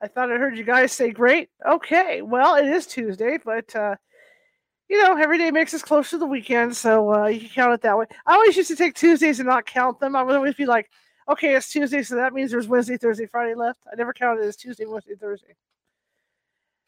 I 0.00 0.08
thought 0.08 0.30
I 0.30 0.36
heard 0.36 0.58
you 0.58 0.64
guys 0.64 0.92
say 0.92 1.10
great. 1.10 1.48
Okay, 1.66 2.22
well, 2.22 2.56
it 2.56 2.66
is 2.66 2.86
Tuesday, 2.86 3.38
but 3.42 3.74
uh, 3.74 3.96
you 4.88 5.02
know, 5.02 5.16
every 5.16 5.38
day 5.38 5.50
makes 5.50 5.74
us 5.74 5.82
closer 5.82 6.10
to 6.10 6.18
the 6.18 6.26
weekend, 6.26 6.76
so 6.76 7.14
uh, 7.14 7.26
you 7.26 7.40
can 7.40 7.48
count 7.48 7.74
it 7.74 7.82
that 7.82 7.96
way. 7.96 8.06
I 8.26 8.34
always 8.34 8.56
used 8.56 8.68
to 8.68 8.76
take 8.76 8.94
Tuesdays 8.94 9.40
and 9.40 9.48
not 9.48 9.66
count 9.66 9.98
them. 9.98 10.14
I 10.14 10.22
would 10.22 10.36
always 10.36 10.54
be 10.54 10.66
like, 10.66 10.90
okay, 11.28 11.54
it's 11.54 11.70
Tuesday, 11.70 12.02
so 12.02 12.16
that 12.16 12.34
means 12.34 12.50
there's 12.50 12.68
Wednesday, 12.68 12.96
Thursday, 12.96 13.26
Friday 13.26 13.54
left. 13.54 13.80
I 13.90 13.96
never 13.96 14.12
counted 14.12 14.44
as 14.44 14.56
Tuesday, 14.56 14.84
Wednesday, 14.86 15.14
Thursday. 15.14 15.56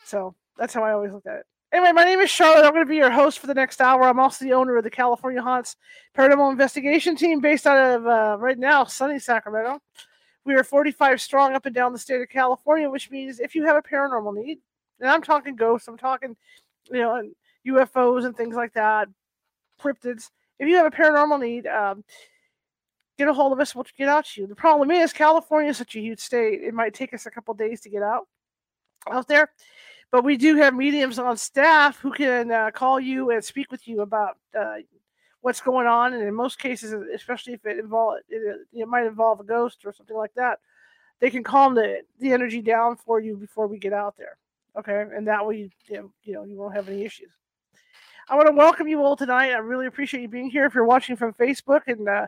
So 0.05 0.35
that's 0.57 0.75
how 0.75 0.85
I 0.85 0.93
always 0.93 1.13
looked 1.13 1.27
at 1.27 1.39
it. 1.39 1.47
Anyway, 1.73 1.93
my 1.93 2.05
name 2.05 2.21
is 2.21 2.31
Charlotte. 2.31 2.65
I'm 2.65 2.73
going 2.73 2.87
to 2.87 2.89
be 2.89 2.97
your 2.97 3.11
host 3.11 3.41
for 3.41 3.47
the 3.47 3.55
next 3.55 3.81
hour. 3.81 4.05
I'm 4.05 4.21
also 4.21 4.45
the 4.45 4.55
owner 4.55 4.77
of 4.77 4.85
the 4.85 4.91
California 4.91 5.43
Haunts 5.43 5.77
Paranormal 6.17 6.51
Investigation 6.51 7.15
Team 7.17 7.41
based 7.41 7.67
out 7.67 7.97
of, 7.97 8.07
uh, 8.07 8.37
right 8.39 8.59
now, 8.59 8.85
sunny 8.85 9.19
Sacramento. 9.19 9.81
We 10.49 10.55
are 10.55 10.65
45 10.65 11.21
strong 11.21 11.55
up 11.55 11.67
and 11.67 11.75
down 11.75 11.93
the 11.93 11.99
state 11.99 12.23
of 12.23 12.29
California, 12.31 12.89
which 12.89 13.11
means 13.11 13.39
if 13.39 13.55
you 13.55 13.67
have 13.67 13.77
a 13.77 13.83
paranormal 13.83 14.35
need, 14.35 14.61
and 14.99 15.11
I'm 15.11 15.21
talking 15.21 15.55
ghosts, 15.55 15.89
I'm 15.89 15.99
talking, 15.99 16.35
you 16.91 17.01
know, 17.01 17.23
UFOs 17.67 18.25
and 18.25 18.35
things 18.35 18.57
like 18.57 18.73
that, 18.73 19.09
cryptids. 19.79 20.31
If 20.59 20.67
you 20.67 20.77
have 20.77 20.87
a 20.87 20.91
paranormal 20.91 21.39
need, 21.39 21.67
um, 21.67 22.03
get 23.19 23.29
a 23.29 23.35
hold 23.35 23.53
of 23.53 23.61
us. 23.61 23.75
We'll 23.75 23.85
get 23.99 24.09
out 24.09 24.25
to 24.25 24.41
you. 24.41 24.47
The 24.47 24.55
problem 24.55 24.91
is 24.91 25.13
California 25.13 25.69
is 25.69 25.77
such 25.77 25.97
a 25.97 26.01
huge 26.01 26.21
state; 26.21 26.63
it 26.63 26.73
might 26.73 26.95
take 26.95 27.13
us 27.13 27.27
a 27.27 27.31
couple 27.31 27.53
days 27.53 27.83
to 27.83 27.91
get 27.91 28.03
out 28.03 28.27
out 29.11 29.29
there. 29.29 29.51
But 30.11 30.25
we 30.25 30.39
do 30.39 30.57
have 30.57 30.75
mediums 30.75 31.19
on 31.19 31.37
staff 31.37 31.99
who 31.99 32.11
can 32.11 32.51
uh, 32.51 32.71
call 32.71 32.99
you 32.99 33.33
and 33.33 33.45
speak 33.45 33.71
with 33.71 33.87
you 33.87 34.01
about 34.01 34.39
uh, 34.59 34.77
what's 35.49 35.63
going 35.63 35.87
on. 35.87 36.13
And 36.13 36.23
in 36.23 36.35
most 36.35 36.59
cases, 36.59 36.93
especially 36.93 37.55
if 37.55 37.65
it 37.65 37.79
involve 37.79 38.19
it, 38.29 38.67
it 38.71 38.87
might 38.87 39.07
involve 39.07 39.41
a 39.41 39.45
ghost 39.45 39.79
or 39.87 39.95
something 39.95 40.17
like 40.17 40.35
that, 40.35 40.59
they 41.21 41.31
can 41.31 41.43
calm 41.43 41.75
the 41.75 42.03
the 42.21 42.33
energy 42.33 42.61
down 42.61 42.97
for 42.97 43.19
you 43.19 43.35
before 43.35 43.67
we 43.67 43.79
get 43.79 43.95
out 43.95 44.15
there. 44.19 44.37
Okay, 44.79 45.07
and 45.17 45.27
that 45.27 45.47
way 45.47 45.57
you 45.57 45.71
you 46.23 46.35
know 46.35 46.45
you 46.45 46.59
won't 46.59 46.75
have 46.75 46.87
any 46.91 47.03
issues. 47.03 47.31
I 48.29 48.37
want 48.37 48.47
to 48.47 48.53
welcome 48.53 48.89
you 48.89 49.03
all 49.03 49.17
tonight. 49.17 49.53
I 49.53 49.59
really 49.59 49.87
appreciate 49.87 50.21
you 50.21 50.29
being 50.29 50.51
here. 50.51 50.67
If 50.67 50.75
you're 50.75 50.85
watching 50.85 51.17
from 51.17 51.33
Facebook 51.33 51.85
and 51.87 52.07
uh, 52.07 52.27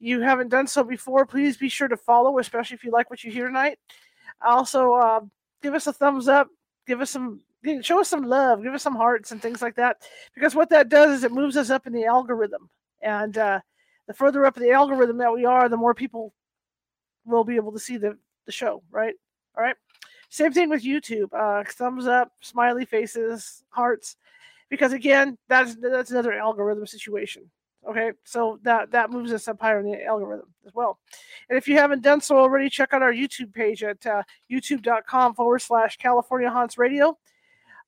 you 0.00 0.22
haven't 0.22 0.48
done 0.48 0.66
so 0.66 0.82
before, 0.82 1.26
please 1.26 1.58
be 1.58 1.68
sure 1.68 1.88
to 1.88 1.96
follow, 1.98 2.38
especially 2.38 2.76
if 2.76 2.84
you 2.84 2.90
like 2.90 3.10
what 3.10 3.22
you 3.22 3.30
hear 3.30 3.46
tonight. 3.46 3.78
Also, 4.40 4.94
uh, 4.94 5.20
give 5.62 5.74
us 5.74 5.86
a 5.86 5.92
thumbs 5.92 6.26
up 6.26 6.48
give 6.86 7.00
us 7.00 7.10
some 7.10 7.40
show 7.82 8.00
us 8.00 8.08
some 8.08 8.24
love 8.24 8.62
give 8.62 8.74
us 8.74 8.82
some 8.82 8.94
hearts 8.94 9.32
and 9.32 9.42
things 9.42 9.62
like 9.62 9.74
that 9.74 9.96
because 10.34 10.54
what 10.54 10.70
that 10.70 10.88
does 10.88 11.18
is 11.18 11.24
it 11.24 11.32
moves 11.32 11.56
us 11.56 11.70
up 11.70 11.86
in 11.86 11.92
the 11.92 12.04
algorithm 12.04 12.68
and 13.02 13.38
uh, 13.38 13.60
the 14.06 14.14
further 14.14 14.44
up 14.46 14.54
the 14.54 14.70
algorithm 14.70 15.18
that 15.18 15.32
we 15.32 15.44
are 15.44 15.68
the 15.68 15.76
more 15.76 15.94
people 15.94 16.32
will 17.24 17.44
be 17.44 17.56
able 17.56 17.72
to 17.72 17.78
see 17.78 17.96
the, 17.96 18.16
the 18.46 18.52
show 18.52 18.82
right 18.90 19.14
all 19.56 19.62
right 19.62 19.76
same 20.28 20.52
thing 20.52 20.68
with 20.68 20.84
youtube 20.84 21.28
uh, 21.32 21.64
thumbs 21.68 22.06
up 22.06 22.32
smiley 22.40 22.84
faces 22.84 23.64
hearts 23.70 24.16
because 24.70 24.92
again 24.92 25.36
that's 25.48 25.76
that's 25.76 26.10
another 26.10 26.32
algorithm 26.32 26.86
situation 26.86 27.50
Okay, 27.88 28.12
so 28.24 28.58
that 28.62 28.90
that 28.90 29.10
moves 29.10 29.32
us 29.32 29.46
up 29.46 29.60
higher 29.60 29.78
in 29.78 29.86
the 29.86 30.04
algorithm 30.04 30.48
as 30.66 30.74
well. 30.74 30.98
And 31.48 31.56
if 31.56 31.68
you 31.68 31.76
haven't 31.76 32.02
done 32.02 32.20
so 32.20 32.36
already, 32.36 32.68
check 32.68 32.92
out 32.92 33.02
our 33.02 33.12
YouTube 33.12 33.54
page 33.54 33.84
at 33.84 34.04
uh, 34.04 34.24
youtube.com 34.50 35.34
forward 35.34 35.60
slash 35.60 35.96
California 35.96 36.50
Haunts 36.50 36.78
Radio. 36.78 37.16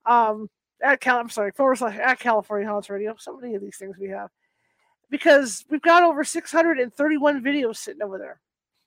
Um, 0.07 0.49
at 0.83 1.01
Cal, 1.01 1.19
I'm 1.19 1.29
sorry, 1.29 1.53
forward 1.53 1.77
slash 1.77 1.99
at 1.99 2.21
California 2.21 2.69
Haunts 2.69 2.89
Radio. 2.89 3.17
So 3.19 3.37
many 3.37 3.55
of 3.55 3.63
these 3.63 3.77
things 3.77 3.97
we 3.99 4.09
have 4.09 4.31
because 5.11 5.65
we've 5.71 5.83
got 5.83 6.03
over 6.03 6.25
631 6.25 7.43
videos 7.43 7.77
sitting 7.77 8.03
over 8.03 8.19
there 8.19 8.41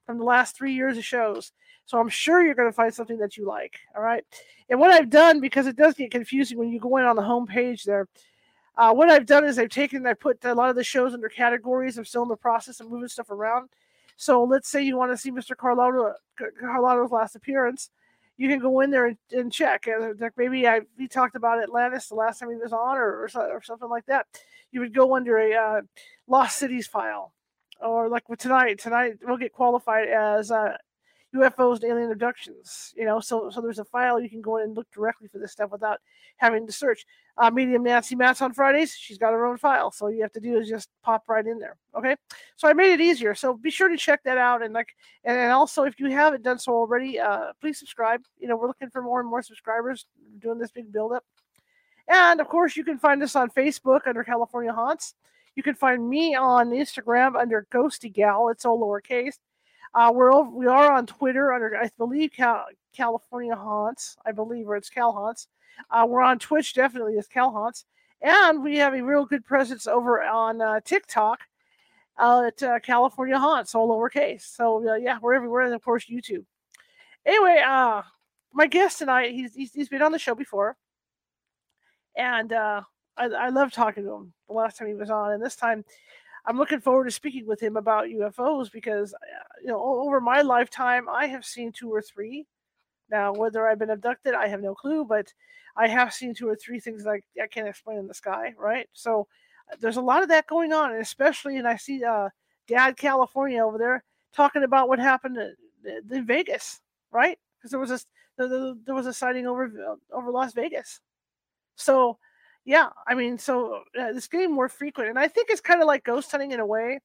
from 0.06 0.18
the 0.18 0.24
last 0.24 0.56
three 0.56 0.74
years 0.74 0.98
of 0.98 1.06
shows. 1.06 1.52
So 1.86 2.00
I'm 2.00 2.10
sure 2.10 2.44
you're 2.44 2.56
going 2.56 2.70
to 2.70 2.76
find 2.76 2.94
something 2.94 3.18
that 3.18 3.38
you 3.38 3.46
like. 3.46 3.80
All 3.96 4.02
right. 4.02 4.24
And 4.70 4.80
what 4.80 4.92
I've 4.92 5.10
done, 5.10 5.42
because 5.42 5.68
it 5.68 5.76
does 5.76 5.96
get 5.96 6.12
confusing 6.12 6.58
when 6.58 6.70
you 6.70 6.80
go 6.80 6.98
in 6.98 7.06
on 7.06 7.16
the 7.16 7.22
home 7.22 7.48
page 7.48 7.84
there, 7.84 8.08
uh, 8.78 8.94
what 8.94 9.10
I've 9.10 9.26
done 9.26 9.44
is 9.44 9.60
I've 9.60 9.70
taken, 9.70 10.06
I 10.08 10.14
put 10.14 10.44
a 10.46 10.56
lot 10.56 10.70
of 10.70 10.76
the 10.76 10.84
shows 10.84 11.14
under 11.14 11.28
categories. 11.28 11.98
I'm 11.98 12.06
still 12.06 12.24
in 12.24 12.30
the 12.30 12.38
process 12.38 12.80
of 12.80 12.90
moving 12.90 13.10
stuff 13.10 13.30
around. 13.30 13.70
So 14.16 14.44
let's 14.44 14.70
say 14.70 14.84
you 14.84 14.98
want 14.98 15.12
to 15.12 15.18
see 15.18 15.32
Mr. 15.32 15.58
Carlotto, 15.58 16.14
Carlotto's 16.60 17.12
last 17.12 17.36
appearance. 17.36 17.90
You 18.41 18.50
can 18.50 18.57
go 18.57 18.79
in 18.79 18.90
there 18.90 19.06
and, 19.06 19.18
and 19.31 19.53
check. 19.53 19.85
And 19.85 20.19
like 20.19 20.34
maybe 20.35 20.68
I 20.68 20.81
we 20.97 21.07
talked 21.07 21.35
about 21.35 21.62
Atlantis 21.62 22.07
the 22.07 22.16
last 22.16 22.40
time 22.40 22.50
he 22.50 22.56
was 22.56 22.74
on, 22.74 22.97
or, 22.97 23.28
or, 23.28 23.29
or 23.35 23.62
something 23.62 23.88
like 23.88 24.07
that. 24.07 24.25
You 24.72 24.79
would 24.79 24.96
go 24.96 25.16
under 25.16 25.38
a 25.38 25.53
uh, 25.53 25.81
Lost 26.28 26.57
Cities 26.57 26.88
file, 26.88 27.34
or 27.79 28.09
like 28.09 28.29
with 28.29 28.40
tonight. 28.40 28.79
Tonight 28.79 29.19
we'll 29.24 29.38
get 29.38 29.53
qualified 29.53 30.07
as 30.07 30.50
uh, 30.50 30.75
UFOs 31.36 31.81
and 31.81 31.92
alien 31.92 32.12
abductions. 32.12 32.94
You 32.96 33.06
know, 33.06 33.19
so 33.19 33.50
so 33.50 33.62
there's 33.62 33.80
a 33.80 33.86
file 33.86 34.19
you 34.19 34.30
can 34.30 34.42
go 34.42 34.58
in 34.58 34.64
and 34.64 34.75
look 34.75 34.90
directly 34.92 35.28
for 35.28 35.40
this 35.40 35.52
stuff 35.52 35.72
without 35.72 36.00
having 36.38 36.66
to 36.66 36.74
search. 36.74 37.06
Uh, 37.38 37.50
Medium 37.50 37.84
Nancy 37.84 38.16
Matz 38.16 38.42
on 38.42 38.53
Fridays, 38.53 38.94
she's 38.94 39.18
got 39.18 39.31
her 39.31 39.46
own 39.46 39.58
file, 39.58 39.91
so 39.91 40.08
you 40.08 40.22
have 40.22 40.34
to 40.34 40.40
do 40.40 40.58
is 40.58 40.68
just 40.68 40.90
pop 41.03 41.24
right 41.28 41.46
in 41.46 41.59
there. 41.59 41.78
Okay, 41.97 42.16
so 42.58 42.68
I 42.68 42.74
made 42.74 42.91
it 42.91 43.02
easier. 43.02 43.34
So 43.34 43.53
be 43.53 43.72
sure 43.72 43.88
to 43.88 43.97
check 43.97 44.22
that 44.24 44.38
out, 44.38 44.62
and 44.62 44.74
like, 44.74 44.96
and, 45.24 45.38
and 45.38 45.52
also 45.52 45.84
if 45.84 46.00
you 46.00 46.12
haven't 46.12 46.44
done 46.44 46.59
so 46.59 46.74
already, 46.74 47.20
uh, 47.20 47.53
please 47.62 47.80
subscribe. 47.80 48.22
You 48.40 48.47
know, 48.47 48.58
we're 48.58 48.68
looking 48.68 48.90
for 48.90 49.02
more 49.02 49.20
and 49.20 49.30
more 49.30 49.41
subscribers, 49.41 50.06
doing 50.40 50.59
this 50.59 50.72
big 50.72 50.91
build 50.91 51.14
up. 51.14 51.24
And 52.08 52.41
of 52.41 52.50
course, 52.50 52.75
you 52.75 52.84
can 52.84 52.97
find 52.97 53.24
us 53.24 53.36
on 53.36 53.50
Facebook 53.50 54.02
under 54.06 54.24
California 54.24 54.74
Haunts. 54.74 55.16
You 55.56 55.64
can 55.64 55.75
find 55.75 56.08
me 56.08 56.36
on 56.36 56.72
Instagram 56.72 57.40
under 57.40 57.68
Ghosty 57.72 58.12
Gal. 58.12 58.50
It's 58.50 58.66
all 58.66 58.80
lowercase. 58.80 59.36
Uh, 59.94 60.12
we're 60.13 60.34
over, 60.34 60.50
we 60.50 60.68
are 60.68 60.91
on 60.91 61.06
Twitter 61.06 61.52
under 61.52 61.75
I 61.75 61.90
believe 61.97 62.31
Cal, 62.31 62.66
California 62.96 63.56
Haunts, 63.56 64.16
I 64.25 64.31
believe, 64.31 64.68
or 64.68 64.75
it's 64.78 64.90
Cal 64.90 65.12
Haunts. 65.12 65.47
Uh, 65.90 66.06
we're 66.07 66.22
on 66.22 66.40
Twitch 66.40 66.74
definitely 66.74 67.18
as 67.18 67.28
Cal 67.28 67.52
Haunts, 67.52 67.85
and 68.22 68.63
we 68.63 68.78
have 68.78 68.94
a 68.94 69.02
real 69.02 69.25
good 69.25 69.46
presence 69.46 69.88
over 69.88 70.22
on 70.22 70.62
uh, 70.62 70.79
TikTok 70.85 71.40
uh, 72.18 72.44
at 72.47 72.63
uh, 72.63 72.79
California 72.79 73.38
Haunts, 73.38 73.75
all 73.75 73.90
lowercase. 73.90 74.44
So 74.44 74.88
uh, 74.88 74.96
yeah, 74.96 75.18
we're 75.22 75.34
everywhere, 75.34 75.63
and 75.63 75.74
of 75.74 75.84
course 75.84 76.06
YouTube. 76.06 76.46
Anyway, 77.25 77.62
uh, 77.66 78.02
my 78.53 78.68
guest 78.68 79.00
tonight, 79.00 79.31
he's, 79.31 79.53
he's 79.53 79.73
he's 79.73 79.90
been 79.90 80.02
on 80.02 80.13
the 80.13 80.19
show 80.19 80.35
before, 80.35 80.78
and 82.16 82.53
uh, 82.53 82.81
I, 83.18 83.25
I 83.25 83.50
love 83.50 83.73
talking 83.73 84.03
to 84.03 84.13
him. 84.13 84.34
The 84.47 84.53
last 84.53 84.78
time 84.78 84.88
he 84.88 84.94
was 84.94 85.09
on, 85.09 85.34
and 85.34 85.44
this 85.44 85.56
time 85.58 85.84
I'm 86.46 86.57
looking 86.57 86.82
forward 86.82 87.05
to 87.05 87.11
speaking 87.11 87.46
with 87.46 87.61
him 87.61 87.78
about 87.78 88.08
UFOs 88.08 88.72
because, 88.72 89.14
uh, 89.14 89.17
you 89.61 89.67
know, 89.67 89.82
over 89.84 90.20
my 90.20 90.41
lifetime, 90.41 91.08
I 91.08 91.28
have 91.28 91.46
seen 91.46 91.72
two 91.72 91.93
or 91.93 92.02
three. 92.02 92.47
Now, 93.09 93.34
whether 93.34 93.67
I've 93.67 93.79
been 93.79 93.90
abducted, 93.90 94.34
I 94.34 94.47
have 94.47 94.61
no 94.61 94.73
clue, 94.73 95.05
but 95.05 95.32
I 95.76 95.88
have 95.88 96.14
seen 96.14 96.34
two 96.34 96.47
or 96.47 96.55
three 96.55 96.79
things 96.79 97.05
like 97.05 97.23
I 97.41 97.47
can't 97.47 97.67
explain 97.67 97.99
in 97.99 98.08
the 98.08 98.14
sky, 98.14 98.53
right? 98.58 98.90
So 98.93 99.28
uh, 99.72 99.76
there's 99.79 99.97
a 99.97 100.02
lot 100.02 100.23
of 100.23 100.29
that 100.29 100.47
going 100.47 100.73
on, 100.73 100.91
and 100.91 101.02
especially, 101.02 101.58
and 101.58 101.67
I 101.67 101.76
see 101.76 102.03
uh, 102.03 102.29
Dad 102.67 102.97
California 102.97 103.64
over 103.64 103.78
there 103.78 104.03
talking 104.34 104.64
about 104.64 104.87
what 104.87 104.99
happened 104.99 105.37
in 106.09 106.26
Vegas, 106.26 106.82
right? 107.11 107.37
Because 107.58 107.72
there 107.72 107.79
was 107.79 107.91
a 107.91 107.99
there 108.37 108.96
was 108.96 109.05
a 109.05 109.14
sighting 109.14 109.46
over 109.46 109.66
uh, 109.66 110.16
over 110.16 110.32
Las 110.32 110.53
Vegas. 110.53 110.99
So 111.76 112.17
yeah, 112.66 112.90
I 113.08 113.16
mean, 113.16 113.37
so 113.37 113.84
uh, 113.99 114.11
it's 114.16 114.28
getting 114.28 114.53
more 114.53 114.69
frequent, 114.69 115.09
and 115.09 115.19
I 115.19 115.28
think 115.28 115.49
it's 115.49 115.61
kind 115.61 115.81
of 115.81 115.87
like 115.87 116.03
ghost 116.03 116.31
hunting 116.31 116.52
in 116.52 116.59
a 116.59 116.66
way. 116.66 116.99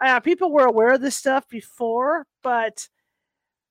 Uh, 0.00 0.20
people 0.20 0.52
were 0.52 0.66
aware 0.66 0.94
of 0.94 1.00
this 1.00 1.16
stuff 1.16 1.48
before, 1.48 2.24
but 2.42 2.88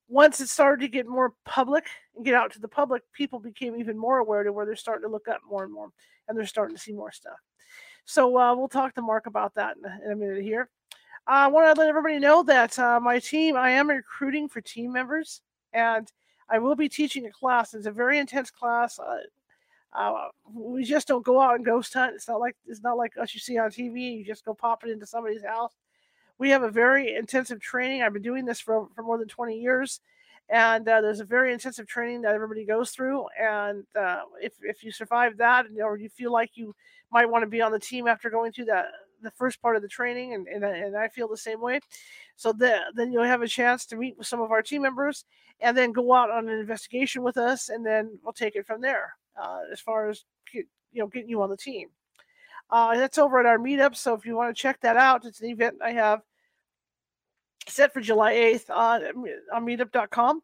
once 0.10 0.42
it 0.42 0.50
started 0.50 0.82
to 0.82 0.88
get 0.90 1.08
more 1.08 1.34
public 1.46 1.86
and 2.16 2.26
get 2.26 2.34
out 2.34 2.52
to 2.54 2.60
the 2.60 2.68
public, 2.68 3.04
people 3.14 3.40
became 3.40 3.78
even 3.78 3.98
more 3.98 4.20
aware 4.20 4.44
to 4.44 4.52
where 4.52 4.66
they're 4.66 4.76
starting 4.76 5.04
to 5.04 5.12
look 5.12 5.28
up 5.28 5.40
more 5.50 5.64
and 5.64 5.74
more, 5.74 5.90
and 6.28 6.38
they're 6.38 6.46
starting 6.46 6.76
to 6.76 6.82
see 6.82 6.94
more 6.94 7.12
stuff. 7.12 7.40
So 8.06 8.38
uh, 8.38 8.56
we'll 8.56 8.70
talk 8.70 8.94
to 8.96 9.02
Mark 9.02 9.28
about 9.28 9.56
that 9.56 9.78
in 9.78 9.86
a, 9.86 10.00
in 10.06 10.12
a 10.12 10.16
minute 10.16 10.44
here. 10.44 10.70
I 11.26 11.48
want 11.48 11.74
to 11.74 11.80
let 11.80 11.90
everybody 11.90 12.20
know 12.20 12.42
that 12.44 12.78
uh, 12.80 13.00
my 13.02 13.20
team, 13.20 13.58
I 13.58 13.72
am 13.72 13.90
recruiting 13.90 14.48
for 14.48 14.62
team 14.62 14.94
members, 14.94 15.42
and 15.74 16.10
I 16.50 16.60
will 16.60 16.76
be 16.76 16.88
teaching 16.88 17.26
a 17.26 17.32
class. 17.32 17.74
It's 17.74 17.86
a 17.86 17.92
very 17.92 18.18
intense 18.18 18.50
class. 18.50 18.98
Uh, 19.98 20.28
we 20.54 20.84
just 20.84 21.08
don't 21.08 21.26
go 21.26 21.42
out 21.42 21.56
and 21.56 21.66
ghost 21.66 21.92
hunt. 21.92 22.14
It's 22.14 22.28
not 22.28 22.40
like 22.40 22.56
it's 22.68 22.84
not 22.84 22.98
like 22.98 23.14
us 23.20 23.34
you 23.34 23.40
see 23.40 23.58
on 23.58 23.72
TV. 23.72 24.18
You 24.18 24.24
just 24.24 24.46
go 24.46 24.54
pop 24.54 24.84
it 24.84 24.92
into 24.92 25.08
somebody's 25.08 25.44
house. 25.44 25.74
We 26.38 26.52
have 26.52 26.62
a 26.62 26.70
very 26.70 27.16
intensive 27.16 27.60
training. 27.60 28.04
I've 28.04 28.14
been 28.14 28.22
doing 28.22 28.46
this 28.46 28.60
for 28.60 28.88
for 28.96 29.02
more 29.02 29.18
than 29.18 29.28
20 29.28 29.60
years, 29.60 30.00
and 30.50 30.88
uh, 30.88 31.02
there's 31.02 31.20
a 31.20 31.26
very 31.26 31.52
intensive 31.52 31.88
training 31.88 32.22
that 32.22 32.36
everybody 32.36 32.64
goes 32.64 32.92
through. 32.92 33.26
And 33.42 33.86
uh, 34.00 34.22
if 34.40 34.54
if 34.62 34.84
you 34.84 34.92
survive 34.92 35.36
that, 35.38 35.66
or 35.84 35.98
you 35.98 36.10
feel 36.10 36.32
like 36.32 36.52
you 36.54 36.76
might 37.12 37.30
want 37.30 37.42
to 37.42 37.50
be 37.50 37.62
on 37.62 37.72
the 37.72 37.80
team 37.80 38.08
after 38.08 38.30
going 38.30 38.52
through 38.52 38.66
that 38.66 38.86
the 39.24 39.32
first 39.32 39.60
part 39.64 39.76
of 39.76 39.82
the 39.82 39.88
training, 39.88 40.36
and 40.36 40.48
and, 40.48 40.64
and 40.64 40.96
I 40.96 41.08
feel 41.08 41.28
the 41.28 41.38
same 41.38 41.60
way. 41.60 41.80
So 42.36 42.54
the, 42.54 42.82
then 42.94 43.12
you'll 43.12 43.24
have 43.24 43.42
a 43.42 43.48
chance 43.48 43.88
to 43.88 43.96
meet 43.96 44.16
with 44.16 44.28
some 44.28 44.42
of 44.42 44.52
our 44.52 44.62
team 44.62 44.84
members, 44.84 45.26
and 45.60 45.76
then 45.76 45.92
go 45.92 46.14
out 46.14 46.30
on 46.30 46.48
an 46.50 46.60
investigation 46.60 47.24
with 47.24 47.38
us, 47.38 47.70
and 47.70 47.84
then 47.84 48.20
we'll 48.24 48.34
take 48.34 48.56
it 48.56 48.68
from 48.68 48.80
there. 48.80 49.16
Uh, 49.40 49.62
as 49.72 49.80
far 49.80 50.10
as 50.10 50.24
you 50.54 50.66
know, 50.94 51.08
getting 51.08 51.30
you 51.30 51.42
on 51.42 51.50
the 51.50 51.58
team. 51.58 51.90
Uh, 52.70 52.96
that's 52.98 53.18
over 53.18 53.40
at 53.40 53.46
our 53.46 53.58
meetup. 53.58 53.96
So 53.96 54.14
if 54.14 54.26
you 54.26 54.36
want 54.36 54.56
to 54.56 54.62
check 54.62 54.82
that 54.82 54.98
out, 54.98 55.26
it's 55.26 55.42
an 55.42 55.50
event 55.50 55.76
I 55.84 55.92
have 55.92 56.22
set 57.68 57.94
for 57.94 58.02
July 58.02 58.34
8th 58.34 58.70
on, 58.70 59.04
on 59.54 59.66
meetup.com. 59.66 60.42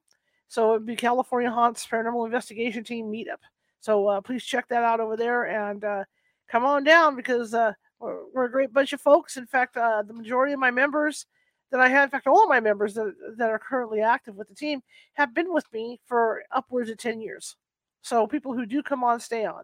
So 0.48 0.76
it'd 0.76 0.86
be 0.86 0.96
California 0.96 1.50
Haunts 1.50 1.86
Paranormal 1.86 2.26
Investigation 2.26 2.84
Team 2.84 3.08
Meetup. 3.08 3.42
So 3.80 4.08
uh, 4.08 4.22
please 4.22 4.44
check 4.44 4.68
that 4.70 4.84
out 4.84 5.00
over 5.00 5.18
there 5.18 5.44
and 5.44 5.84
uh, 5.84 6.04
come 6.50 6.64
on 6.64 6.84
down 6.84 7.16
because 7.16 7.54
uh, 7.54 7.74
we're, 8.00 8.20
we're, 8.34 8.46
a 8.46 8.52
great 8.52 8.72
bunch 8.72 8.94
of 8.94 9.02
folks. 9.02 9.36
In 9.36 9.46
fact, 9.46 9.76
uh, 9.76 10.04
the 10.04 10.14
majority 10.14 10.54
of 10.54 10.60
my 10.60 10.72
members 10.72 11.26
that 11.72 11.82
I 11.82 11.90
have, 11.90 12.06
in 12.06 12.10
fact, 12.12 12.28
all 12.28 12.44
of 12.44 12.50
my 12.50 12.60
members 12.60 12.94
that, 12.94 13.14
that 13.38 13.50
are 13.50 13.60
currently 13.60 14.02
active 14.02 14.36
with 14.36 14.48
the 14.48 14.56
team 14.56 14.82
have 15.14 15.34
been 15.34 15.52
with 15.52 15.66
me 15.74 16.00
for 16.06 16.44
upwards 16.52 16.90
of 16.90 16.98
10 16.98 17.20
years. 17.20 17.58
So 18.04 18.28
people 18.28 18.54
who 18.54 18.66
do 18.66 18.84
come 18.84 19.04
on, 19.04 19.20
stay 19.20 19.46
on 19.46 19.64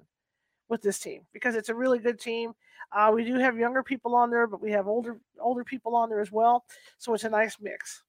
with 0.70 0.82
this 0.82 0.98
team 0.98 1.24
because 1.34 1.56
it's 1.56 1.70
a 1.70 1.76
really 1.76 2.00
good 2.00 2.20
team. 2.20 2.54
Uh, 2.92 3.12
we 3.14 3.24
do 3.24 3.36
have 3.36 3.58
younger 3.58 3.84
people 3.84 4.16
on 4.16 4.32
there, 4.32 4.48
but 4.48 4.62
we 4.62 4.72
have 4.72 4.88
older 4.88 5.20
older 5.40 5.64
people 5.64 5.96
on 5.96 6.10
there 6.10 6.22
as 6.22 6.32
well. 6.32 6.64
So 6.98 7.14
it's 7.14 7.26
a 7.26 7.30
nice 7.30 7.58
mix. 7.62 8.04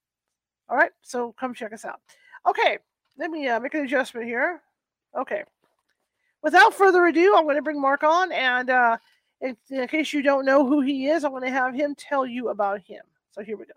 All 0.69 0.77
right, 0.77 0.93
so 1.03 1.35
come 1.39 1.53
check 1.53 1.73
us 1.73 1.85
out. 1.85 2.01
Okay, 2.49 2.79
let 3.19 3.31
me 3.31 3.49
uh, 3.49 3.59
make 3.59 3.75
an 3.75 3.85
adjustment 3.85 4.25
here. 4.25 4.63
Okay. 5.19 5.43
Without 6.43 6.73
further 6.73 7.07
ado, 7.07 7.35
I'm 7.37 7.45
going 7.45 7.57
to 7.57 7.63
bring 7.63 7.81
Mark 7.81 8.03
on, 8.03 8.33
and 8.33 8.71
uh, 8.71 8.97
in, 9.41 9.57
in 9.69 9.87
case 9.89 10.13
you 10.13 10.23
don't 10.23 10.47
know 10.47 10.65
who 10.65 10.81
he 10.81 11.09
is, 11.09 11.25
I'm 11.25 11.33
going 11.33 11.43
to 11.43 11.51
have 11.51 11.75
him 11.75 11.95
tell 11.97 12.25
you 12.25 12.49
about 12.49 12.81
him. 12.81 13.03
So 13.33 13.43
here 13.43 13.57
we 13.57 13.67
go. 13.67 13.73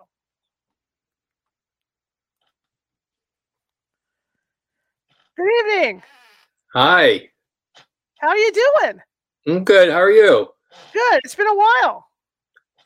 Good 5.36 5.50
evening. 5.60 6.04
Hi. 6.74 7.30
How 8.20 8.30
are 8.30 8.38
you 8.38 8.52
doing? 8.52 9.00
I'm 9.48 9.64
good. 9.64 9.92
How 9.92 10.02
are 10.02 10.10
you? 10.10 10.48
Good. 10.92 11.22
It's 11.24 11.36
been 11.36 11.46
a 11.46 11.56
while. 11.56 12.08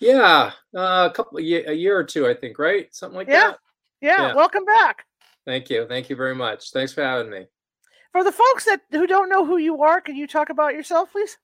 Yeah, 0.02 0.52
uh, 0.76 1.08
a 1.10 1.14
couple, 1.16 1.38
a 1.38 1.42
year 1.42 1.98
or 1.98 2.04
two, 2.04 2.28
I 2.28 2.34
think, 2.34 2.60
right? 2.60 2.94
Something 2.94 3.16
like 3.16 3.30
yeah. 3.30 3.52
that. 3.52 3.60
Yeah. 4.02 4.28
Yeah. 4.28 4.36
Welcome 4.36 4.66
back. 4.66 5.06
Thank 5.46 5.70
you. 5.70 5.88
Thank 5.88 6.10
you 6.10 6.18
very 6.18 6.36
much. 6.36 6.72
Thanks 6.72 6.92
for 6.92 7.02
having 7.02 7.32
me. 7.32 7.46
For 8.12 8.26
the 8.26 8.32
folks 8.34 8.66
that 8.66 8.82
who 8.92 9.08
don't 9.08 9.30
know 9.30 9.46
who 9.46 9.56
you 9.56 9.82
are, 9.82 10.02
can 10.02 10.18
you 10.18 10.28
talk 10.28 10.50
about 10.50 10.74
yourself, 10.74 11.14
please? 11.14 11.38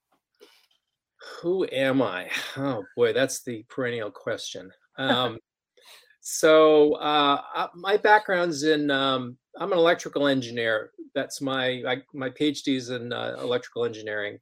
Who 1.40 1.66
am 1.72 2.02
I? 2.02 2.28
Oh 2.58 2.84
boy, 2.94 3.14
that's 3.14 3.42
the 3.42 3.64
perennial 3.70 4.10
question. 4.10 4.70
Um, 4.98 5.38
so 6.20 6.92
uh, 6.96 7.68
my 7.74 7.96
background's 7.96 8.64
in 8.64 8.90
um, 8.90 9.38
I'm 9.58 9.72
an 9.72 9.78
electrical 9.78 10.26
engineer. 10.26 10.90
That's 11.14 11.40
my 11.40 11.82
I, 11.86 12.02
my 12.12 12.30
PhD 12.30 12.76
is 12.76 12.90
in 12.90 13.12
uh, 13.12 13.36
electrical 13.40 13.84
engineering. 13.84 14.38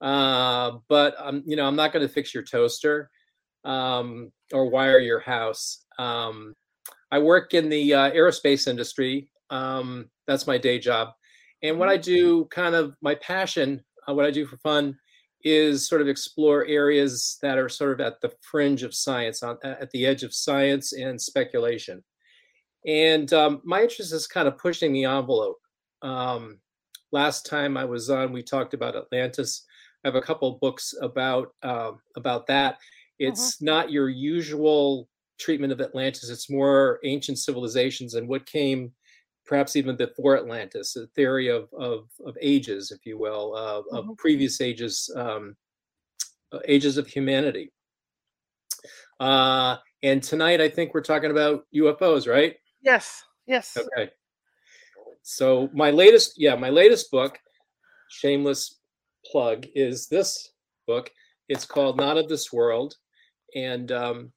Uh, 0.00 0.78
but 0.88 1.14
I'm 1.18 1.42
you 1.46 1.56
know 1.56 1.66
I'm 1.66 1.76
not 1.76 1.92
going 1.92 2.06
to 2.06 2.12
fix 2.12 2.34
your 2.34 2.42
toaster 2.42 3.10
um, 3.64 4.30
or 4.52 4.68
wire 4.70 4.98
your 4.98 5.20
house. 5.20 5.84
Um, 5.98 6.54
I 7.10 7.18
work 7.18 7.54
in 7.54 7.68
the 7.68 7.94
uh, 7.94 8.10
aerospace 8.10 8.68
industry. 8.68 9.30
Um, 9.50 10.10
that's 10.26 10.46
my 10.46 10.58
day 10.58 10.78
job, 10.78 11.10
and 11.62 11.78
what 11.78 11.88
I 11.88 11.96
do, 11.96 12.46
kind 12.46 12.74
of 12.74 12.96
my 13.00 13.14
passion, 13.16 13.82
uh, 14.08 14.14
what 14.14 14.26
I 14.26 14.30
do 14.30 14.46
for 14.46 14.56
fun, 14.58 14.98
is 15.44 15.88
sort 15.88 16.00
of 16.00 16.08
explore 16.08 16.66
areas 16.66 17.38
that 17.42 17.56
are 17.58 17.68
sort 17.68 17.92
of 17.92 18.00
at 18.00 18.20
the 18.20 18.32
fringe 18.42 18.82
of 18.82 18.94
science, 18.94 19.42
on 19.42 19.56
at 19.62 19.90
the 19.92 20.04
edge 20.04 20.24
of 20.24 20.34
science 20.34 20.92
and 20.92 21.20
speculation. 21.20 22.02
And 22.86 23.32
um, 23.32 23.60
my 23.64 23.82
interest 23.82 24.12
is 24.12 24.26
kind 24.26 24.46
of 24.46 24.58
pushing 24.58 24.92
the 24.92 25.04
envelope. 25.04 25.58
Um, 26.02 26.58
last 27.10 27.46
time 27.46 27.76
I 27.76 27.84
was 27.84 28.10
on, 28.10 28.32
we 28.32 28.42
talked 28.42 28.74
about 28.74 28.96
Atlantis. 28.96 29.64
I 30.04 30.08
have 30.08 30.14
a 30.14 30.22
couple 30.22 30.58
books 30.60 30.94
about 31.02 31.48
uh, 31.62 31.92
about 32.16 32.46
that. 32.46 32.74
Uh-huh. 32.74 33.30
It's 33.30 33.60
not 33.60 33.90
your 33.90 34.08
usual 34.08 35.08
treatment 35.38 35.72
of 35.72 35.80
Atlantis. 35.80 36.30
It's 36.30 36.48
more 36.48 37.00
ancient 37.04 37.38
civilizations 37.38 38.14
and 38.14 38.28
what 38.28 38.46
came 38.46 38.92
perhaps 39.46 39.76
even 39.76 39.96
before 39.96 40.36
Atlantis, 40.36 40.96
a 40.96 41.06
theory 41.08 41.48
of 41.48 41.68
of, 41.72 42.08
of 42.24 42.36
ages, 42.40 42.92
if 42.92 43.04
you 43.04 43.18
will, 43.18 43.54
uh, 43.56 43.96
of 43.96 44.04
uh-huh. 44.04 44.14
previous 44.18 44.60
ages, 44.60 45.10
um, 45.16 45.56
ages 46.66 46.98
of 46.98 47.06
humanity. 47.06 47.72
Uh, 49.18 49.76
and 50.02 50.22
tonight, 50.22 50.60
I 50.60 50.68
think 50.68 50.94
we're 50.94 51.00
talking 51.00 51.30
about 51.30 51.64
UFOs, 51.74 52.30
right? 52.30 52.56
Yes. 52.86 53.24
Yes. 53.46 53.76
Okay. 53.76 54.10
So 55.22 55.68
my 55.74 55.90
latest, 55.90 56.34
yeah, 56.36 56.54
my 56.54 56.70
latest 56.70 57.10
book, 57.10 57.36
shameless 58.08 58.78
plug, 59.28 59.66
is 59.74 60.06
this 60.06 60.52
book. 60.86 61.10
It's 61.48 61.64
called 61.64 61.96
Not 61.96 62.16
of 62.16 62.28
This 62.28 62.52
World, 62.52 62.94
and 63.56 63.90
um, 63.90 64.32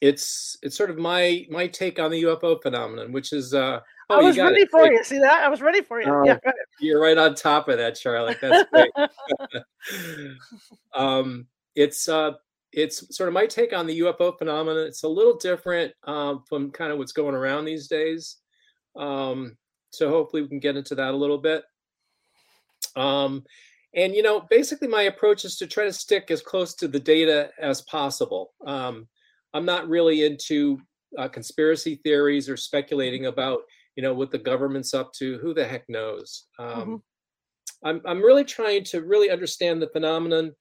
it's 0.00 0.56
it's 0.62 0.74
sort 0.74 0.88
of 0.88 0.96
my 0.96 1.46
my 1.50 1.66
take 1.66 1.98
on 1.98 2.10
the 2.10 2.22
UFO 2.22 2.60
phenomenon, 2.62 3.12
which 3.12 3.34
is 3.34 3.52
uh, 3.52 3.80
oh, 4.08 4.20
I 4.20 4.22
was 4.22 4.38
ready 4.38 4.62
it. 4.62 4.70
for 4.70 4.90
you. 4.90 5.04
See 5.04 5.18
that? 5.18 5.44
I 5.44 5.48
was 5.50 5.60
ready 5.60 5.82
for 5.82 6.00
you. 6.00 6.10
Oh, 6.10 6.24
yeah, 6.24 6.38
you're 6.80 7.00
right 7.00 7.18
on 7.18 7.34
top 7.34 7.68
of 7.68 7.76
that, 7.76 7.98
Charlotte. 7.98 8.38
That's 8.40 8.70
great. 8.70 8.90
um, 10.94 11.46
it's 11.74 12.08
uh, 12.08 12.32
it's 12.76 13.16
sort 13.16 13.28
of 13.28 13.34
my 13.34 13.46
take 13.46 13.72
on 13.72 13.86
the 13.86 14.00
UFO 14.00 14.36
phenomenon. 14.36 14.86
It's 14.86 15.04
a 15.04 15.08
little 15.08 15.36
different 15.36 15.92
um, 16.04 16.42
from 16.48 16.70
kind 16.70 16.92
of 16.92 16.98
what's 16.98 17.12
going 17.12 17.34
around 17.34 17.64
these 17.64 17.88
days. 17.88 18.38
Um, 18.96 19.56
so 19.90 20.10
hopefully 20.10 20.42
we 20.42 20.48
can 20.48 20.58
get 20.58 20.76
into 20.76 20.94
that 20.96 21.14
a 21.14 21.16
little 21.16 21.38
bit. 21.38 21.62
Um, 22.96 23.44
and 23.94 24.14
you 24.14 24.22
know, 24.22 24.44
basically, 24.50 24.88
my 24.88 25.02
approach 25.02 25.44
is 25.44 25.56
to 25.58 25.66
try 25.66 25.84
to 25.84 25.92
stick 25.92 26.30
as 26.30 26.42
close 26.42 26.74
to 26.76 26.88
the 26.88 26.98
data 26.98 27.50
as 27.60 27.82
possible. 27.82 28.52
Um, 28.66 29.06
I'm 29.52 29.64
not 29.64 29.88
really 29.88 30.24
into 30.24 30.80
uh, 31.16 31.28
conspiracy 31.28 32.00
theories 32.02 32.48
or 32.48 32.56
speculating 32.56 33.26
about 33.26 33.60
you 33.94 34.02
know 34.02 34.14
what 34.14 34.32
the 34.32 34.38
government's 34.38 34.94
up 34.94 35.12
to. 35.14 35.38
Who 35.38 35.54
the 35.54 35.64
heck 35.64 35.88
knows? 35.88 36.46
Um, 36.58 36.68
mm-hmm. 36.68 37.88
I'm 37.88 38.00
I'm 38.04 38.22
really 38.22 38.44
trying 38.44 38.82
to 38.84 39.02
really 39.02 39.30
understand 39.30 39.80
the 39.80 39.90
phenomenon 39.90 40.52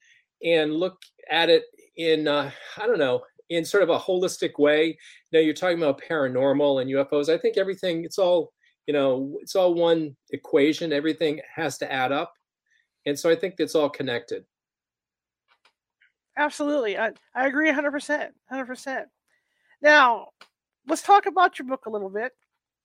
and 0.43 0.73
look 0.73 0.97
at 1.31 1.49
it 1.49 1.63
in 1.97 2.27
uh, 2.27 2.51
I 2.77 2.87
don't 2.87 2.99
know 2.99 3.21
in 3.49 3.65
sort 3.65 3.83
of 3.83 3.89
a 3.89 3.99
holistic 3.99 4.57
way. 4.57 4.97
Now 5.31 5.39
you're 5.39 5.53
talking 5.53 5.77
about 5.77 6.01
paranormal 6.01 6.81
and 6.81 6.91
UFOs. 6.91 7.29
I 7.29 7.37
think 7.37 7.57
everything 7.57 8.03
it's 8.03 8.17
all 8.17 8.53
you 8.87 8.93
know 8.93 9.37
it's 9.41 9.55
all 9.55 9.73
one 9.73 10.15
equation. 10.31 10.93
Everything 10.93 11.39
has 11.55 11.77
to 11.79 11.91
add 11.91 12.11
up, 12.11 12.33
and 13.05 13.17
so 13.17 13.29
I 13.29 13.35
think 13.35 13.55
it's 13.57 13.75
all 13.75 13.89
connected. 13.89 14.45
Absolutely, 16.37 16.97
I 16.97 17.11
I 17.35 17.47
agree 17.47 17.67
100 17.67 17.91
percent, 17.91 18.33
100 18.47 18.65
percent. 18.65 19.07
Now 19.81 20.29
let's 20.87 21.01
talk 21.01 21.25
about 21.25 21.59
your 21.59 21.67
book 21.67 21.85
a 21.85 21.89
little 21.89 22.09
bit. 22.09 22.33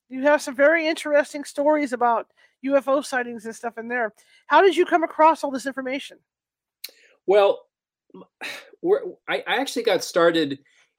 You 0.09 0.23
have 0.23 0.43
some 0.43 0.55
very 0.57 0.87
interesting 0.87 1.45
stories 1.45 1.93
about 1.93 2.29
UFO 2.65 3.05
sightings 3.05 3.45
and 3.45 3.55
stuff 3.55 3.79
in 3.79 3.89
there. 3.89 4.15
How 4.47 4.63
did 4.63 4.77
you 4.77 4.85
come 4.85 5.03
across 5.03 5.45
all 5.45 5.51
this 5.51 5.67
information? 5.67 6.19
Well, 7.27 7.68
I, 9.29 9.43
I 9.47 9.57
actually 9.57 9.83
got 9.83 10.05
started 10.05 10.59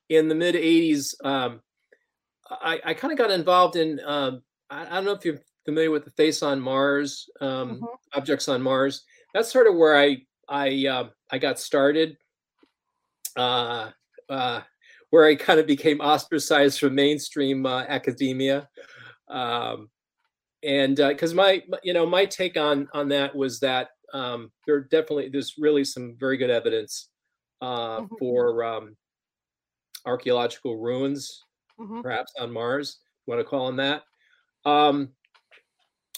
in 0.09 0.27
the 0.27 0.35
mid 0.35 0.55
80s. 0.55 1.13
Um, 1.23 1.61
I, 2.49 2.79
I 2.83 2.93
kind 2.93 3.11
of 3.11 3.17
got 3.17 3.31
involved 3.31 3.75
in, 3.75 3.99
um, 4.05 4.41
I, 4.69 4.85
I, 4.85 4.89
don't 4.89 5.05
know 5.05 5.11
if 5.11 5.23
you're 5.23 5.39
familiar 5.65 5.91
with 5.91 6.03
the 6.03 6.11
Face 6.11 6.43
on 6.43 6.59
Mars, 6.59 7.29
um, 7.41 7.75
mm-hmm. 7.75 7.85
Objects 8.13 8.49
on 8.49 8.61
Mars. 8.61 9.03
That's 9.33 9.51
sort 9.51 9.67
of 9.67 9.75
where 9.75 9.97
I 9.97 10.17
I 10.49 10.87
uh, 10.87 11.09
I 11.31 11.37
got 11.37 11.59
started, 11.59 12.17
uh, 13.35 13.91
uh, 14.27 14.61
where 15.11 15.25
I 15.25 15.35
kind 15.35 15.59
of 15.59 15.67
became 15.67 16.01
ostracized 16.01 16.79
from 16.79 16.95
mainstream 16.95 17.65
uh, 17.65 17.85
academia, 17.87 18.67
um, 19.29 19.89
and 20.63 20.95
because 20.95 21.33
uh, 21.33 21.35
my 21.35 21.63
you 21.83 21.93
know 21.93 22.05
my 22.05 22.25
take 22.25 22.57
on 22.57 22.89
on 22.93 23.09
that 23.09 23.35
was 23.35 23.59
that 23.59 23.89
um, 24.13 24.51
there 24.65 24.81
definitely 24.81 25.29
there's 25.29 25.55
really 25.57 25.83
some 25.83 26.15
very 26.19 26.37
good 26.37 26.49
evidence 26.49 27.09
uh, 27.61 28.01
mm-hmm. 28.01 28.15
for 28.19 28.63
um, 28.63 28.95
archaeological 30.05 30.77
ruins, 30.77 31.43
mm-hmm. 31.79 32.01
perhaps 32.01 32.33
on 32.39 32.51
Mars. 32.51 32.99
You 33.25 33.33
want 33.33 33.45
to 33.45 33.49
call 33.49 33.67
them 33.67 33.77
that? 33.77 34.03
Um, 34.65 35.09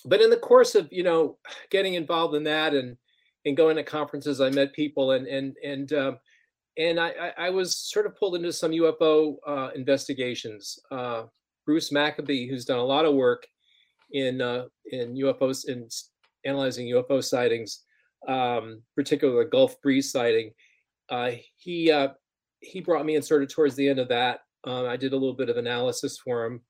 but 0.05 0.21
in 0.21 0.29
the 0.29 0.37
course 0.37 0.75
of 0.75 0.87
you 0.91 1.03
know 1.03 1.37
getting 1.69 1.95
involved 1.95 2.35
in 2.35 2.43
that 2.45 2.73
and 2.73 2.97
and 3.45 3.57
going 3.57 3.75
to 3.75 3.83
conferences, 3.83 4.41
I 4.41 4.49
met 4.49 4.73
people 4.73 5.11
and 5.11 5.27
and 5.27 5.55
and 5.63 5.93
um, 5.93 6.19
and 6.77 6.99
I, 6.99 7.33
I 7.37 7.49
was 7.49 7.75
sort 7.75 8.05
of 8.05 8.15
pulled 8.15 8.35
into 8.35 8.53
some 8.53 8.71
UFO 8.71 9.35
uh, 9.45 9.69
investigations. 9.75 10.79
Uh, 10.89 11.23
Bruce 11.65 11.91
Maccabee, 11.91 12.47
who's 12.47 12.65
done 12.65 12.79
a 12.79 12.83
lot 12.83 13.05
of 13.05 13.13
work 13.13 13.45
in 14.11 14.41
uh, 14.41 14.65
in 14.91 15.13
UFOs 15.15 15.67
in 15.67 15.87
analyzing 16.45 16.87
UFO 16.87 17.23
sightings, 17.23 17.83
um, 18.27 18.81
particularly 18.95 19.43
the 19.43 19.49
Gulf 19.49 19.81
Breeze 19.81 20.11
sighting. 20.11 20.51
Uh, 21.09 21.31
he 21.57 21.91
uh, 21.91 22.09
he 22.59 22.79
brought 22.81 23.05
me 23.05 23.15
in 23.15 23.21
sort 23.21 23.43
of 23.43 23.49
towards 23.49 23.75
the 23.75 23.87
end 23.87 23.99
of 23.99 24.07
that. 24.09 24.41
Um, 24.63 24.85
I 24.85 24.95
did 24.97 25.13
a 25.13 25.17
little 25.17 25.35
bit 25.35 25.49
of 25.49 25.57
analysis 25.57 26.17
for 26.17 26.45
him. 26.45 26.61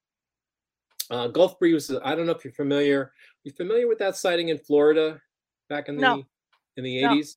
Uh, 1.10 1.28
Gulf 1.28 1.60
Breeze, 1.60 1.92
I 2.04 2.16
don't 2.16 2.26
know 2.26 2.32
if 2.32 2.44
you're 2.46 2.54
familiar. 2.54 3.12
You 3.44 3.52
familiar 3.52 3.88
with 3.88 4.00
that 4.00 4.16
sighting 4.16 4.50
in 4.50 4.58
Florida 4.58 5.20
back 5.70 5.90
in 5.90 5.96
the 5.96 6.02
No. 6.02 6.24
in 6.78 6.84
the 6.84 7.02
80s? 7.02 7.36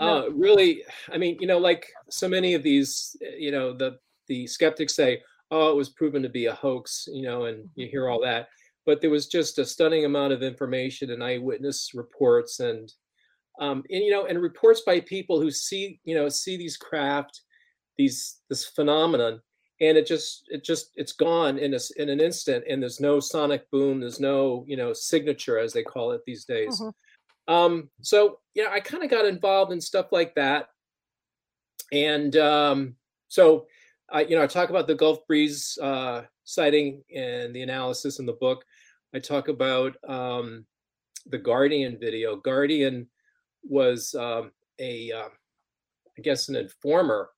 No. 0.00 0.06
Uh, 0.26 0.28
really, 0.30 0.82
I 1.12 1.18
mean, 1.18 1.36
you 1.40 1.46
know, 1.46 1.58
like 1.58 1.92
so 2.08 2.28
many 2.28 2.54
of 2.54 2.62
these, 2.62 3.14
you 3.36 3.50
know, 3.50 3.72
the 3.72 3.98
the 4.28 4.46
skeptics 4.46 4.94
say, 4.94 5.22
"Oh, 5.50 5.70
it 5.70 5.76
was 5.76 5.90
proven 5.90 6.22
to 6.22 6.28
be 6.28 6.46
a 6.46 6.54
hoax," 6.54 7.06
you 7.12 7.22
know, 7.22 7.44
and 7.46 7.68
you 7.74 7.88
hear 7.88 8.08
all 8.08 8.20
that. 8.22 8.48
But 8.90 9.00
there 9.00 9.08
was 9.08 9.28
just 9.28 9.60
a 9.60 9.64
stunning 9.64 10.04
amount 10.04 10.32
of 10.32 10.42
information 10.42 11.10
and 11.12 11.22
eyewitness 11.22 11.92
reports, 11.94 12.58
and 12.58 12.92
um, 13.60 13.84
and 13.88 14.02
you 14.02 14.10
know, 14.10 14.26
and 14.26 14.42
reports 14.42 14.80
by 14.84 14.98
people 14.98 15.40
who 15.40 15.52
see, 15.52 16.00
you 16.02 16.16
know, 16.16 16.28
see 16.28 16.56
these 16.56 16.76
craft, 16.76 17.42
these 17.96 18.40
this 18.48 18.64
phenomenon, 18.64 19.40
and 19.80 19.96
it 19.96 20.08
just 20.08 20.42
it 20.48 20.64
just 20.64 20.90
it's 20.96 21.12
gone 21.12 21.56
in 21.56 21.72
a 21.74 21.78
in 21.98 22.08
an 22.08 22.18
instant, 22.18 22.64
and 22.68 22.82
there's 22.82 22.98
no 22.98 23.20
sonic 23.20 23.70
boom, 23.70 24.00
there's 24.00 24.18
no 24.18 24.64
you 24.66 24.76
know 24.76 24.92
signature 24.92 25.56
as 25.56 25.72
they 25.72 25.84
call 25.84 26.10
it 26.10 26.22
these 26.26 26.44
days. 26.44 26.80
Mhm. 26.80 26.92
Um, 27.46 27.90
so 28.02 28.40
you 28.54 28.64
know, 28.64 28.72
I 28.72 28.80
kind 28.80 29.04
of 29.04 29.10
got 29.10 29.24
involved 29.24 29.70
in 29.70 29.80
stuff 29.80 30.10
like 30.10 30.34
that, 30.34 30.66
and 31.92 32.34
um, 32.34 32.96
so 33.28 33.68
I, 34.10 34.22
you 34.22 34.34
know, 34.34 34.42
I 34.42 34.48
talk 34.48 34.70
about 34.70 34.88
the 34.88 34.96
Gulf 34.96 35.24
Breeze 35.28 35.78
uh, 35.80 36.22
sighting 36.42 37.04
and 37.14 37.54
the 37.54 37.62
analysis 37.62 38.18
in 38.18 38.26
the 38.26 38.32
book. 38.32 38.64
I 39.14 39.18
talk 39.18 39.48
about 39.48 39.96
um, 40.08 40.64
the 41.26 41.38
Guardian 41.38 41.98
video. 41.98 42.36
Guardian 42.36 43.08
was 43.62 44.14
um, 44.14 44.52
a, 44.78 45.10
uh, 45.12 45.28
I 46.18 46.22
guess, 46.22 46.48
an 46.48 46.56
informer, 46.56 47.30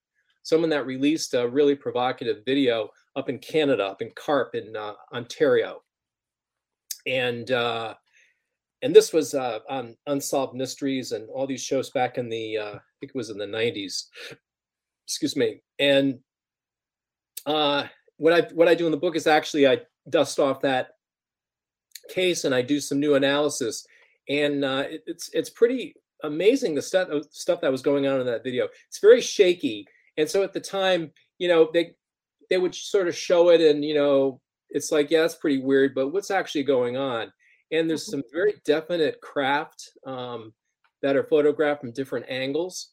someone 0.43 0.71
that 0.71 0.87
released 0.87 1.35
a 1.35 1.49
really 1.49 1.75
provocative 1.75 2.45
video 2.45 2.91
up 3.17 3.29
in 3.29 3.39
Canada, 3.39 3.85
up 3.85 4.03
in 4.03 4.11
Carp 4.15 4.55
in 4.55 4.77
uh, 4.77 4.95
Ontario, 5.13 5.83
and 7.07 7.51
uh, 7.51 7.95
and 8.83 8.95
this 8.95 9.13
was 9.13 9.35
uh, 9.35 9.61
on 9.69 9.97
Unsolved 10.07 10.55
Mysteries 10.55 11.13
and 11.13 11.29
all 11.31 11.47
these 11.47 11.63
shows 11.63 11.91
back 11.91 12.19
in 12.19 12.29
the, 12.29 12.59
uh, 12.59 12.75
I 12.75 12.81
think 13.01 13.11
it 13.11 13.15
was 13.15 13.31
in 13.31 13.39
the 13.39 13.47
'90s. 13.47 14.07
Excuse 15.07 15.37
me. 15.37 15.63
And 15.79 16.19
uh, 17.47 17.85
what 18.17 18.33
I 18.33 18.55
what 18.55 18.69
I 18.69 18.75
do 18.75 18.87
in 18.87 18.93
the 18.93 18.99
book 18.99 19.17
is 19.17 19.27
actually 19.27 19.67
I 19.67 19.81
dust 20.09 20.39
off 20.39 20.61
that 20.63 20.91
case 22.09 22.45
and 22.45 22.55
I 22.55 22.63
do 22.63 22.81
some 22.81 23.01
new 23.01 23.15
analysis, 23.15 23.87
and 24.29 24.65
uh, 24.65 24.85
it, 24.89 25.03
it's 25.07 25.31
it's 25.33 25.51
pretty 25.51 25.95
amazing 26.25 26.75
the 26.75 26.83
stuff 26.83 27.09
stuff 27.31 27.61
that 27.61 27.73
was 27.73 27.83
going 27.83 28.07
on 28.07 28.21
in 28.21 28.27
that 28.27 28.45
video. 28.45 28.69
It's 28.89 29.01
very 29.01 29.21
shaky, 29.21 29.87
and 30.17 30.29
so 30.29 30.43
at 30.43 30.53
the 30.53 30.61
time, 30.61 31.13
you 31.39 31.49
know, 31.49 31.69
they 31.73 31.95
they 32.51 32.59
would 32.59 32.75
sort 32.75 33.09
of 33.09 33.17
show 33.17 33.51
it, 33.51 33.61
and 33.61 33.85
you 33.85 33.95
know, 33.95 34.41
it's 34.71 34.93
like 34.93 35.11
yeah, 35.11 35.23
that's 35.23 35.35
pretty 35.35 35.59
weird, 35.59 35.95
but 35.95 36.09
what's 36.09 36.31
actually 36.31 36.65
going 36.65 36.97
on? 36.97 37.33
And 37.71 37.89
there's 37.89 38.07
some 38.07 38.23
very 38.33 38.55
definite 38.67 39.21
craft 39.23 39.91
um, 40.07 40.53
that 41.01 41.17
are 41.17 41.25
photographed 41.25 41.81
from 41.81 41.93
different 41.93 42.27
angles. 42.29 42.91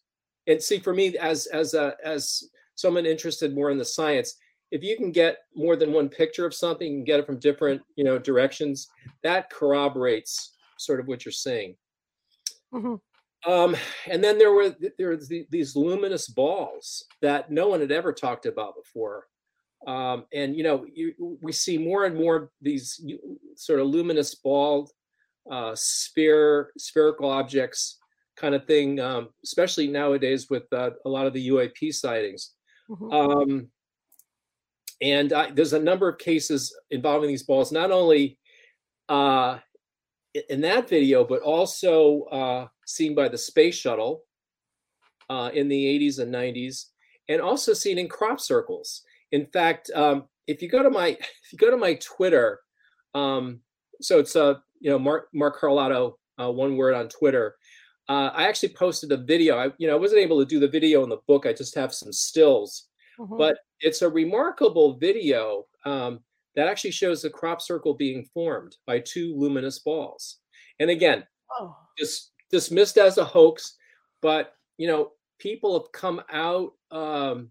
And 0.47 0.61
see, 0.61 0.79
for 0.79 0.93
me, 0.93 1.17
as 1.17 1.47
as 1.47 1.73
a 1.73 1.95
as 2.03 2.43
someone 2.75 3.05
interested 3.05 3.53
more 3.53 3.71
in 3.71 3.77
the 3.77 3.85
science, 3.85 4.35
if 4.71 4.83
you 4.83 4.95
can 4.97 5.11
get 5.11 5.39
more 5.55 5.75
than 5.75 5.93
one 5.93 6.09
picture 6.09 6.45
of 6.45 6.53
something, 6.53 6.87
you 6.87 6.97
can 6.99 7.03
get 7.03 7.19
it 7.19 7.25
from 7.25 7.39
different 7.39 7.81
you 7.95 8.03
know 8.03 8.17
directions. 8.17 8.87
That 9.23 9.49
corroborates 9.49 10.55
sort 10.77 10.99
of 10.99 11.07
what 11.07 11.25
you're 11.25 11.31
seeing. 11.31 11.75
Mhm. 12.73 12.99
Um, 13.45 13.75
and 14.07 14.23
then 14.23 14.37
there 14.37 14.51
were 14.51 14.75
there 14.97 15.09
were 15.09 15.19
these 15.49 15.75
luminous 15.75 16.27
balls 16.27 17.05
that 17.21 17.51
no 17.51 17.67
one 17.69 17.79
had 17.79 17.91
ever 17.91 18.11
talked 18.13 18.45
about 18.45 18.75
before. 18.75 19.27
Um, 19.87 20.25
and 20.33 20.55
you 20.55 20.63
know, 20.63 20.85
you, 20.93 21.37
we 21.41 21.51
see 21.51 21.77
more 21.77 22.05
and 22.05 22.15
more 22.15 22.51
these 22.61 23.01
sort 23.55 23.79
of 23.79 23.87
luminous 23.87 24.35
ball, 24.35 24.91
uh, 25.49 25.73
sphere, 25.75 26.71
spherical 26.77 27.29
objects, 27.29 27.97
kind 28.35 28.55
of 28.55 28.65
thing. 28.65 28.99
Um, 28.99 29.29
especially 29.43 29.87
nowadays 29.87 30.49
with 30.49 30.71
uh, 30.73 30.91
a 31.05 31.09
lot 31.09 31.27
of 31.27 31.33
the 31.33 31.47
UAP 31.47 31.93
sightings. 31.93 32.55
Mhm. 32.89 33.13
Um, 33.13 33.71
and 35.01 35.33
I, 35.33 35.51
there's 35.51 35.73
a 35.73 35.79
number 35.79 36.09
of 36.09 36.17
cases 36.17 36.75
involving 36.91 37.29
these 37.29 37.43
balls, 37.43 37.71
not 37.71 37.91
only 37.91 38.37
uh, 39.07 39.59
in 40.49 40.61
that 40.61 40.89
video, 40.89 41.23
but 41.23 41.41
also 41.41 42.23
uh, 42.23 42.67
seen 42.85 43.15
by 43.15 43.27
the 43.29 43.37
space 43.37 43.75
shuttle 43.75 44.23
uh, 45.29 45.51
in 45.53 45.67
the 45.67 45.99
80s 45.99 46.19
and 46.19 46.33
90s, 46.33 46.85
and 47.29 47.41
also 47.41 47.73
seen 47.73 47.97
in 47.97 48.07
crop 48.07 48.39
circles. 48.39 49.03
In 49.31 49.45
fact, 49.45 49.89
um, 49.95 50.25
if 50.47 50.61
you 50.61 50.69
go 50.69 50.83
to 50.83 50.89
my 50.89 51.07
if 51.09 51.51
you 51.51 51.57
go 51.57 51.71
to 51.71 51.77
my 51.77 51.95
Twitter, 51.95 52.59
um, 53.15 53.61
so 54.01 54.19
it's 54.19 54.35
uh, 54.35 54.55
you 54.79 54.89
know 54.89 54.99
Mark 54.99 55.27
Mark 55.33 55.59
Carlotto, 55.59 56.17
uh, 56.41 56.51
one 56.51 56.77
word 56.77 56.93
on 56.95 57.09
Twitter. 57.09 57.55
Uh, 58.07 58.31
I 58.33 58.47
actually 58.47 58.69
posted 58.69 59.11
a 59.11 59.17
video. 59.17 59.57
I 59.57 59.71
you 59.77 59.87
know 59.87 59.95
I 59.95 59.99
wasn't 59.99 60.21
able 60.21 60.39
to 60.39 60.45
do 60.45 60.59
the 60.59 60.67
video 60.67 61.03
in 61.03 61.09
the 61.09 61.19
book. 61.27 61.45
I 61.45 61.53
just 61.53 61.75
have 61.75 61.93
some 61.93 62.11
stills 62.11 62.87
Mhm. 63.19 63.37
but 63.37 63.57
it's 63.81 64.01
a 64.01 64.09
remarkable 64.09 64.97
video 64.97 65.65
um, 65.85 66.19
that 66.55 66.67
actually 66.67 66.91
shows 66.91 67.21
the 67.21 67.29
crop 67.29 67.61
circle 67.61 67.93
being 67.93 68.25
formed 68.33 68.77
by 68.85 68.99
two 68.99 69.35
luminous 69.37 69.79
balls. 69.79 70.37
And 70.79 70.89
again, 70.89 71.25
oh. 71.59 71.75
dis- 71.97 72.31
dismissed 72.51 72.97
as 72.97 73.17
a 73.17 73.25
hoax, 73.25 73.75
but 74.21 74.53
you 74.77 74.87
know, 74.87 75.11
people 75.39 75.77
have 75.79 75.91
come 75.91 76.21
out 76.31 76.71
um, 76.91 77.49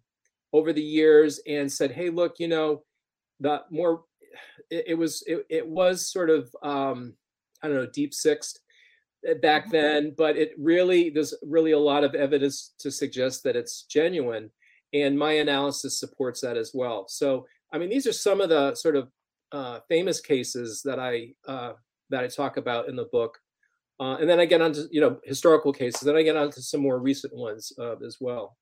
over 0.53 0.73
the 0.73 0.83
years 0.83 1.41
and 1.47 1.71
said, 1.71 1.91
"Hey, 1.91 2.11
look, 2.11 2.37
you 2.39 2.49
know, 2.49 2.83
the 3.41 3.63
more 3.71 4.05
it, 4.71 4.85
it 4.89 4.95
was 4.95 5.23
it, 5.27 5.45
it 5.49 5.67
was 5.67 6.11
sort 6.11 6.31
of 6.31 6.55
um, 6.63 7.15
I 7.63 7.69
don't 7.69 7.77
know, 7.77 7.91
deep 7.93 8.15
sixed 8.15 8.61
uh, 9.29 9.35
back 9.35 9.67
Mhm. 9.67 9.73
then, 9.73 10.15
but 10.17 10.37
it 10.37 10.53
really 10.59 11.11
there's 11.11 11.35
really 11.43 11.73
a 11.73 11.79
lot 11.79 12.05
of 12.05 12.15
evidence 12.15 12.75
to 12.79 12.91
suggest 12.91 13.43
that 13.45 13.57
it's 13.57 13.83
genuine, 13.85 14.51
and 14.93 15.19
my 15.19 15.33
analysis 15.33 15.99
supports 15.99 16.41
that 16.41 16.57
as 16.57 16.73
well. 16.75 17.07
So, 17.09 17.47
I 17.73 17.79
mean, 17.79 17.91
these 17.91 18.07
are 18.07 18.13
some 18.13 18.41
of 18.41 18.49
the 18.49 18.75
sort 18.75 18.97
of 18.97 19.09
uh, 19.53 19.81
famous 19.89 20.21
cases 20.21 20.83
that 20.85 20.99
I 20.99 21.35
uh, 21.47 21.73
that 22.11 22.25
I 22.25 22.29
talk 22.29 22.57
about 22.57 22.89
in 22.89 22.97
the 22.97 23.07
book. 23.07 23.39
Uh, 24.01 24.17
and 24.21 24.31
then 24.31 24.39
I 24.39 24.47
get 24.47 24.63
onto 24.63 24.83
you 24.91 25.01
know 25.01 25.19
historical 25.25 25.73
cases. 25.73 26.01
Then 26.01 26.17
I 26.17 26.23
get 26.23 26.37
onto 26.37 26.61
some 26.61 26.81
more 26.81 26.99
recent 26.99 27.35
ones 27.35 27.73
uh, 27.79 27.97
as 28.05 28.19
well. 28.21 28.57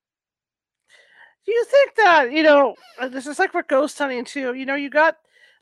Do 1.44 1.52
you 1.52 1.64
think 1.64 1.94
that 1.96 2.32
you 2.32 2.42
know 2.42 2.74
uh, 2.98 3.08
this 3.08 3.26
is 3.26 3.38
like 3.38 3.54
with 3.54 3.68
ghost 3.68 3.98
hunting 3.98 4.24
too? 4.24 4.54
You 4.54 4.66
know, 4.66 4.74
you 4.74 4.90
got 4.90 5.16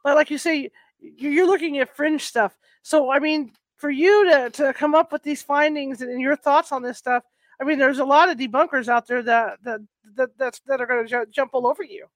like 0.04 0.30
you 0.30 0.38
say, 0.38 0.71
you're 1.00 1.47
looking 1.47 1.78
at 1.78 1.94
fringe 1.94 2.23
stuff. 2.23 2.56
So 2.83 3.11
I 3.11 3.18
mean, 3.18 3.52
for 3.76 3.90
you 3.90 4.30
to 4.30 4.50
to 4.50 4.73
come 4.73 4.94
up 4.94 5.12
with 5.12 5.23
these 5.23 5.42
findings 5.42 6.00
and 6.00 6.21
your 6.21 6.37
thoughts 6.37 6.71
on 6.73 6.83
this 6.83 6.99
stuff, 6.99 7.25
I 7.64 7.66
mean, 7.66 7.78
there's 7.78 7.99
a 7.99 8.04
lot 8.04 8.28
of 8.28 8.37
debunkers 8.37 8.88
out 8.88 9.06
there 9.06 9.23
that 9.23 9.59
that 9.64 9.80
that 10.16 10.37
that's, 10.37 10.61
that 10.66 10.83
are 10.83 10.87
going 10.87 11.02
to 11.02 11.09
ju- 11.09 11.30
jump 11.30 11.52
all 11.54 11.66
over 11.66 11.83
you. 11.83 12.06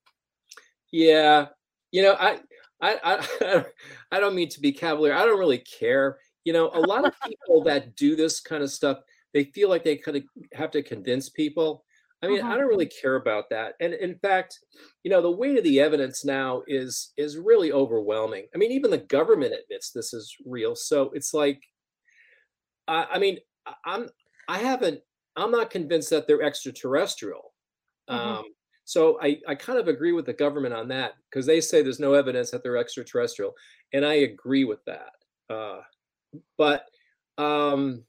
Yeah, 0.93 1.47
you 1.91 2.03
know, 2.03 2.17
I, 2.21 2.41
I, 2.83 2.99
I, 3.41 3.65
I 4.13 4.21
don't 4.21 4.35
mean 4.35 4.51
to 4.51 4.61
be 4.61 4.73
cavalier. 4.73 5.15
I 5.15 5.25
don't 5.25 5.39
really 5.39 5.59
care. 5.59 6.19
You 6.45 6.53
know, 6.53 6.71
a 6.75 6.81
lot 6.81 7.07
of 7.07 7.15
people 7.25 7.63
that 7.65 7.97
do 7.97 8.15
this 8.15 8.41
kind 8.41 8.63
of 8.63 8.71
stuff, 8.71 8.99
they 9.33 9.45
feel 9.45 9.71
like 9.71 9.85
they 9.85 9.97
kind 9.97 10.19
of 10.19 10.25
have 10.53 10.71
to 10.73 10.83
convince 10.83 11.31
people. 11.31 11.87
I 12.23 12.27
mean, 12.27 12.43
I 12.43 12.55
Mhm. 12.55 12.59
don't 12.59 12.69
really 12.69 12.87
care 12.89 13.15
about 13.17 13.49
that. 13.49 13.75
And 13.81 13.95
in 13.95 14.19
fact, 14.19 14.59
you 15.03 15.11
know, 15.11 15.23
the 15.23 15.31
weight 15.31 15.57
of 15.57 15.65
the 15.65 15.81
evidence 15.81 16.27
now 16.27 16.63
is 16.67 17.15
is 17.17 17.39
really 17.39 17.73
overwhelming. 17.73 18.49
I 18.55 18.59
mean, 18.59 18.73
even 18.73 18.91
the 18.91 18.99
government 18.99 19.55
admits 19.55 19.93
this 19.93 20.13
is 20.13 20.37
real. 20.45 20.77
So 20.77 21.11
it's 21.15 21.33
like, 21.33 21.63
I, 22.87 23.07
I 23.13 23.19
mean, 23.19 23.39
I'm, 23.87 24.09
I 24.47 24.59
haven't, 24.59 25.01
I'm 25.39 25.51
not 25.51 25.71
convinced 25.71 26.11
that 26.11 26.27
they're 26.27 26.43
extraterrestrial. 26.43 27.55
Mhm. 28.11 28.15
Um, 28.15 28.45
so 28.85 29.19
I, 29.21 29.39
I 29.47 29.55
kind 29.55 29.79
of 29.79 29.89
agree 29.89 30.13
with 30.13 30.27
the 30.27 30.33
government 30.33 30.75
on 30.75 30.89
that 30.89 31.15
because 31.31 31.45
they 31.47 31.61
say 31.61 31.83
there's 31.83 32.01
no 32.01 32.15
evidence 32.15 32.51
that 32.51 32.63
they're 32.63 32.79
extraterrestrial, 32.79 33.55
and 33.93 34.05
I 34.05 34.15
agree 34.15 34.65
with 34.65 34.85
that. 34.87 35.13
Uh, 35.51 35.81
but 36.57 36.87
um, 37.39 38.05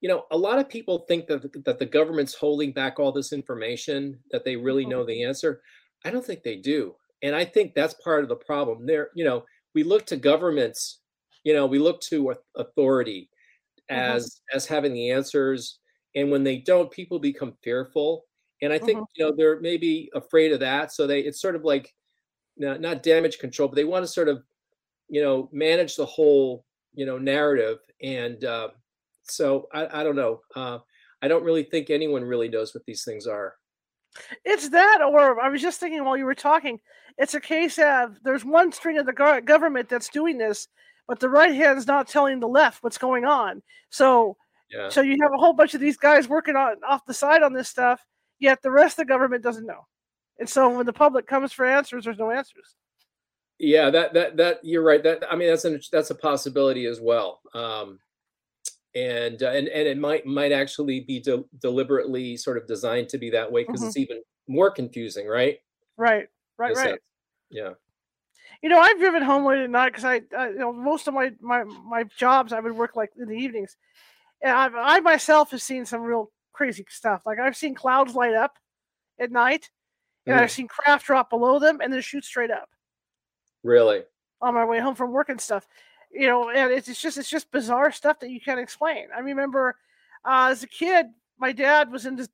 you 0.00 0.08
know, 0.08 0.26
a 0.30 0.36
lot 0.36 0.58
of 0.58 0.68
people 0.68 1.00
think 1.08 1.26
that 1.26 1.42
the- 1.42 1.60
that 1.60 1.78
the 1.78 1.86
government's 1.86 2.34
holding 2.34 2.72
back 2.72 2.98
all 2.98 3.12
this 3.12 3.32
information, 3.32 4.22
that 4.30 4.44
they 4.44 4.56
really 4.56 4.86
know 4.86 5.04
the 5.04 5.22
answer. 5.24 5.62
I 6.04 6.10
don't 6.10 6.24
think 6.24 6.42
they 6.42 6.56
do, 6.56 6.94
and 7.22 7.34
I 7.34 7.44
think 7.44 7.74
that's 7.74 7.94
part 7.94 8.22
of 8.22 8.28
the 8.28 8.36
problem. 8.36 8.86
There, 8.86 9.10
you 9.14 9.24
know, 9.24 9.44
we 9.74 9.82
look 9.82 10.06
to 10.06 10.16
governments, 10.16 11.00
you 11.44 11.54
know, 11.54 11.66
we 11.66 11.78
look 11.78 12.00
to 12.02 12.34
authority 12.56 13.30
Mhm. 13.90 13.96
as 14.16 14.42
as 14.52 14.66
having 14.66 14.92
the 14.94 15.10
answers, 15.10 15.80
and 16.14 16.30
when 16.30 16.44
they 16.44 16.58
don't, 16.58 16.90
people 16.90 17.18
become 17.18 17.56
fearful. 17.62 18.26
And 18.62 18.72
I 18.72 18.78
think 18.78 19.00
Mhm. 19.00 19.06
you 19.16 19.24
know 19.24 19.32
they're 19.36 19.60
maybe 19.60 20.10
afraid 20.14 20.52
of 20.52 20.60
that, 20.60 20.92
so 20.92 21.06
they 21.06 21.20
it's 21.20 21.40
sort 21.40 21.56
of 21.56 21.64
like 21.64 21.92
not, 22.56 22.80
not 22.80 23.02
damage 23.02 23.38
control, 23.38 23.68
but 23.68 23.76
they 23.76 23.84
want 23.84 24.04
to 24.04 24.08
sort 24.08 24.28
of, 24.28 24.42
you 25.08 25.22
know, 25.22 25.48
manage 25.52 25.96
the 25.96 26.06
whole, 26.06 26.66
you 26.94 27.06
know, 27.06 27.18
narrative. 27.18 27.78
And 28.02 28.44
uh, 28.44 28.70
so 29.24 29.68
I, 29.72 30.00
I 30.00 30.04
don't 30.04 30.16
know. 30.16 30.42
Uh, 30.54 30.80
I 31.22 31.28
don't 31.28 31.44
really 31.44 31.64
think 31.64 31.90
anyone 31.90 32.24
really 32.24 32.48
knows 32.48 32.74
what 32.74 32.84
these 32.86 33.04
things 33.04 33.26
are. 33.26 33.56
It's 34.44 34.70
that, 34.70 35.02
or 35.02 35.40
I 35.40 35.48
was 35.48 35.60
just 35.62 35.80
thinking 35.80 36.04
while 36.04 36.16
you 36.16 36.24
were 36.24 36.34
talking, 36.34 36.80
it's 37.18 37.34
a 37.34 37.40
case 37.40 37.78
of 37.78 38.18
there's 38.22 38.44
one 38.44 38.72
string 38.72 38.98
of 38.98 39.06
the 39.06 39.12
government 39.44 39.88
that's 39.88 40.08
doing 40.08 40.38
this, 40.38 40.68
but 41.08 41.20
the 41.20 41.28
right 41.28 41.54
hand's 41.54 41.86
not 41.86 42.08
telling 42.08 42.40
the 42.40 42.48
left 42.48 42.82
what's 42.82 42.98
going 42.98 43.24
on. 43.24 43.62
So, 43.90 44.36
yeah. 44.70 44.88
so 44.88 45.00
you 45.00 45.16
have 45.22 45.32
a 45.32 45.38
whole 45.38 45.52
bunch 45.52 45.74
of 45.74 45.80
these 45.80 45.96
guys 45.96 46.28
working 46.28 46.56
on 46.56 46.76
off 46.86 47.06
the 47.06 47.14
side 47.14 47.42
on 47.42 47.52
this 47.52 47.68
stuff, 47.68 48.04
yet 48.38 48.62
the 48.62 48.70
rest 48.70 48.94
of 48.94 49.06
the 49.06 49.12
government 49.12 49.42
doesn't 49.42 49.66
know. 49.66 49.86
And 50.38 50.48
so 50.48 50.68
when 50.68 50.86
the 50.86 50.92
public 50.92 51.26
comes 51.26 51.52
for 51.52 51.64
answers, 51.64 52.04
there's 52.04 52.18
no 52.18 52.30
answers. 52.30 52.74
Yeah, 53.58 53.88
that 53.90 54.12
that 54.12 54.36
that 54.36 54.58
you're 54.62 54.82
right. 54.82 55.02
That 55.02 55.24
I 55.30 55.36
mean, 55.36 55.48
that's 55.48 55.64
an 55.64 55.80
that's 55.90 56.10
a 56.10 56.14
possibility 56.14 56.84
as 56.84 57.00
well. 57.00 57.40
Um, 57.54 58.00
and 58.94 59.42
uh, 59.42 59.50
and 59.50 59.68
and 59.68 59.88
it 59.88 59.98
might 59.98 60.26
might 60.26 60.52
actually 60.52 61.00
be 61.00 61.20
de- 61.20 61.44
deliberately 61.60 62.36
sort 62.36 62.58
of 62.58 62.66
designed 62.66 63.08
to 63.10 63.18
be 63.18 63.30
that 63.30 63.50
way 63.50 63.64
because 63.64 63.80
mm-hmm. 63.80 63.88
it's 63.88 63.96
even 63.96 64.22
more 64.46 64.70
confusing, 64.70 65.26
right? 65.26 65.58
Right, 65.96 66.28
right, 66.58 66.74
right. 66.74 66.76
Sense. 66.76 67.00
Yeah. 67.50 67.70
You 68.66 68.70
know, 68.70 68.80
I've 68.80 68.98
driven 68.98 69.22
home 69.22 69.44
late 69.44 69.60
at 69.60 69.70
night 69.70 69.92
because 69.92 70.04
I, 70.04 70.22
I, 70.36 70.48
you 70.48 70.58
know, 70.58 70.72
most 70.72 71.06
of 71.06 71.14
my 71.14 71.30
my 71.40 71.62
my 71.62 72.02
jobs 72.18 72.52
I 72.52 72.58
would 72.58 72.72
work 72.72 72.96
like 72.96 73.12
in 73.16 73.28
the 73.28 73.36
evenings, 73.36 73.76
and 74.42 74.50
I've, 74.50 74.74
I 74.74 74.98
myself 74.98 75.52
have 75.52 75.62
seen 75.62 75.86
some 75.86 76.00
real 76.02 76.32
crazy 76.52 76.84
stuff. 76.88 77.22
Like 77.24 77.38
I've 77.38 77.56
seen 77.56 77.76
clouds 77.76 78.16
light 78.16 78.34
up 78.34 78.58
at 79.20 79.30
night, 79.30 79.70
and 80.26 80.36
mm. 80.36 80.42
I've 80.42 80.50
seen 80.50 80.66
craft 80.66 81.06
drop 81.06 81.30
below 81.30 81.60
them 81.60 81.78
and 81.80 81.92
then 81.92 82.00
shoot 82.00 82.24
straight 82.24 82.50
up. 82.50 82.68
Really? 83.62 84.02
On 84.42 84.52
my 84.52 84.64
way 84.64 84.80
home 84.80 84.96
from 84.96 85.12
work 85.12 85.28
and 85.28 85.40
stuff 85.40 85.68
you 86.10 86.26
know, 86.26 86.50
and 86.50 86.72
it's, 86.72 86.88
it's 86.88 87.00
just 87.00 87.18
it's 87.18 87.30
just 87.30 87.52
bizarre 87.52 87.92
stuff 87.92 88.18
that 88.18 88.30
you 88.30 88.40
can't 88.40 88.58
explain. 88.58 89.08
I 89.14 89.20
remember 89.20 89.76
uh, 90.24 90.48
as 90.50 90.64
a 90.64 90.66
kid, 90.66 91.06
my 91.38 91.52
dad 91.52 91.92
was 91.92 92.04
in 92.04 92.16
this 92.16 92.28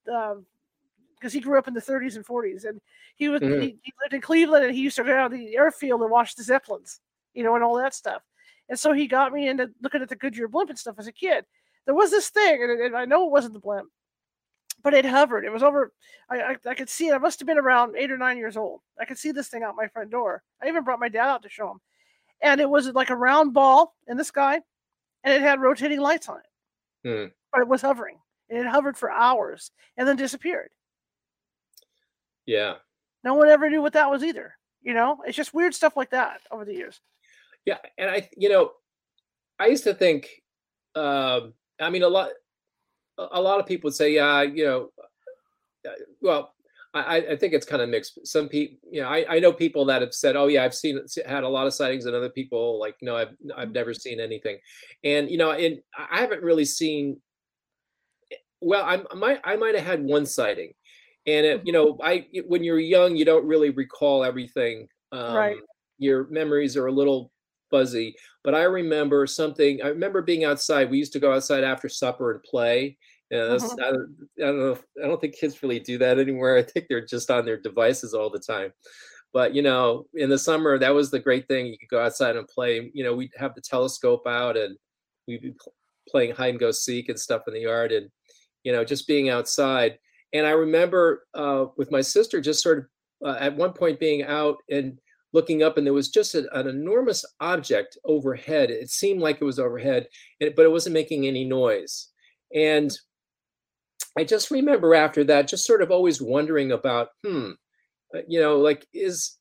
because 1.22 1.32
he 1.32 1.40
grew 1.40 1.58
up 1.58 1.68
in 1.68 1.74
the 1.74 1.80
30s 1.80 2.16
and 2.16 2.26
40s, 2.26 2.64
and 2.64 2.80
he 3.14 3.28
was 3.28 3.40
mm-hmm. 3.40 3.60
he, 3.60 3.76
he, 3.82 3.92
lived 4.02 4.14
in 4.14 4.20
Cleveland, 4.20 4.64
and 4.64 4.74
he 4.74 4.80
used 4.80 4.96
to 4.96 5.04
go 5.04 5.16
out 5.16 5.30
to 5.30 5.36
the 5.36 5.56
airfield 5.56 6.02
and 6.02 6.10
watch 6.10 6.34
the 6.34 6.42
zeppelins, 6.42 7.00
you 7.32 7.44
know, 7.44 7.54
and 7.54 7.62
all 7.62 7.76
that 7.76 7.94
stuff. 7.94 8.22
And 8.68 8.78
so 8.78 8.92
he 8.92 9.06
got 9.06 9.32
me 9.32 9.48
into 9.48 9.70
looking 9.80 10.02
at 10.02 10.08
the 10.08 10.16
Goodyear 10.16 10.48
blimp 10.48 10.70
and 10.70 10.78
stuff 10.78 10.96
as 10.98 11.06
a 11.06 11.12
kid. 11.12 11.44
There 11.86 11.94
was 11.94 12.10
this 12.10 12.30
thing, 12.30 12.62
and, 12.62 12.80
and 12.80 12.96
I 12.96 13.04
know 13.04 13.26
it 13.26 13.30
wasn't 13.30 13.54
the 13.54 13.60
blimp, 13.60 13.88
but 14.82 14.94
it 14.94 15.04
hovered. 15.04 15.44
It 15.44 15.52
was 15.52 15.62
over. 15.62 15.92
I, 16.28 16.40
I, 16.40 16.56
I 16.66 16.74
could 16.74 16.88
see 16.88 17.08
it. 17.08 17.14
I 17.14 17.18
must 17.18 17.38
have 17.38 17.46
been 17.46 17.58
around 17.58 17.96
eight 17.96 18.10
or 18.10 18.18
nine 18.18 18.38
years 18.38 18.56
old. 18.56 18.80
I 19.00 19.04
could 19.04 19.18
see 19.18 19.30
this 19.30 19.48
thing 19.48 19.62
out 19.62 19.76
my 19.76 19.88
front 19.88 20.10
door. 20.10 20.42
I 20.62 20.68
even 20.68 20.84
brought 20.84 21.00
my 21.00 21.08
dad 21.08 21.28
out 21.28 21.42
to 21.44 21.48
show 21.48 21.70
him 21.70 21.80
and 22.42 22.60
it 22.60 22.68
was 22.68 22.88
like 22.88 23.10
a 23.10 23.16
round 23.16 23.54
ball 23.54 23.94
in 24.08 24.16
the 24.16 24.24
sky, 24.24 24.60
and 25.24 25.32
it 25.34 25.40
had 25.40 25.60
rotating 25.60 26.00
lights 26.00 26.28
on 26.28 26.38
it. 26.38 27.08
Hmm. 27.08 27.28
But 27.52 27.62
it 27.62 27.68
was 27.68 27.80
hovering, 27.80 28.18
and 28.50 28.58
it 28.58 28.66
hovered 28.66 28.98
for 28.98 29.10
hours 29.10 29.70
and 29.96 30.06
then 30.06 30.16
disappeared. 30.16 30.70
Yeah. 32.46 32.74
No 33.24 33.34
one 33.34 33.48
ever 33.48 33.70
knew 33.70 33.82
what 33.82 33.92
that 33.92 34.10
was 34.10 34.24
either. 34.24 34.54
You 34.82 34.94
know, 34.94 35.18
it's 35.26 35.36
just 35.36 35.54
weird 35.54 35.74
stuff 35.74 35.96
like 35.96 36.10
that 36.10 36.40
over 36.50 36.64
the 36.64 36.74
years. 36.74 37.00
Yeah, 37.64 37.78
and 37.96 38.10
I, 38.10 38.28
you 38.36 38.48
know, 38.48 38.72
I 39.58 39.66
used 39.66 39.84
to 39.84 39.94
think, 39.94 40.28
um, 40.96 41.54
I 41.80 41.90
mean, 41.90 42.02
a 42.02 42.08
lot, 42.08 42.30
a 43.16 43.40
lot 43.40 43.60
of 43.60 43.66
people 43.66 43.88
would 43.88 43.94
say, 43.94 44.12
yeah, 44.14 44.42
you 44.42 44.64
know, 44.64 44.88
uh, 45.86 45.92
well, 46.20 46.54
I, 46.94 47.16
I 47.30 47.36
think 47.36 47.54
it's 47.54 47.64
kind 47.64 47.80
of 47.80 47.88
mixed. 47.88 48.26
Some 48.26 48.48
people, 48.48 48.76
you 48.90 49.00
know, 49.00 49.08
I, 49.08 49.36
I 49.36 49.38
know 49.38 49.52
people 49.52 49.86
that 49.86 50.02
have 50.02 50.12
said, 50.12 50.36
"Oh 50.36 50.48
yeah, 50.48 50.62
I've 50.62 50.74
seen 50.74 51.00
had 51.26 51.42
a 51.42 51.48
lot 51.48 51.66
of 51.66 51.72
sightings," 51.72 52.04
and 52.04 52.14
other 52.14 52.28
people 52.28 52.78
like, 52.78 52.96
"No, 53.00 53.16
I've 53.16 53.34
I've 53.56 53.72
never 53.72 53.94
seen 53.94 54.20
anything." 54.20 54.58
And 55.02 55.30
you 55.30 55.38
know, 55.38 55.52
and 55.52 55.80
I 55.96 56.20
haven't 56.20 56.42
really 56.42 56.66
seen. 56.66 57.20
Well, 58.60 58.84
I, 58.84 59.02
I 59.10 59.14
might 59.14 59.40
I 59.42 59.56
might 59.56 59.74
have 59.74 59.86
had 59.86 60.04
one 60.04 60.26
sighting, 60.26 60.74
and 61.26 61.46
it, 61.46 61.62
you 61.64 61.72
know, 61.72 61.98
I 62.02 62.26
when 62.46 62.64
you're 62.64 62.80
young, 62.80 63.16
you 63.16 63.24
don't 63.24 63.46
really 63.46 63.70
recall 63.70 64.24
everything. 64.24 64.88
Um, 65.12 65.34
right. 65.34 65.56
Your 65.98 66.26
memories 66.28 66.76
are 66.76 66.86
a 66.86 66.92
little 66.92 67.30
fuzzy, 67.70 68.16
but 68.42 68.54
I 68.54 68.64
remember 68.64 69.26
something. 69.26 69.82
I 69.82 69.88
remember 69.88 70.22
being 70.22 70.44
outside. 70.44 70.90
We 70.90 70.98
used 70.98 71.12
to 71.12 71.20
go 71.20 71.32
outside 71.32 71.64
after 71.64 71.88
supper 71.88 72.32
and 72.32 72.42
play, 72.42 72.96
yeah, 73.32 73.46
that's, 73.46 73.64
mm-hmm. 73.64 73.80
I, 73.80 73.90
don't, 73.90 74.16
I 74.38 74.42
don't 74.42 74.58
know. 74.58 74.72
If, 74.72 74.82
I 75.02 75.06
don't 75.06 75.18
think 75.18 75.34
kids 75.34 75.62
really 75.62 75.80
do 75.80 75.96
that 75.98 76.18
anymore. 76.18 76.58
I 76.58 76.62
think 76.62 76.86
they're 76.88 77.04
just 77.04 77.30
on 77.30 77.46
their 77.46 77.56
devices 77.58 78.12
all 78.12 78.28
the 78.28 78.38
time. 78.38 78.72
But 79.32 79.54
you 79.54 79.62
know, 79.62 80.04
in 80.12 80.28
the 80.28 80.38
summer, 80.38 80.78
that 80.78 80.94
was 80.94 81.10
the 81.10 81.18
great 81.18 81.48
thing. 81.48 81.66
You 81.66 81.78
could 81.78 81.88
go 81.88 82.04
outside 82.04 82.36
and 82.36 82.46
play. 82.46 82.90
You 82.92 83.02
know, 83.02 83.14
we'd 83.14 83.32
have 83.38 83.54
the 83.54 83.62
telescope 83.62 84.26
out, 84.26 84.58
and 84.58 84.76
we'd 85.26 85.40
be 85.40 85.54
playing 86.06 86.34
hide 86.34 86.50
and 86.50 86.60
go 86.60 86.70
seek 86.70 87.08
and 87.08 87.18
stuff 87.18 87.44
in 87.46 87.54
the 87.54 87.60
yard, 87.60 87.92
and 87.92 88.10
you 88.64 88.72
know, 88.72 88.84
just 88.84 89.08
being 89.08 89.30
outside. 89.30 89.98
And 90.32 90.46
I 90.46 90.50
remember 90.50 91.24
uh, 91.34 91.66
with 91.76 91.90
my 91.90 92.00
sister, 92.00 92.40
just 92.40 92.62
sort 92.62 92.78
of 92.78 92.84
uh, 93.26 93.38
at 93.38 93.56
one 93.56 93.72
point 93.72 94.00
being 94.00 94.24
out 94.24 94.56
and 94.70 94.98
looking 95.32 95.62
up, 95.62 95.76
and 95.76 95.86
there 95.86 95.94
was 95.94 96.10
just 96.10 96.34
a, 96.34 96.46
an 96.58 96.66
enormous 96.68 97.24
object 97.40 97.96
overhead. 98.04 98.70
It 98.70 98.90
seemed 98.90 99.20
like 99.20 99.40
it 99.40 99.44
was 99.44 99.58
overhead, 99.58 100.06
but 100.40 100.64
it 100.64 100.70
wasn't 100.70 100.94
making 100.94 101.26
any 101.26 101.44
noise. 101.44 102.08
And 102.54 102.92
I 104.18 104.24
just 104.24 104.50
remember 104.50 104.94
after 104.94 105.24
that, 105.24 105.48
just 105.48 105.66
sort 105.66 105.82
of 105.82 105.90
always 105.90 106.20
wondering 106.20 106.72
about, 106.72 107.08
hmm, 107.24 107.52
uh, 108.14 108.20
you 108.28 108.40
know, 108.40 108.58
like 108.58 108.86
is, 108.92 109.38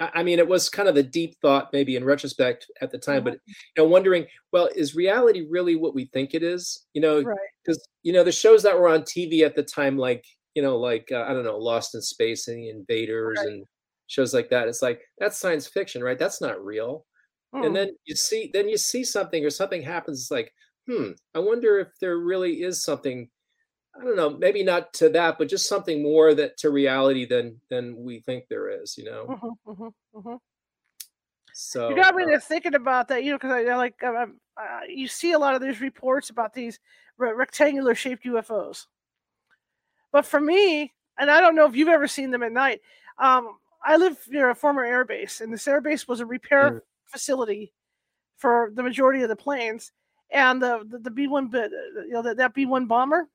I 0.00 0.24
mean, 0.24 0.40
it 0.40 0.48
was 0.48 0.68
kind 0.68 0.88
of 0.88 0.96
a 0.96 1.02
deep 1.02 1.36
thought, 1.40 1.70
maybe 1.72 1.94
in 1.94 2.04
retrospect 2.04 2.66
at 2.80 2.90
the 2.90 2.98
time, 2.98 3.22
but 3.22 3.34
mm-hmm. 3.34 3.52
you 3.76 3.82
know, 3.82 3.88
wondering, 3.88 4.26
well, 4.52 4.68
is 4.74 4.96
reality 4.96 5.46
really 5.48 5.76
what 5.76 5.94
we 5.94 6.06
think 6.06 6.34
it 6.34 6.42
is? 6.42 6.86
You 6.94 7.00
know, 7.00 7.18
because 7.18 7.78
right. 7.78 7.78
you 8.02 8.12
know 8.12 8.24
the 8.24 8.32
shows 8.32 8.62
that 8.64 8.76
were 8.76 8.88
on 8.88 9.02
TV 9.02 9.42
at 9.42 9.54
the 9.54 9.62
time, 9.62 9.96
like 9.96 10.24
you 10.54 10.62
know, 10.62 10.76
like 10.76 11.08
uh, 11.12 11.22
I 11.22 11.32
don't 11.32 11.44
know, 11.44 11.58
Lost 11.58 11.94
in 11.94 12.02
Space 12.02 12.48
and 12.48 12.58
the 12.58 12.70
Invaders 12.70 13.38
right. 13.38 13.46
and 13.46 13.64
shows 14.08 14.34
like 14.34 14.50
that. 14.50 14.68
It's 14.68 14.82
like 14.82 15.00
that's 15.18 15.38
science 15.38 15.68
fiction, 15.68 16.02
right? 16.02 16.18
That's 16.18 16.40
not 16.40 16.64
real. 16.64 17.06
And 17.52 17.66
hmm. 17.66 17.72
then 17.74 17.90
you 18.04 18.16
see, 18.16 18.50
then 18.52 18.68
you 18.68 18.76
see 18.76 19.04
something 19.04 19.44
or 19.44 19.50
something 19.50 19.80
happens. 19.80 20.20
It's 20.20 20.30
like, 20.30 20.52
hmm, 20.90 21.10
I 21.36 21.38
wonder 21.38 21.78
if 21.78 21.88
there 22.00 22.18
really 22.18 22.62
is 22.62 22.82
something 22.82 23.28
I 23.96 24.04
don't 24.04 24.16
know, 24.16 24.30
maybe 24.30 24.64
not 24.64 24.92
to 24.94 25.08
that, 25.10 25.38
but 25.38 25.48
just 25.48 25.68
something 25.68 26.02
more 26.02 26.34
that 26.34 26.56
to 26.58 26.70
reality 26.70 27.26
than 27.26 27.60
than 27.68 27.96
we 27.96 28.20
think 28.20 28.48
there 28.48 28.68
is, 28.68 28.98
you 28.98 29.04
know. 29.04 29.26
Mm-hmm, 29.28 29.70
mm-hmm, 29.70 30.18
mm-hmm. 30.18 30.34
So 31.52 31.88
you 31.88 31.96
got 31.96 32.16
me 32.16 32.24
uh, 32.24 32.30
to 32.30 32.40
thinking 32.40 32.74
about 32.74 33.08
that, 33.08 33.22
you 33.22 33.30
know, 33.30 33.38
because 33.38 33.52
I, 33.52 33.70
I, 33.70 33.76
like 33.76 34.02
uh, 34.02 34.26
you 34.88 35.06
see 35.06 35.32
a 35.32 35.38
lot 35.38 35.54
of 35.54 35.62
these 35.62 35.80
reports 35.80 36.30
about 36.30 36.52
these 36.52 36.80
re- 37.18 37.32
rectangular 37.32 37.94
shaped 37.94 38.24
UFOs, 38.24 38.86
but 40.10 40.26
for 40.26 40.40
me, 40.40 40.92
and 41.18 41.30
I 41.30 41.40
don't 41.40 41.54
know 41.54 41.66
if 41.66 41.76
you've 41.76 41.88
ever 41.88 42.08
seen 42.08 42.30
them 42.30 42.42
at 42.42 42.52
night. 42.52 42.80
Um, 43.18 43.58
I 43.84 43.96
live 43.96 44.18
near 44.28 44.50
a 44.50 44.54
former 44.54 44.84
air 44.84 45.04
base, 45.04 45.40
and 45.40 45.52
this 45.52 45.68
air 45.68 45.80
base 45.80 46.08
was 46.08 46.20
a 46.20 46.26
repair 46.26 46.70
mm. 46.70 46.80
facility 47.06 47.72
for 48.36 48.72
the 48.74 48.82
majority 48.82 49.22
of 49.22 49.28
the 49.28 49.36
planes. 49.36 49.92
And 50.30 50.60
the 50.60 50.84
the, 51.02 51.10
B 51.10 51.28
one, 51.28 51.50
you 51.52 52.08
know, 52.10 52.22
that, 52.22 52.38
that 52.38 52.54
B 52.54 52.66
one 52.66 52.86
bomber, 52.86 53.28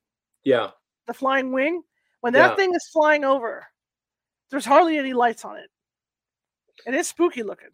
yeah. 0.44 0.72
The 1.08 1.14
flying 1.14 1.52
wing. 1.52 1.82
When 2.22 2.34
that 2.34 2.52
yeah. 2.52 2.56
thing 2.56 2.74
is 2.76 2.90
flying 2.92 3.24
over, 3.24 3.66
there's 4.52 4.66
hardly 4.66 4.98
any 4.98 5.14
lights 5.14 5.46
on 5.46 5.58
it. 5.58 5.70
And 6.86 6.96
it's 6.96 7.10
spooky 7.10 7.44
looking. 7.44 7.70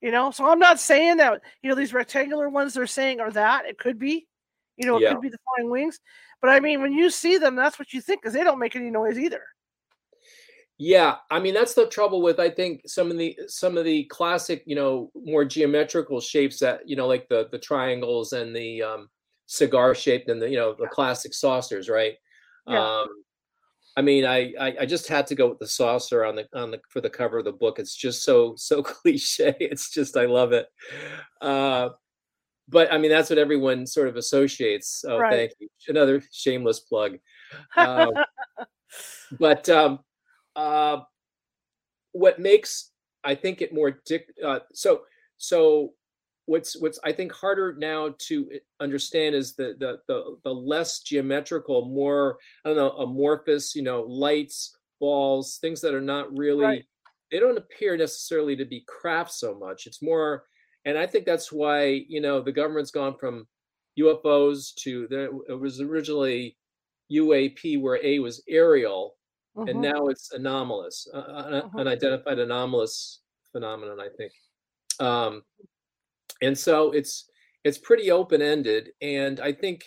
You 0.00 0.10
know, 0.10 0.30
so 0.30 0.48
I'm 0.48 0.58
not 0.58 0.78
saying 0.78 1.16
that, 1.16 1.40
you 1.62 1.70
know, 1.70 1.74
these 1.74 1.94
rectangular 1.94 2.48
ones 2.48 2.74
they're 2.74 2.86
saying 2.86 3.20
are 3.20 3.30
that. 3.32 3.64
It 3.66 3.78
could 3.78 3.98
be. 3.98 4.26
You 4.76 4.86
know, 4.86 4.98
it 4.98 5.02
yeah. 5.02 5.12
could 5.12 5.22
be 5.22 5.30
the 5.30 5.38
flying 5.56 5.70
wings. 5.70 5.98
But 6.40 6.50
I 6.50 6.60
mean, 6.60 6.82
when 6.82 6.92
you 6.92 7.10
see 7.10 7.38
them, 7.38 7.56
that's 7.56 7.78
what 7.78 7.92
you 7.92 8.00
think 8.00 8.22
because 8.22 8.34
they 8.34 8.44
don't 8.44 8.58
make 8.58 8.76
any 8.76 8.90
noise 8.90 9.18
either. 9.18 9.42
Yeah, 10.78 11.16
I 11.30 11.40
mean 11.40 11.54
that's 11.54 11.72
the 11.72 11.88
trouble 11.88 12.20
with 12.20 12.38
I 12.38 12.50
think 12.50 12.82
some 12.86 13.10
of 13.10 13.16
the 13.16 13.38
some 13.46 13.78
of 13.78 13.86
the 13.86 14.04
classic, 14.04 14.62
you 14.66 14.76
know, 14.76 15.10
more 15.14 15.44
geometrical 15.46 16.20
shapes 16.20 16.58
that 16.60 16.86
you 16.86 16.96
know, 16.96 17.06
like 17.06 17.28
the 17.28 17.48
the 17.50 17.58
triangles 17.58 18.34
and 18.34 18.54
the 18.54 18.82
um, 18.82 19.08
cigar 19.46 19.94
shaped 19.94 20.28
and 20.28 20.40
the 20.40 20.48
you 20.48 20.56
know 20.56 20.74
the 20.78 20.88
classic 20.88 21.34
saucers, 21.34 21.88
right? 21.88 22.14
Yeah. 22.66 23.00
Um, 23.00 23.08
I 23.98 24.02
mean, 24.02 24.26
I, 24.26 24.52
I, 24.60 24.76
I 24.80 24.86
just 24.86 25.08
had 25.08 25.26
to 25.28 25.34
go 25.34 25.48
with 25.48 25.58
the 25.58 25.66
saucer 25.66 26.24
on 26.24 26.36
the 26.36 26.46
on 26.52 26.70
the 26.70 26.80
for 26.90 27.00
the 27.00 27.08
cover 27.08 27.38
of 27.38 27.44
the 27.46 27.52
book. 27.52 27.78
It's 27.78 27.96
just 27.96 28.22
so 28.22 28.54
so 28.56 28.82
cliche. 28.82 29.54
It's 29.58 29.90
just 29.90 30.16
I 30.16 30.26
love 30.26 30.52
it. 30.52 30.66
Uh, 31.40 31.90
but 32.68 32.92
I 32.92 32.98
mean, 32.98 33.10
that's 33.10 33.30
what 33.30 33.38
everyone 33.38 33.86
sort 33.86 34.08
of 34.08 34.16
associates. 34.16 35.04
Oh, 35.06 35.18
right. 35.18 35.32
thank 35.32 35.52
you. 35.58 35.68
Another 35.88 36.22
shameless 36.32 36.80
plug. 36.80 37.18
Um, 37.76 38.12
but 39.38 39.68
um, 39.68 40.00
uh, 40.54 41.00
what 42.12 42.38
makes 42.38 42.90
I 43.24 43.34
think 43.34 43.62
it 43.62 43.72
more 43.72 44.00
dic- 44.04 44.34
uh, 44.44 44.60
so 44.72 45.02
so 45.38 45.94
what's 46.46 46.80
what's 46.80 46.98
I 47.04 47.12
think 47.12 47.32
harder 47.32 47.76
now 47.78 48.14
to 48.18 48.48
eh, 48.52 48.58
understand 48.80 49.34
is 49.34 49.54
the 49.54 49.76
the 49.78 49.98
the, 50.08 50.36
the 50.44 50.50
less 50.50 51.00
geometrical, 51.00 51.86
more 51.88 52.38
I 52.64 52.70
don't 52.70 52.78
know 52.78 52.90
amorphous, 52.90 53.74
you 53.74 53.82
know, 53.82 54.02
lights, 54.02 54.76
balls, 54.98 55.58
things 55.60 55.80
that 55.82 55.94
are 55.94 56.00
not 56.00 56.36
really 56.36 56.64
right. 56.64 56.84
they 57.30 57.38
don't 57.38 57.58
appear 57.58 57.96
necessarily 57.96 58.56
to 58.56 58.64
be 58.64 58.84
craft 58.86 59.32
so 59.32 59.58
much. 59.58 59.86
It's 59.86 60.02
more, 60.02 60.44
and 60.84 60.96
I 60.96 61.06
think 61.06 61.26
that's 61.26 61.52
why 61.52 62.04
you 62.08 62.20
know 62.20 62.40
the 62.40 62.52
government's 62.52 62.90
gone 62.90 63.16
from 63.18 63.46
UFOs 63.98 64.74
to 64.82 65.06
there. 65.08 65.30
It 65.48 65.60
was 65.60 65.80
originally 65.80 66.56
UAP, 67.12 67.80
where 67.80 68.04
A 68.04 68.18
was 68.20 68.42
aerial, 68.48 69.16
mm-hmm. 69.56 69.68
and 69.68 69.80
now 69.80 70.06
it's 70.06 70.32
anomalous, 70.32 71.08
uh, 71.12 71.22
mm-hmm. 71.22 71.78
unidentified 71.78 72.38
anomalous 72.38 73.20
phenomenon. 73.52 74.00
I 74.00 74.08
think, 74.16 74.32
um, 75.00 75.42
and 76.42 76.56
so 76.56 76.92
it's 76.92 77.30
it's 77.64 77.78
pretty 77.78 78.10
open 78.10 78.42
ended, 78.42 78.90
and 79.00 79.40
I 79.40 79.52
think 79.52 79.84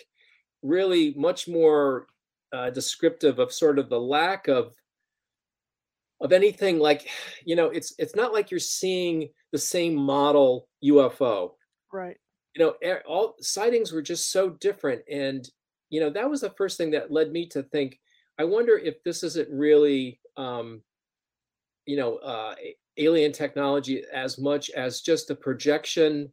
really 0.62 1.14
much 1.16 1.48
more 1.48 2.06
uh, 2.52 2.70
descriptive 2.70 3.38
of 3.38 3.52
sort 3.52 3.78
of 3.78 3.88
the 3.88 4.00
lack 4.00 4.48
of 4.48 4.74
of 6.20 6.32
anything 6.32 6.78
like 6.78 7.08
you 7.44 7.56
know 7.56 7.66
it's 7.66 7.94
it's 7.98 8.14
not 8.14 8.32
like 8.32 8.50
you're 8.50 8.60
seeing 8.60 9.28
the 9.52 9.58
same 9.58 9.94
model 9.94 10.68
UFO 10.84 11.52
right. 11.92 12.16
You 12.54 12.74
know 12.82 13.00
all 13.06 13.36
sightings 13.40 13.92
were 13.92 14.02
just 14.02 14.30
so 14.32 14.50
different 14.50 15.02
and 15.10 15.48
you 15.88 16.00
know 16.00 16.10
that 16.10 16.28
was 16.28 16.42
the 16.42 16.50
first 16.50 16.76
thing 16.76 16.90
that 16.90 17.12
led 17.12 17.32
me 17.32 17.46
to 17.48 17.62
think 17.62 17.98
I 18.38 18.44
wonder 18.44 18.76
if 18.76 19.02
this 19.04 19.22
isn't 19.22 19.48
really 19.50 20.20
um 20.36 20.82
you 21.86 21.96
know 21.96 22.16
uh 22.16 22.54
alien 22.96 23.32
technology 23.32 24.02
as 24.12 24.38
much 24.38 24.68
as 24.70 25.00
just 25.00 25.30
a 25.30 25.34
projection 25.34 26.30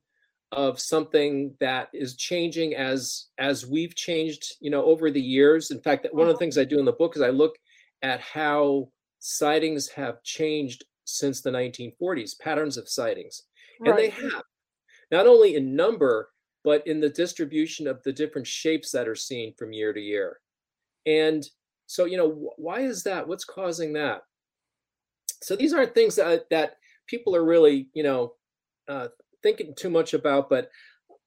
of 0.52 0.80
something 0.80 1.54
that 1.60 1.90
is 1.94 2.16
changing 2.16 2.74
as 2.76 3.28
as 3.38 3.66
we've 3.66 3.96
changed 3.96 4.56
you 4.62 4.72
know 4.72 4.84
over 4.86 5.12
the 5.12 5.22
years. 5.22 5.72
In 5.72 5.82
fact 5.82 6.08
one 6.12 6.28
of 6.28 6.34
the 6.34 6.40
things 6.40 6.58
i 6.58 6.64
do 6.64 6.80
in 6.80 6.86
the 6.86 6.94
book 6.94 7.16
is 7.16 7.22
i 7.22 7.30
look 7.30 7.56
at 8.02 8.22
how 8.22 8.90
sightings 9.20 9.90
have 9.90 10.24
changed 10.24 10.86
since 11.06 11.42
the 11.42 11.50
1940s 11.50 12.40
patterns 12.40 12.78
of 12.78 12.88
sightings. 12.88 13.44
And 13.80 13.90
right. 13.90 13.98
they 13.98 14.10
have 14.10 14.44
not 15.12 15.28
only 15.28 15.56
in 15.56 15.76
number 15.76 16.30
but 16.64 16.86
in 16.86 17.00
the 17.00 17.10
distribution 17.10 17.88
of 17.88 18.04
the 18.04 18.12
different 18.12 18.46
shapes 18.46 18.92
that 18.92 19.08
are 19.08 19.16
seen 19.16 19.54
from 19.58 19.72
year 19.72 19.94
to 19.94 20.02
year. 20.02 20.40
And 21.06 21.48
so 21.86 22.06
you 22.06 22.18
know 22.18 22.52
why 22.58 22.82
is 22.82 23.04
that? 23.04 23.28
What's 23.28 23.46
causing 23.46 23.94
that? 23.94 24.22
So 25.42 25.56
these 25.56 25.74
aren't 25.74 25.94
things 25.94 26.16
that 26.16 26.50
that 26.52 26.76
people 27.08 27.36
are 27.36 27.46
really 27.46 27.90
you 27.94 28.04
know 28.04 28.34
uh, 28.88 29.08
thinking 29.44 29.74
too 29.76 29.90
much 29.90 30.14
about. 30.14 30.50
But 30.50 30.70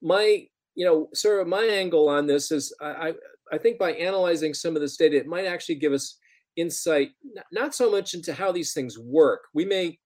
my, 0.03 0.47
you 0.75 0.87
know, 0.87 1.09
sort 1.15 1.41
of 1.41 1.49
my 1.49 1.65
angle 1.65 2.09
on 2.09 2.27
this 2.27 2.51
is 2.51 2.75
I, 2.81 3.15
I 3.53 3.59
think 3.59 3.79
by 3.79 3.93
analyzing 3.93 4.55
some 4.55 4.77
of 4.77 4.83
this 4.83 4.97
data, 4.97 5.17
it 5.17 5.27
might 5.27 5.47
actually 5.47 5.77
give 5.77 5.93
us 5.93 6.19
insight, 6.57 7.11
not 7.53 7.75
so 7.75 7.91
much 7.91 8.15
into 8.15 8.33
how 8.33 8.53
these 8.53 8.73
things 8.73 8.99
work. 8.99 9.43
We 9.55 9.65
may, 9.65 9.99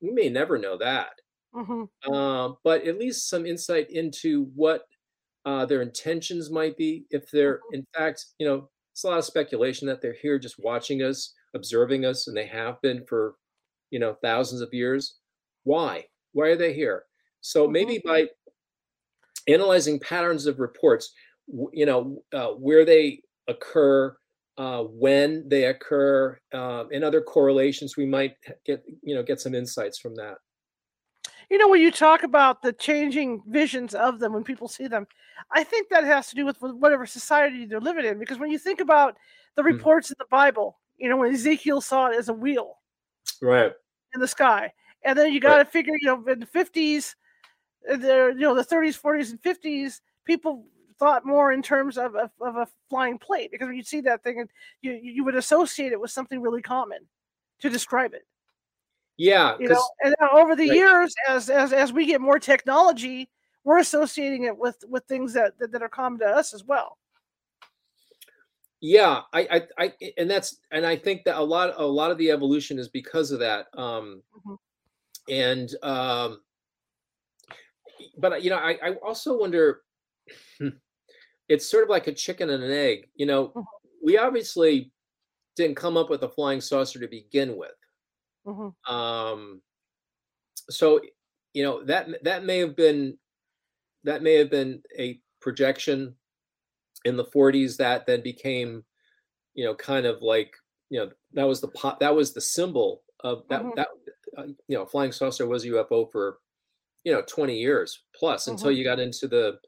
we 0.00 0.10
may 0.10 0.28
never 0.28 0.58
know 0.58 0.78
that, 0.78 1.10
mm-hmm. 1.54 2.12
uh, 2.12 2.54
but 2.64 2.86
at 2.86 2.98
least 2.98 3.28
some 3.28 3.46
insight 3.46 3.90
into 3.90 4.50
what 4.54 4.82
uh, 5.44 5.66
their 5.66 5.82
intentions 5.82 6.50
might 6.50 6.76
be. 6.76 7.06
If 7.10 7.30
they're, 7.30 7.56
mm-hmm. 7.56 7.74
in 7.76 7.86
fact, 7.96 8.26
you 8.38 8.46
know, 8.46 8.68
it's 8.92 9.04
a 9.04 9.08
lot 9.08 9.18
of 9.18 9.24
speculation 9.24 9.86
that 9.88 10.02
they're 10.02 10.16
here 10.20 10.38
just 10.38 10.56
watching 10.58 11.02
us, 11.02 11.34
observing 11.54 12.04
us, 12.04 12.26
and 12.26 12.36
they 12.36 12.46
have 12.46 12.80
been 12.82 13.04
for, 13.08 13.36
you 13.90 13.98
know, 13.98 14.16
thousands 14.22 14.60
of 14.60 14.72
years. 14.72 15.18
Why? 15.64 16.06
Why 16.32 16.48
are 16.48 16.56
they 16.56 16.74
here? 16.74 17.04
So 17.40 17.64
mm-hmm. 17.64 17.72
maybe 17.72 18.02
by 18.04 18.26
analyzing 19.48 19.98
patterns 20.00 20.46
of 20.46 20.60
reports, 20.60 21.12
you 21.72 21.86
know, 21.86 22.22
uh, 22.32 22.48
where 22.48 22.84
they 22.84 23.22
occur, 23.48 24.16
uh, 24.58 24.82
when 24.82 25.48
they 25.48 25.64
occur, 25.64 26.38
uh, 26.52 26.84
and 26.92 27.02
other 27.02 27.20
correlations, 27.20 27.96
we 27.96 28.06
might 28.06 28.36
get, 28.64 28.84
you 29.02 29.14
know, 29.14 29.22
get 29.22 29.40
some 29.40 29.54
insights 29.54 29.98
from 29.98 30.14
that. 30.16 30.36
You 31.50 31.58
know, 31.58 31.68
when 31.68 31.80
you 31.80 31.90
talk 31.90 32.22
about 32.22 32.62
the 32.62 32.72
changing 32.72 33.42
visions 33.48 33.94
of 33.94 34.20
them 34.20 34.32
when 34.32 34.44
people 34.44 34.68
see 34.68 34.86
them, 34.86 35.06
I 35.50 35.64
think 35.64 35.88
that 35.88 36.04
has 36.04 36.28
to 36.28 36.36
do 36.36 36.44
with 36.44 36.58
whatever 36.60 37.06
society 37.06 37.66
they're 37.66 37.80
living 37.80 38.04
in. 38.04 38.20
Because 38.20 38.38
when 38.38 38.52
you 38.52 38.58
think 38.58 38.80
about 38.80 39.16
the 39.56 39.62
hmm. 39.62 39.68
reports 39.68 40.08
mm-hmm. 40.08 40.12
in 40.12 40.26
the 40.26 40.30
Bible, 40.30 40.78
you 40.98 41.08
know, 41.08 41.16
when 41.16 41.34
Ezekiel 41.34 41.80
saw 41.80 42.06
it 42.06 42.16
as 42.16 42.28
a 42.28 42.32
wheel, 42.32 42.78
right, 43.42 43.72
in 44.14 44.20
the 44.20 44.28
sky, 44.28 44.72
and 45.04 45.18
then 45.18 45.32
you 45.32 45.40
got 45.40 45.54
to 45.54 45.64
right. 45.64 45.72
figure, 45.72 45.94
you 46.00 46.06
know, 46.06 46.24
in 46.30 46.38
the 46.38 46.46
fifties, 46.46 47.16
the 47.86 48.34
you 48.36 48.40
know 48.40 48.54
the 48.54 48.64
30s 48.64 49.00
40s 49.00 49.30
and 49.30 49.42
50s 49.42 50.00
people 50.24 50.64
thought 50.98 51.24
more 51.24 51.50
in 51.50 51.62
terms 51.62 51.96
of, 51.96 52.14
of, 52.14 52.30
of 52.40 52.56
a 52.56 52.68
flying 52.90 53.18
plate 53.18 53.50
because 53.50 53.66
when 53.66 53.76
you 53.76 53.82
see 53.82 54.02
that 54.02 54.22
thing 54.22 54.46
you 54.82 54.92
you 54.92 55.24
would 55.24 55.34
associate 55.34 55.92
it 55.92 56.00
with 56.00 56.10
something 56.10 56.40
really 56.40 56.62
common 56.62 56.98
to 57.58 57.70
describe 57.70 58.12
it 58.12 58.26
yeah 59.16 59.56
you 59.58 59.68
know 59.68 59.82
and 60.04 60.14
over 60.32 60.54
the 60.54 60.68
right. 60.68 60.76
years 60.76 61.14
as, 61.28 61.48
as 61.48 61.72
as 61.72 61.92
we 61.92 62.06
get 62.06 62.20
more 62.20 62.38
technology 62.38 63.28
we're 63.64 63.78
associating 63.78 64.44
it 64.44 64.56
with 64.56 64.76
with 64.88 65.04
things 65.04 65.32
that, 65.32 65.58
that 65.58 65.72
that 65.72 65.82
are 65.82 65.88
common 65.88 66.18
to 66.18 66.26
us 66.26 66.52
as 66.52 66.64
well 66.64 66.98
yeah 68.80 69.22
I, 69.32 69.40
I 69.78 69.84
i 69.84 69.92
and 70.18 70.30
that's 70.30 70.58
and 70.70 70.86
i 70.86 70.96
think 70.96 71.24
that 71.24 71.38
a 71.38 71.42
lot 71.42 71.74
a 71.76 71.84
lot 71.84 72.10
of 72.10 72.18
the 72.18 72.30
evolution 72.30 72.78
is 72.78 72.88
because 72.88 73.30
of 73.30 73.40
that 73.40 73.66
um 73.74 74.22
mm-hmm. 74.36 74.54
and 75.32 75.74
um 75.82 76.40
but 78.18 78.42
you 78.42 78.50
know, 78.50 78.56
I, 78.56 78.78
I 78.82 78.92
also 79.04 79.38
wonder. 79.38 79.82
It's 81.48 81.68
sort 81.68 81.82
of 81.82 81.90
like 81.90 82.06
a 82.06 82.12
chicken 82.12 82.48
and 82.50 82.62
an 82.62 82.70
egg. 82.70 83.08
You 83.16 83.26
know, 83.26 83.48
mm-hmm. 83.48 83.60
we 84.04 84.16
obviously 84.16 84.92
didn't 85.56 85.76
come 85.76 85.96
up 85.96 86.08
with 86.08 86.22
a 86.22 86.28
flying 86.28 86.60
saucer 86.60 87.00
to 87.00 87.08
begin 87.08 87.56
with. 87.56 87.74
Mm-hmm. 88.46 88.94
Um, 88.94 89.60
so 90.70 91.00
you 91.52 91.62
know 91.62 91.84
that 91.84 92.08
that 92.24 92.44
may 92.44 92.58
have 92.58 92.76
been 92.76 93.18
that 94.04 94.22
may 94.22 94.34
have 94.34 94.50
been 94.50 94.82
a 94.98 95.20
projection 95.40 96.14
in 97.04 97.16
the 97.16 97.24
40s 97.24 97.76
that 97.78 98.06
then 98.06 98.22
became 98.22 98.84
you 99.54 99.64
know 99.64 99.74
kind 99.74 100.06
of 100.06 100.22
like 100.22 100.54
you 100.90 100.98
know 101.00 101.10
that 101.32 101.48
was 101.48 101.60
the 101.60 101.68
pot 101.68 102.00
that 102.00 102.14
was 102.14 102.32
the 102.32 102.40
symbol 102.40 103.02
of 103.20 103.42
that 103.48 103.62
mm-hmm. 103.62 103.70
that 103.76 103.88
uh, 104.36 104.46
you 104.68 104.76
know 104.76 104.86
flying 104.86 105.12
saucer 105.12 105.46
was 105.46 105.64
ufo 105.66 106.10
for 106.10 106.38
you 107.04 107.12
know 107.12 107.22
20 107.26 107.56
years 107.56 108.02
plus 108.14 108.42
mm-hmm. 108.42 108.52
until 108.52 108.70
you 108.70 108.84
got 108.84 109.00
into 109.00 109.26
the 109.26 109.58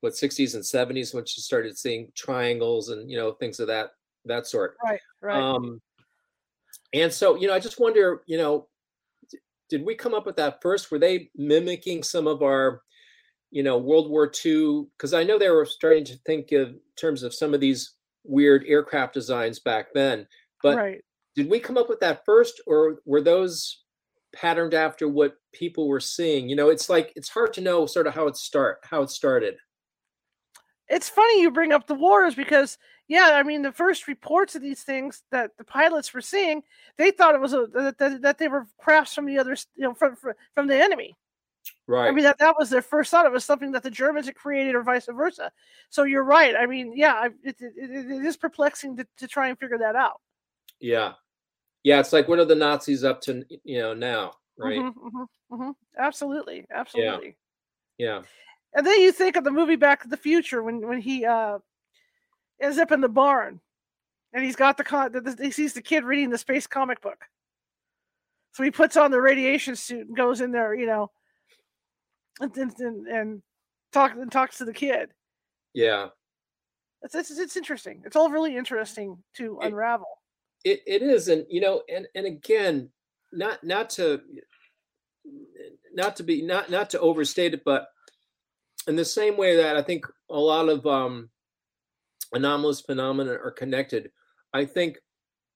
what 0.00 0.12
60s 0.14 0.54
and 0.54 0.62
70s 0.62 1.14
when 1.14 1.22
you 1.22 1.42
started 1.42 1.78
seeing 1.78 2.10
triangles 2.14 2.88
and 2.88 3.10
you 3.10 3.16
know 3.16 3.32
things 3.32 3.60
of 3.60 3.68
that 3.68 3.90
that 4.24 4.46
sort 4.46 4.76
right 4.84 5.00
right 5.20 5.40
um 5.40 5.80
and 6.92 7.12
so 7.12 7.36
you 7.36 7.46
know 7.46 7.54
i 7.54 7.58
just 7.58 7.80
wonder 7.80 8.22
you 8.26 8.36
know 8.36 8.68
did 9.68 9.84
we 9.84 9.94
come 9.94 10.14
up 10.14 10.26
with 10.26 10.36
that 10.36 10.60
first 10.60 10.90
were 10.90 10.98
they 10.98 11.30
mimicking 11.36 12.02
some 12.02 12.26
of 12.26 12.42
our 12.42 12.82
you 13.50 13.62
know 13.62 13.78
world 13.78 14.10
war 14.10 14.30
ii 14.44 14.84
because 14.96 15.14
i 15.14 15.24
know 15.24 15.38
they 15.38 15.50
were 15.50 15.66
starting 15.66 16.04
to 16.04 16.16
think 16.26 16.52
in 16.52 16.78
terms 16.96 17.22
of 17.22 17.34
some 17.34 17.54
of 17.54 17.60
these 17.60 17.94
weird 18.24 18.64
aircraft 18.66 19.14
designs 19.14 19.58
back 19.58 19.86
then 19.94 20.26
but 20.62 20.76
right. 20.76 21.00
did 21.34 21.48
we 21.50 21.58
come 21.58 21.76
up 21.76 21.88
with 21.88 22.00
that 22.00 22.24
first 22.24 22.60
or 22.66 23.00
were 23.04 23.20
those 23.20 23.82
patterned 24.32 24.74
after 24.74 25.08
what 25.08 25.36
people 25.52 25.88
were 25.88 26.00
seeing 26.00 26.48
you 26.48 26.56
know 26.56 26.70
it's 26.70 26.88
like 26.88 27.12
it's 27.16 27.28
hard 27.28 27.52
to 27.52 27.60
know 27.60 27.86
sort 27.86 28.06
of 28.06 28.14
how 28.14 28.26
it 28.26 28.36
start 28.36 28.78
how 28.82 29.02
it 29.02 29.10
started. 29.10 29.56
It's 30.88 31.08
funny 31.08 31.40
you 31.40 31.50
bring 31.50 31.72
up 31.72 31.86
the 31.86 31.94
wars 31.94 32.34
because 32.34 32.76
yeah 33.08 33.32
i 33.34 33.42
mean 33.42 33.62
the 33.62 33.72
first 33.72 34.08
reports 34.08 34.54
of 34.54 34.62
these 34.62 34.82
things 34.82 35.22
that 35.30 35.50
the 35.58 35.64
pilots 35.64 36.12
were 36.12 36.20
seeing 36.20 36.62
they 36.98 37.10
thought 37.10 37.34
it 37.34 37.40
was 37.40 37.52
a 37.52 37.66
that, 37.72 38.18
that 38.22 38.38
they 38.38 38.48
were 38.48 38.66
crafts 38.78 39.14
from 39.14 39.26
the 39.26 39.38
other 39.38 39.56
you 39.74 39.84
know 39.84 39.94
from 39.94 40.16
from 40.16 40.34
from 40.54 40.66
the 40.66 40.76
enemy. 40.76 41.16
Right. 41.86 42.08
i 42.08 42.10
mean 42.10 42.24
that 42.24 42.38
that 42.38 42.56
was 42.58 42.70
their 42.70 42.82
first 42.82 43.10
thought 43.10 43.26
it 43.26 43.32
was 43.32 43.44
something 43.44 43.72
that 43.72 43.82
the 43.82 43.90
germans 43.90 44.26
had 44.26 44.34
created 44.34 44.74
or 44.74 44.82
vice 44.82 45.08
versa. 45.10 45.52
So 45.90 46.04
you're 46.04 46.24
right 46.24 46.54
i 46.56 46.66
mean 46.66 46.92
yeah 46.96 47.28
it, 47.42 47.56
it, 47.60 47.72
it 47.76 48.24
is 48.24 48.36
perplexing 48.36 48.96
to, 48.96 49.06
to 49.18 49.28
try 49.28 49.48
and 49.48 49.58
figure 49.58 49.78
that 49.78 49.94
out. 49.94 50.20
Yeah 50.80 51.12
yeah 51.84 52.00
it's 52.00 52.12
like 52.12 52.28
what 52.28 52.38
are 52.38 52.44
the 52.44 52.54
nazis 52.54 53.04
up 53.04 53.20
to 53.20 53.44
you 53.64 53.78
know 53.78 53.94
now 53.94 54.32
right? 54.58 54.78
Mm-hmm, 54.78 55.06
mm-hmm, 55.06 55.54
mm-hmm. 55.54 55.70
absolutely 55.98 56.66
absolutely. 56.70 57.36
Yeah. 57.98 58.16
yeah 58.16 58.22
and 58.74 58.86
then 58.86 59.00
you 59.00 59.12
think 59.12 59.36
of 59.36 59.44
the 59.44 59.50
movie 59.50 59.76
back 59.76 60.02
to 60.02 60.08
the 60.08 60.16
future 60.16 60.62
when 60.62 60.86
when 60.86 61.00
he 61.00 61.24
uh 61.24 61.58
ends 62.60 62.78
up 62.78 62.92
in 62.92 63.00
the 63.00 63.08
barn 63.08 63.60
and 64.32 64.44
he's 64.44 64.56
got 64.56 64.76
the 64.76 64.84
con 64.84 65.12
he 65.40 65.50
sees 65.50 65.74
the 65.74 65.82
kid 65.82 66.04
reading 66.04 66.30
the 66.30 66.38
space 66.38 66.66
comic 66.66 67.00
book. 67.00 67.24
So 68.52 68.62
he 68.62 68.70
puts 68.70 68.96
on 68.96 69.10
the 69.10 69.20
radiation 69.20 69.76
suit 69.76 70.06
and 70.06 70.16
goes 70.16 70.40
in 70.40 70.52
there 70.52 70.74
you 70.74 70.86
know 70.86 71.10
and 72.40 72.56
and, 72.56 73.06
and 73.06 73.42
talk 73.92 74.12
and 74.12 74.30
talks 74.30 74.58
to 74.58 74.64
the 74.64 74.72
kid. 74.72 75.10
Yeah. 75.74 76.08
It's, 77.04 77.16
it's, 77.16 77.36
it's 77.36 77.56
interesting. 77.56 78.02
It's 78.06 78.14
all 78.14 78.30
really 78.30 78.56
interesting 78.56 79.18
to 79.34 79.58
it, 79.60 79.66
unravel 79.66 80.21
it, 80.64 80.82
it 80.86 81.02
is 81.02 81.28
and 81.28 81.44
you 81.48 81.60
know 81.60 81.82
and 81.92 82.06
and 82.14 82.26
again 82.26 82.88
not 83.32 83.62
not 83.64 83.90
to 83.90 84.20
not 85.94 86.16
to 86.16 86.22
be 86.22 86.42
not 86.42 86.70
not 86.70 86.90
to 86.90 87.00
overstate 87.00 87.54
it 87.54 87.62
but 87.64 87.86
in 88.88 88.96
the 88.96 89.04
same 89.04 89.36
way 89.36 89.56
that 89.56 89.76
i 89.76 89.82
think 89.82 90.04
a 90.30 90.38
lot 90.38 90.68
of 90.68 90.86
um 90.86 91.28
anomalous 92.32 92.80
phenomena 92.80 93.32
are 93.32 93.50
connected 93.50 94.10
i 94.52 94.64
think 94.64 94.96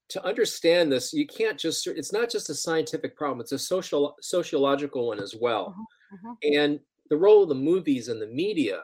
to 0.08 0.24
understand 0.24 0.90
this, 0.90 1.12
you 1.12 1.26
can't 1.26 1.58
just, 1.58 1.86
it's 1.86 2.12
not 2.12 2.30
just 2.30 2.50
a 2.50 2.54
scientific 2.54 3.16
problem, 3.16 3.40
it's 3.40 3.52
a 3.52 3.58
social, 3.58 4.14
sociological 4.20 5.08
one 5.08 5.20
as 5.20 5.34
well. 5.38 5.74
Uh-huh, 5.76 6.30
uh-huh. 6.30 6.34
And 6.54 6.80
the 7.10 7.16
role 7.16 7.42
of 7.42 7.48
the 7.48 7.54
movies 7.54 8.08
and 8.08 8.20
the 8.20 8.26
media. 8.26 8.82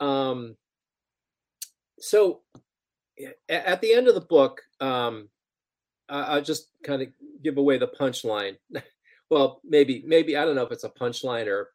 Um, 0.00 0.56
so 1.98 2.42
at 3.48 3.80
the 3.80 3.92
end 3.92 4.08
of 4.08 4.14
the 4.14 4.20
book, 4.20 4.60
um, 4.80 5.28
I'll 6.08 6.42
just 6.42 6.70
kind 6.82 7.02
of 7.02 7.08
give 7.42 7.56
away 7.58 7.78
the 7.78 7.88
punchline. 7.88 8.56
well, 9.30 9.60
maybe, 9.64 10.02
maybe, 10.06 10.36
I 10.36 10.44
don't 10.44 10.54
know 10.54 10.64
if 10.64 10.72
it's 10.72 10.84
a 10.84 10.90
punchline 10.90 11.46
or 11.46 11.72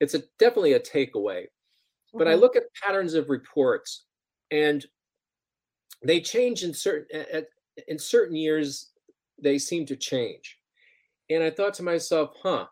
it's 0.00 0.14
a 0.14 0.22
definitely 0.38 0.74
a 0.74 0.80
takeaway. 0.80 1.46
But 2.18 2.28
I 2.28 2.34
Mhm. 2.34 2.40
look 2.40 2.56
at 2.56 2.74
patterns 2.82 3.14
of 3.14 3.30
reports 3.30 4.06
and 4.50 4.86
they 6.02 6.20
change 6.20 6.62
in 6.64 6.74
certain 6.74 7.20
at, 7.32 7.48
in 7.88 7.98
certain 7.98 8.36
years 8.36 8.92
they 9.42 9.58
seem 9.58 9.86
to 9.86 9.96
change 9.96 10.58
and 11.30 11.42
i 11.42 11.50
thought 11.50 11.74
to 11.74 11.82
myself 11.82 12.34
huh 12.42 12.66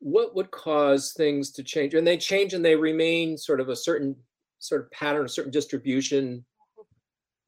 what 0.00 0.34
would 0.34 0.50
cause 0.50 1.12
things 1.12 1.50
to 1.52 1.62
change 1.62 1.94
and 1.94 2.06
they 2.06 2.16
change 2.16 2.54
and 2.54 2.64
they 2.64 2.76
remain 2.76 3.36
sort 3.36 3.60
of 3.60 3.68
a 3.68 3.76
certain 3.76 4.16
sort 4.58 4.82
of 4.82 4.90
pattern 4.90 5.26
a 5.26 5.28
certain 5.28 5.52
distribution 5.52 6.44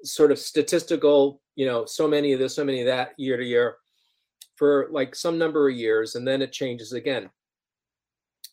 sort 0.04 0.32
of 0.32 0.38
statistical 0.38 1.40
you 1.54 1.66
know 1.66 1.84
so 1.84 2.08
many 2.08 2.32
of 2.32 2.38
this 2.38 2.54
so 2.54 2.64
many 2.64 2.80
of 2.80 2.86
that 2.86 3.12
year 3.18 3.36
to 3.36 3.44
year 3.44 3.76
for 4.56 4.88
like 4.90 5.14
some 5.14 5.38
number 5.38 5.68
of 5.68 5.76
years 5.76 6.14
and 6.14 6.26
then 6.26 6.42
it 6.42 6.52
changes 6.52 6.92
again. 6.92 7.28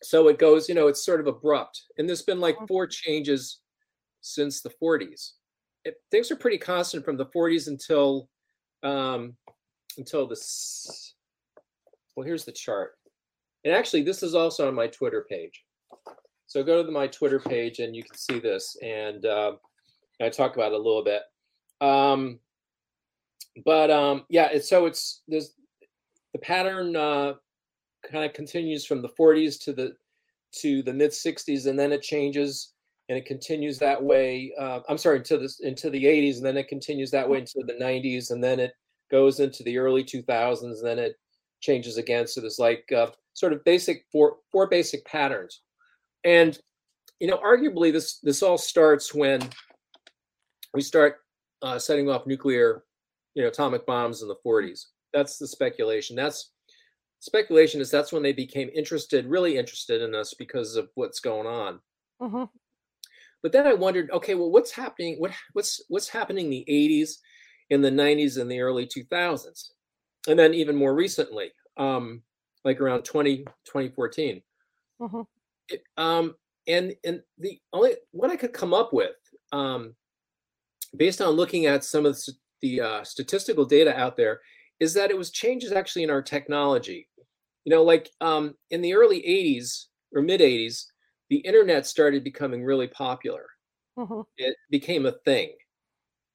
So 0.01 0.27
it 0.29 0.39
goes 0.39 0.69
you 0.69 0.75
know 0.75 0.88
it's 0.88 1.05
sort 1.05 1.19
of 1.19 1.27
abrupt 1.27 1.83
and 1.97 2.07
there's 2.07 2.21
been 2.21 2.39
like 2.39 2.55
four 2.67 2.88
changes 2.88 3.59
since 4.21 4.62
the 4.62 4.71
40s 4.81 5.31
it, 5.85 5.95
things 6.12 6.31
are 6.31 6.35
pretty 6.35 6.57
constant 6.57 7.05
from 7.05 7.17
the 7.17 7.25
40s 7.27 7.67
until 7.67 8.29
um 8.83 9.35
until 9.97 10.27
this 10.27 11.15
well 12.15 12.25
here's 12.25 12.45
the 12.45 12.51
chart. 12.51 12.93
And 13.65 13.73
actually 13.73 14.03
this 14.03 14.23
is 14.23 14.35
also 14.35 14.67
on 14.67 14.75
my 14.75 14.88
twitter 14.88 15.25
page. 15.29 15.63
So 16.47 16.63
go 16.63 16.77
to 16.77 16.83
the, 16.83 16.91
my 16.91 17.07
twitter 17.07 17.39
page 17.39 17.79
and 17.79 17.95
you 17.95 18.03
can 18.03 18.17
see 18.17 18.39
this 18.39 18.77
and 18.81 19.25
uh, 19.25 19.53
i 20.21 20.29
talk 20.29 20.55
about 20.55 20.71
it 20.71 20.79
a 20.79 20.83
little 20.83 21.03
bit 21.03 21.21
um 21.82 22.39
but 23.65 23.89
um 23.89 24.26
yeah 24.30 24.50
it's 24.52 24.70
so 24.70 24.86
it's 24.86 25.22
there's 25.28 25.54
the 26.34 26.39
pattern 26.39 26.96
uh 26.96 27.34
kind 28.10 28.26
of 28.26 28.34
continues 28.34 28.86
from 28.86 29.02
the 29.02 29.10
40s 29.10 29.62
to 29.63 29.74
the 29.74 29.94
to 30.52 30.82
the 30.84 30.94
mid 30.94 31.12
60s 31.12 31.68
and 31.68 31.78
then 31.78 31.92
it 31.92 32.02
changes 32.02 32.74
and 33.08 33.18
it 33.18 33.26
continues 33.26 33.78
that 33.80 34.02
way 34.02 34.54
uh, 34.60 34.80
i'm 34.88 34.98
sorry 34.98 35.18
into 35.18 35.38
this 35.38 35.60
into 35.60 35.89
the 35.89 36.04
80s 36.04 36.38
and 36.38 36.46
then 36.46 36.58
it 36.58 36.68
continues 36.68 37.12
that 37.12 37.28
way 37.28 37.39
into 37.39 37.63
the 37.65 37.74
90s 37.74 38.32
and 38.32 38.44
then 38.44 38.60
it 38.60 38.74
goes 39.12 39.39
into 39.39 39.63
the 39.63 39.78
early 39.78 40.04
2000s 40.04 40.63
and 40.63 40.86
then 40.86 41.00
it 41.00 41.15
changes 41.62 41.98
again. 41.98 42.28
So 42.28 42.42
there's 42.42 42.60
like 42.60 42.89
uh, 42.96 43.08
sort 43.34 43.54
of 43.54 43.63
basic 43.63 44.06
four 44.12 44.38
four 44.52 44.68
basic 44.68 45.06
patterns. 45.06 45.62
And 46.24 46.58
you 47.20 47.28
know 47.28 47.38
arguably 47.38 47.92
this 47.92 48.20
this 48.20 48.44
all 48.44 48.58
starts 48.58 49.13
when 49.13 49.42
we 50.74 50.82
start 50.82 51.18
uh, 51.62 51.80
setting 51.80 52.10
off 52.10 52.28
nuclear 52.28 52.86
you 53.36 53.41
know 53.43 53.50
atomic 53.50 53.86
bombs 53.86 54.22
in 54.22 54.28
the 54.28 54.36
40s 54.45 54.88
that's 55.13 55.38
the 55.39 55.48
speculation. 55.48 56.15
That's 56.15 56.54
speculation 57.19 57.82
is 57.82 57.91
that's 57.91 58.12
when 58.13 58.24
they 58.24 58.34
became 58.34 58.69
interested 58.76 59.26
really 59.26 59.58
interested 59.58 60.02
in 60.02 60.15
us 60.15 60.34
because 60.36 60.76
of 60.76 60.89
what's 60.95 61.19
going 61.19 61.48
on. 61.48 61.82
Mhm. 62.19 62.50
but 63.41 63.52
then 63.52 63.67
i 63.67 63.74
wondered 63.74 64.10
okay 64.12 64.36
well 64.36 64.52
what's 64.52 64.72
happening 64.72 65.15
what 65.19 65.32
what's 65.54 65.82
what's 65.89 66.10
happening 66.10 66.45
in 66.45 66.52
the 66.52 66.65
80s 66.67 67.19
in 67.69 67.82
the 67.82 67.91
90s 67.91 68.38
and 68.38 68.50
the 68.52 68.60
early 68.62 68.86
2000s 68.88 69.74
and 70.28 70.38
then 70.38 70.54
even 70.54 70.76
more 70.76 70.93
recently 70.95 71.52
um 71.78 72.24
like 72.65 72.82
around 72.82 73.04
20 73.04 73.45
2014 73.65 74.41
Mhm. 75.00 75.28
it, 75.69 75.84
um 75.98 76.36
and 76.67 76.95
and 77.04 77.22
the 77.38 77.60
only 77.74 77.95
what 78.12 78.32
i 78.32 78.36
could 78.36 78.54
come 78.54 78.74
up 78.74 78.93
with 78.93 79.15
um 79.52 79.95
based 80.97 81.21
on 81.21 81.32
looking 81.36 81.65
at 81.65 81.84
some 81.84 82.06
of 82.06 82.15
the, 82.15 82.34
the 82.62 82.82
uh, 82.82 83.04
statistical 83.04 83.65
data 83.65 83.95
out 83.97 84.17
there 84.17 84.41
is 84.80 84.93
that 84.93 85.12
it 85.12 85.17
was 85.17 85.32
changes 85.32 85.71
actually 85.71 86.04
in 86.04 86.10
our 86.10 86.21
technology. 86.21 87.08
You 87.65 87.71
know 87.75 87.84
like 87.84 88.10
um 88.21 88.56
in 88.71 88.82
the 88.82 88.93
early 88.95 89.25
80s 89.25 89.89
or 90.15 90.21
mid 90.21 90.41
80s 90.41 90.91
the 91.30 91.38
internet 91.39 91.86
started 91.88 92.23
becoming 92.23 92.63
really 92.65 92.88
popular. 92.88 93.47
Mhm. 93.95 94.23
it 94.38 94.56
became 94.71 95.06
a 95.06 95.13
thing. 95.25 95.56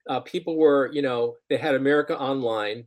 Uh, 0.08 0.20
people 0.20 0.56
were 0.58 0.90
you 0.92 1.02
know 1.02 1.36
they 1.50 1.56
had 1.58 1.74
america 1.76 2.18
online 2.18 2.86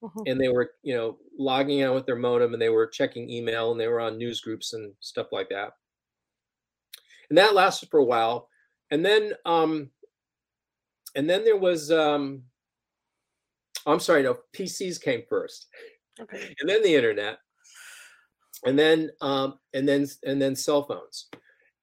Mhm. 0.00 0.26
and 0.26 0.40
they 0.40 0.48
were 0.48 0.72
you 0.82 0.94
know 0.96 1.18
logging 1.38 1.82
on 1.84 1.94
with 1.94 2.06
their 2.06 2.16
modem 2.16 2.52
and 2.54 2.62
they 2.62 2.68
were 2.70 2.86
checking 2.86 3.30
email 3.30 3.72
and 3.72 3.80
they 3.80 3.88
were 3.88 4.00
on 4.00 4.18
news 4.18 4.40
groups 4.40 4.72
and 4.74 4.94
stuff 5.00 5.28
like 5.32 5.48
that. 5.50 5.72
And 7.28 7.38
that 7.38 7.54
lasted 7.54 7.88
for 7.90 7.98
a 7.98 8.04
while. 8.04 8.48
And 8.90 9.04
then 9.04 9.34
um 9.44 9.90
and 11.14 11.28
then 11.28 11.44
there 11.44 11.56
was 11.56 11.90
um 11.90 12.42
i'm 13.86 14.00
sorry 14.00 14.22
no 14.22 14.38
pcs 14.56 15.00
came 15.00 15.22
first. 15.28 15.66
Okay. 16.20 16.54
and 16.60 16.68
then 16.68 16.82
the 16.82 16.94
internet. 16.94 17.38
And 18.64 18.78
then 18.78 19.10
um 19.20 19.54
and 19.74 19.88
then 19.88 20.06
and 20.24 20.40
then 20.40 20.54
cell 20.54 20.82
phones. 20.84 21.28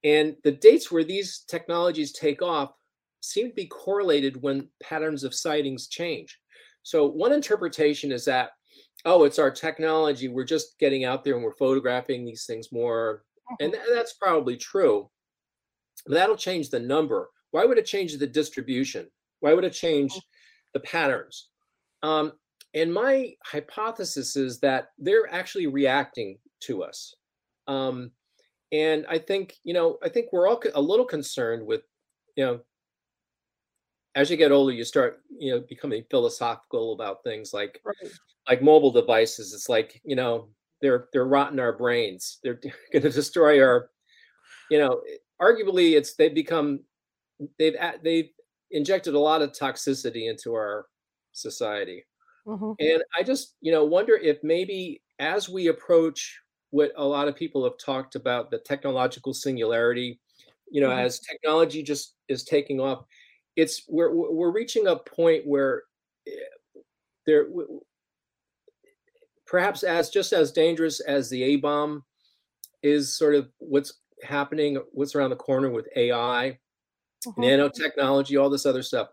And 0.04 0.36
the 0.44 0.52
dates 0.52 0.90
where 0.90 1.04
these 1.04 1.44
technologies 1.48 2.12
take 2.12 2.40
off 2.42 2.72
seem 3.20 3.48
to 3.48 3.54
be 3.54 3.66
correlated 3.66 4.40
when 4.40 4.68
patterns 4.82 5.24
of 5.24 5.34
sightings 5.34 5.88
change. 5.88 6.38
So 6.82 7.06
one 7.06 7.32
interpretation 7.32 8.12
is 8.12 8.24
that 8.26 8.50
oh 9.04 9.24
it's 9.24 9.38
our 9.38 9.50
technology 9.50 10.28
we're 10.28 10.44
just 10.44 10.78
getting 10.78 11.04
out 11.04 11.24
there 11.24 11.34
and 11.34 11.44
we're 11.44 11.52
photographing 11.56 12.24
these 12.24 12.46
things 12.46 12.72
more. 12.72 13.24
And 13.60 13.72
th- 13.72 13.84
that's 13.92 14.14
probably 14.14 14.56
true. 14.56 15.10
But 16.06 16.14
that'll 16.14 16.36
change 16.36 16.70
the 16.70 16.80
number. 16.80 17.28
Why 17.50 17.64
would 17.64 17.78
it 17.78 17.84
change 17.84 18.16
the 18.16 18.26
distribution 18.26 19.08
why 19.40 19.54
would 19.54 19.64
it 19.64 19.72
change 19.72 20.18
the 20.74 20.80
patterns? 20.80 21.48
Um, 22.02 22.32
and 22.74 22.92
my 22.92 23.34
hypothesis 23.44 24.36
is 24.36 24.60
that 24.60 24.88
they're 24.98 25.32
actually 25.32 25.66
reacting 25.66 26.38
to 26.60 26.82
us. 26.84 27.14
Um, 27.66 28.12
and 28.72 29.04
i 29.08 29.18
think 29.18 29.56
you 29.64 29.74
know 29.74 29.98
i 30.02 30.08
think 30.08 30.28
we're 30.32 30.48
all 30.48 30.62
a 30.74 30.80
little 30.80 31.04
concerned 31.04 31.66
with 31.66 31.82
you 32.36 32.44
know 32.44 32.60
as 34.14 34.30
you 34.30 34.36
get 34.36 34.52
older 34.52 34.72
you 34.72 34.84
start 34.84 35.22
you 35.38 35.52
know 35.52 35.60
becoming 35.68 36.04
philosophical 36.10 36.92
about 36.92 37.22
things 37.24 37.52
like 37.52 37.80
Right. 37.84 38.12
like 38.48 38.62
mobile 38.62 38.90
devices. 38.90 39.52
It's 39.54 39.68
like 39.68 40.00
you 40.04 40.16
know 40.16 40.48
they're 40.80 41.08
they're 41.12 41.26
rotting 41.26 41.60
our 41.60 41.72
brains. 41.76 42.38
They're 42.42 42.54
going 42.92 43.02
to 43.02 43.10
destroy 43.10 43.62
our 43.62 43.90
you 44.70 44.78
know 44.78 45.02
arguably 45.40 45.96
it's 45.96 46.14
they've 46.14 46.34
become 46.34 46.80
they've 47.58 47.76
they've 48.02 48.30
injected 48.70 49.14
a 49.14 49.18
lot 49.18 49.42
of 49.42 49.52
toxicity 49.52 50.28
into 50.30 50.54
our 50.54 50.86
society 51.32 52.04
Mhm. 52.44 52.76
and 52.80 53.02
i 53.18 53.22
just 53.22 53.56
you 53.60 53.72
know 53.72 53.84
wonder 53.84 54.16
if 54.16 54.38
maybe 54.42 55.02
as 55.18 55.48
we 55.48 55.68
approach 55.68 56.40
what 56.70 56.92
a 56.96 57.04
lot 57.06 57.28
of 57.28 57.36
people 57.36 57.64
have 57.64 57.78
talked 57.84 58.14
about 58.16 58.50
the 58.50 58.58
technological 58.60 59.34
singularity 59.34 60.20
you 60.70 60.80
know 60.80 60.90
Mhm. 60.90 60.98
as 60.98 61.20
technology 61.20 61.82
just 61.82 62.16
is 62.28 62.44
taking 62.44 62.80
off 62.80 63.04
it's 63.56 63.84
we're 63.88 64.14
we're 64.14 64.52
reaching 64.52 64.86
a 64.88 64.96
point 64.96 65.46
where 65.46 65.84
eh, 66.26 66.32
there 67.26 67.48
perhaps 69.46 69.82
as 69.82 70.10
just 70.10 70.32
as 70.32 70.52
dangerous 70.52 71.00
as 71.00 71.28
the 71.30 71.42
a 71.42 71.56
bomb 71.56 72.04
is 72.82 73.16
sort 73.16 73.34
of 73.34 73.50
what's 73.58 74.00
happening 74.22 74.76
what's 74.92 75.14
around 75.14 75.30
the 75.30 75.36
corner 75.36 75.70
with 75.70 75.88
ai 75.96 76.58
Mhm. 77.26 77.34
nanotechnology, 77.38 78.40
all 78.40 78.50
this 78.50 78.66
other 78.66 78.82
stuff. 78.82 79.10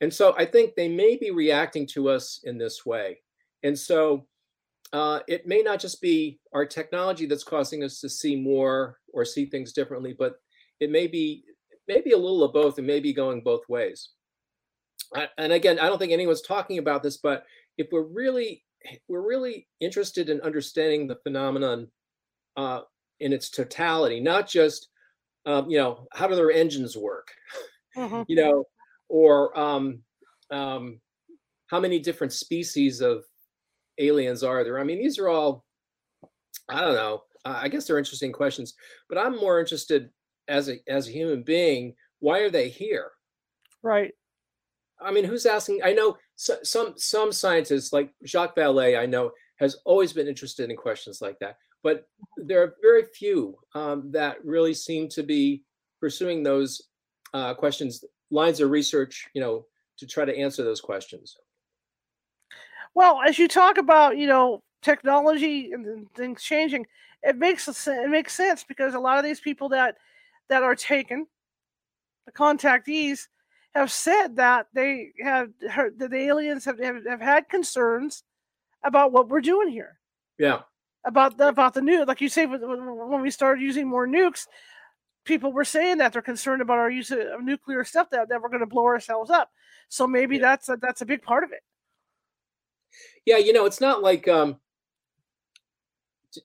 And 0.00 0.12
so 0.12 0.34
I 0.36 0.44
think 0.44 0.74
they 0.74 0.88
may 0.88 1.16
be 1.16 1.30
reacting 1.30 1.86
to 1.88 2.08
us 2.10 2.40
in 2.44 2.58
this 2.58 2.84
way. 2.84 3.22
And 3.62 3.78
so 3.78 4.26
uh, 4.92 5.20
it 5.28 5.46
may 5.46 5.62
not 5.62 5.80
just 5.80 6.00
be 6.02 6.40
our 6.52 6.66
technology 6.66 7.26
that's 7.26 7.44
causing 7.44 7.84
us 7.84 8.00
to 8.00 8.08
see 8.08 8.36
more 8.36 8.98
or 9.12 9.24
see 9.24 9.46
things 9.46 9.72
differently, 9.72 10.14
but 10.18 10.36
it 10.80 10.90
may 10.90 11.06
be 11.06 11.44
maybe 11.88 12.12
a 12.12 12.18
little 12.18 12.44
of 12.44 12.52
both 12.52 12.78
and 12.78 12.86
maybe 12.86 13.12
going 13.12 13.42
both 13.42 13.68
ways. 13.68 14.10
I, 15.14 15.28
and 15.38 15.52
again, 15.52 15.78
I 15.78 15.86
don't 15.86 15.98
think 15.98 16.12
anyone's 16.12 16.42
talking 16.42 16.78
about 16.78 17.02
this, 17.02 17.16
but 17.18 17.44
if 17.78 17.88
we're 17.92 18.02
really 18.02 18.64
we're 19.08 19.26
really 19.26 19.68
interested 19.80 20.28
in 20.28 20.40
understanding 20.42 21.06
the 21.08 21.16
phenomenon 21.16 21.90
uh, 22.56 22.82
in 23.20 23.32
its 23.32 23.50
totality, 23.50 24.20
not 24.20 24.48
just 24.48 24.88
um, 25.46 25.70
you 25.70 25.78
know 25.78 26.06
how 26.12 26.26
do 26.28 26.36
their 26.36 26.52
engines 26.52 26.96
work, 26.96 27.28
Mhm. 27.96 28.24
you 28.28 28.36
know, 28.36 28.64
or 29.08 29.58
um, 29.58 30.02
um, 30.50 31.00
how 31.68 31.80
many 31.80 31.98
different 31.98 32.32
species 32.32 33.00
of 33.00 33.24
aliens 33.98 34.42
are 34.42 34.64
there? 34.64 34.78
I 34.78 34.84
mean, 34.84 34.98
these 34.98 35.18
are 35.18 35.28
all, 35.28 35.64
I 36.68 36.80
don't 36.80 36.94
know. 36.94 37.22
Uh, 37.44 37.60
I 37.62 37.68
guess 37.68 37.86
they're 37.86 37.98
interesting 37.98 38.32
questions, 38.32 38.74
but 39.08 39.18
I'm 39.18 39.36
more 39.36 39.60
interested 39.60 40.10
as 40.48 40.68
a 40.68 40.78
as 40.88 41.08
a 41.08 41.12
human 41.12 41.42
being. 41.42 41.94
Why 42.20 42.40
are 42.40 42.50
they 42.50 42.68
here? 42.68 43.12
Right. 43.82 44.14
I 45.00 45.12
mean, 45.12 45.24
who's 45.24 45.46
asking? 45.46 45.82
I 45.84 45.92
know 45.92 46.16
so, 46.36 46.56
some 46.62 46.94
some 46.96 47.32
scientists 47.32 47.92
like 47.92 48.12
Jacques 48.24 48.56
Vallée, 48.56 48.98
I 48.98 49.06
know, 49.06 49.32
has 49.56 49.76
always 49.84 50.12
been 50.12 50.28
interested 50.28 50.70
in 50.70 50.76
questions 50.76 51.20
like 51.20 51.38
that. 51.40 51.58
But 51.82 52.08
there 52.36 52.62
are 52.62 52.74
very 52.82 53.04
few 53.04 53.58
um, 53.74 54.10
that 54.12 54.44
really 54.44 54.74
seem 54.74 55.08
to 55.10 55.22
be 55.22 55.62
pursuing 56.00 56.42
those 56.42 56.82
uh, 57.32 57.54
questions, 57.54 58.04
lines 58.30 58.60
of 58.60 58.70
research, 58.70 59.28
you 59.34 59.40
know, 59.40 59.66
to 59.98 60.06
try 60.06 60.24
to 60.24 60.36
answer 60.36 60.62
those 60.62 60.80
questions. 60.80 61.36
Well, 62.94 63.20
as 63.26 63.38
you 63.38 63.46
talk 63.46 63.78
about, 63.78 64.16
you 64.16 64.26
know, 64.26 64.62
technology 64.82 65.72
and 65.72 66.10
things 66.14 66.42
changing, 66.42 66.86
it 67.22 67.36
makes 67.36 67.68
it 67.68 68.10
makes 68.10 68.34
sense 68.34 68.64
because 68.64 68.94
a 68.94 69.00
lot 69.00 69.18
of 69.18 69.24
these 69.24 69.40
people 69.40 69.68
that 69.70 69.96
that 70.48 70.62
are 70.62 70.74
taken, 70.74 71.26
the 72.24 72.32
contactees, 72.32 73.28
have 73.74 73.90
said 73.92 74.36
that 74.36 74.68
they 74.72 75.12
have 75.22 75.50
heard 75.70 75.98
that 75.98 76.10
the 76.10 76.16
aliens 76.16 76.64
have, 76.64 76.78
have, 76.78 77.04
have 77.06 77.20
had 77.20 77.48
concerns 77.48 78.22
about 78.82 79.12
what 79.12 79.28
we're 79.28 79.40
doing 79.40 79.68
here. 79.68 79.98
Yeah. 80.38 80.60
About 81.06 81.38
the 81.38 81.48
about 81.48 81.74
the 81.74 81.80
new, 81.80 82.04
like 82.04 82.20
you 82.20 82.28
say, 82.28 82.46
when 82.46 83.22
we 83.22 83.30
started 83.30 83.62
using 83.62 83.88
more 83.88 84.08
nukes, 84.08 84.46
people 85.24 85.52
were 85.52 85.64
saying 85.64 85.98
that 85.98 86.12
they're 86.12 86.20
concerned 86.22 86.62
about 86.62 86.78
our 86.78 86.90
use 86.90 87.10
of 87.12 87.42
nuclear 87.42 87.84
stuff 87.84 88.10
that, 88.10 88.28
that 88.28 88.42
we're 88.42 88.48
going 88.48 88.60
to 88.60 88.66
blow 88.66 88.86
ourselves 88.86 89.30
up. 89.30 89.50
So 89.88 90.06
maybe 90.06 90.36
yeah. 90.36 90.42
that's 90.42 90.68
a, 90.68 90.76
that's 90.80 91.02
a 91.02 91.06
big 91.06 91.22
part 91.22 91.44
of 91.44 91.52
it. 91.52 91.60
Yeah, 93.24 93.36
you 93.36 93.52
know, 93.52 93.66
it's 93.66 93.80
not 93.80 94.02
like 94.02 94.26
um, 94.26 94.56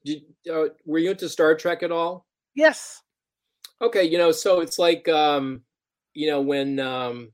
did, 0.06 0.24
uh, 0.52 0.66
were 0.86 1.00
you 1.00 1.12
into 1.12 1.30
Star 1.30 1.56
Trek 1.56 1.84
at 1.84 1.92
all? 1.92 2.26
Yes. 2.54 3.02
Okay, 3.82 4.04
you 4.04 4.18
know, 4.18 4.32
so 4.32 4.62
it's 4.62 4.78
like 4.78 5.08
um, 5.08 5.64
you 6.14 6.28
know, 6.28 6.42
when 6.42 6.80
um, 6.80 7.32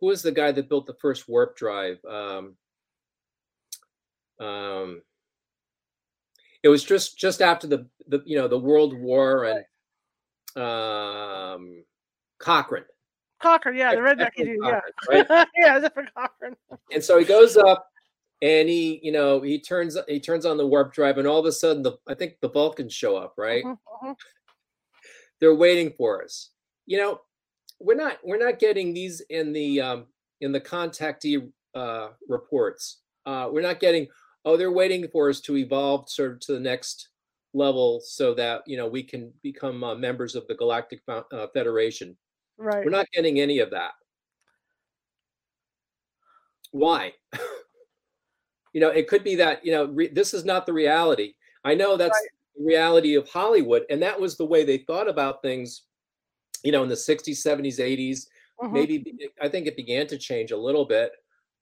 who 0.00 0.06
was 0.06 0.22
the 0.22 0.32
guy 0.32 0.52
that 0.52 0.68
built 0.68 0.86
the 0.86 0.96
first 1.00 1.28
warp 1.28 1.56
drive? 1.56 1.98
Um, 2.04 2.56
um, 4.38 5.02
it 6.62 6.68
was 6.68 6.84
just 6.84 7.18
just 7.18 7.40
after 7.42 7.66
the 7.66 7.86
the 8.06 8.22
you 8.24 8.36
know 8.36 8.48
the 8.48 8.58
World 8.58 8.98
War 8.98 9.44
and 9.44 9.64
um, 10.62 11.84
Cochrane. 12.38 12.84
Cochrane, 13.40 13.76
yeah, 13.76 13.94
the 13.94 14.00
redneck 14.00 14.34
dude, 14.36 14.58
yeah, 14.62 14.80
right? 15.08 15.26
yeah, 15.56 15.78
different 15.78 16.12
Cochrane. 16.14 16.56
and 16.92 17.02
so 17.02 17.18
he 17.18 17.24
goes 17.24 17.56
up, 17.56 17.86
and 18.42 18.68
he, 18.68 19.00
you 19.02 19.12
know, 19.12 19.40
he 19.40 19.58
turns 19.58 19.96
he 20.08 20.20
turns 20.20 20.44
on 20.44 20.56
the 20.56 20.66
warp 20.66 20.92
drive, 20.92 21.18
and 21.18 21.26
all 21.26 21.38
of 21.38 21.46
a 21.46 21.52
sudden, 21.52 21.82
the 21.82 21.92
I 22.06 22.14
think 22.14 22.34
the 22.40 22.50
Vulcans 22.50 22.92
show 22.92 23.16
up, 23.16 23.34
right? 23.38 23.64
Mm-hmm, 23.64 24.06
mm-hmm. 24.06 24.12
They're 25.40 25.54
waiting 25.54 25.92
for 25.96 26.22
us. 26.22 26.50
You 26.86 26.98
know, 26.98 27.20
we're 27.78 27.96
not 27.96 28.18
we're 28.22 28.44
not 28.44 28.58
getting 28.58 28.92
these 28.92 29.22
in 29.30 29.52
the 29.52 29.80
um, 29.80 30.06
in 30.42 30.52
the 30.52 30.60
contactee 30.60 31.50
uh, 31.74 32.08
reports. 32.28 32.98
Uh, 33.24 33.48
we're 33.50 33.62
not 33.62 33.80
getting 33.80 34.06
oh 34.44 34.56
they're 34.56 34.72
waiting 34.72 35.06
for 35.08 35.28
us 35.28 35.40
to 35.40 35.56
evolve 35.56 36.08
sort 36.08 36.32
of 36.32 36.40
to 36.40 36.52
the 36.52 36.60
next 36.60 37.08
level 37.52 38.00
so 38.04 38.34
that 38.34 38.62
you 38.66 38.76
know 38.76 38.86
we 38.86 39.02
can 39.02 39.32
become 39.42 39.82
uh, 39.82 39.94
members 39.94 40.34
of 40.34 40.46
the 40.46 40.54
Galactic 40.54 41.00
uh, 41.08 41.46
Federation. 41.52 42.16
Right. 42.58 42.84
We're 42.84 42.90
not 42.90 43.06
getting 43.12 43.40
any 43.40 43.58
of 43.58 43.70
that. 43.70 43.92
Why? 46.72 47.12
you 48.72 48.80
know, 48.80 48.90
it 48.90 49.08
could 49.08 49.24
be 49.24 49.34
that 49.36 49.64
you 49.64 49.72
know 49.72 49.86
re- 49.86 50.12
this 50.12 50.34
is 50.34 50.44
not 50.44 50.66
the 50.66 50.72
reality. 50.72 51.34
I 51.64 51.74
know 51.74 51.96
that's 51.96 52.10
right. 52.10 52.28
the 52.56 52.64
reality 52.64 53.14
of 53.14 53.28
Hollywood, 53.28 53.84
and 53.90 54.02
that 54.02 54.20
was 54.20 54.36
the 54.36 54.46
way 54.46 54.64
they 54.64 54.78
thought 54.78 55.08
about 55.08 55.42
things. 55.42 55.82
You 56.62 56.72
know, 56.72 56.82
in 56.82 56.88
the 56.88 56.94
'60s, 56.94 57.44
'70s, 57.44 57.78
'80s. 57.78 58.26
Mm-hmm. 58.62 58.72
Maybe 58.74 59.04
I 59.40 59.48
think 59.48 59.66
it 59.66 59.76
began 59.76 60.06
to 60.08 60.18
change 60.18 60.50
a 60.50 60.56
little 60.56 60.84
bit, 60.84 61.12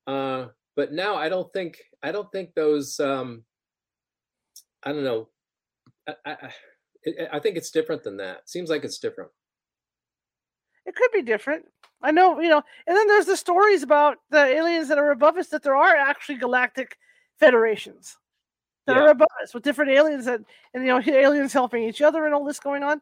uh, 0.08 0.46
but 0.78 0.92
now 0.92 1.16
I 1.16 1.28
don't 1.28 1.52
think 1.52 1.76
I 2.04 2.12
don't 2.12 2.30
think 2.30 2.54
those. 2.54 3.00
Um, 3.00 3.42
I 4.84 4.92
don't 4.92 5.02
know 5.02 5.28
I, 6.06 6.14
I, 6.24 6.36
I 7.32 7.38
think 7.40 7.56
it's 7.56 7.72
different 7.72 8.04
than 8.04 8.16
that. 8.18 8.48
seems 8.48 8.70
like 8.70 8.84
it's 8.84 8.98
different. 8.98 9.30
It 10.86 10.94
could 10.94 11.10
be 11.12 11.22
different. 11.22 11.64
I 12.00 12.12
know, 12.12 12.40
you 12.40 12.48
know, 12.48 12.62
and 12.86 12.96
then 12.96 13.08
there's 13.08 13.26
the 13.26 13.36
stories 13.36 13.82
about 13.82 14.18
the 14.30 14.38
aliens 14.38 14.88
that 14.88 14.98
are 14.98 15.10
above 15.10 15.36
us 15.36 15.48
that 15.48 15.64
there 15.64 15.76
are 15.76 15.96
actually 15.96 16.36
galactic 16.36 16.96
federations 17.40 18.16
that 18.86 18.96
yeah. 18.96 19.02
are 19.02 19.10
above 19.10 19.28
us 19.42 19.52
with 19.52 19.64
different 19.64 19.90
aliens 19.90 20.26
that, 20.26 20.40
and 20.74 20.84
you 20.84 20.90
know, 20.90 21.02
aliens 21.06 21.52
helping 21.52 21.82
each 21.82 22.00
other 22.00 22.24
and 22.24 22.34
all 22.34 22.44
this 22.44 22.60
going 22.60 22.84
on. 22.84 23.00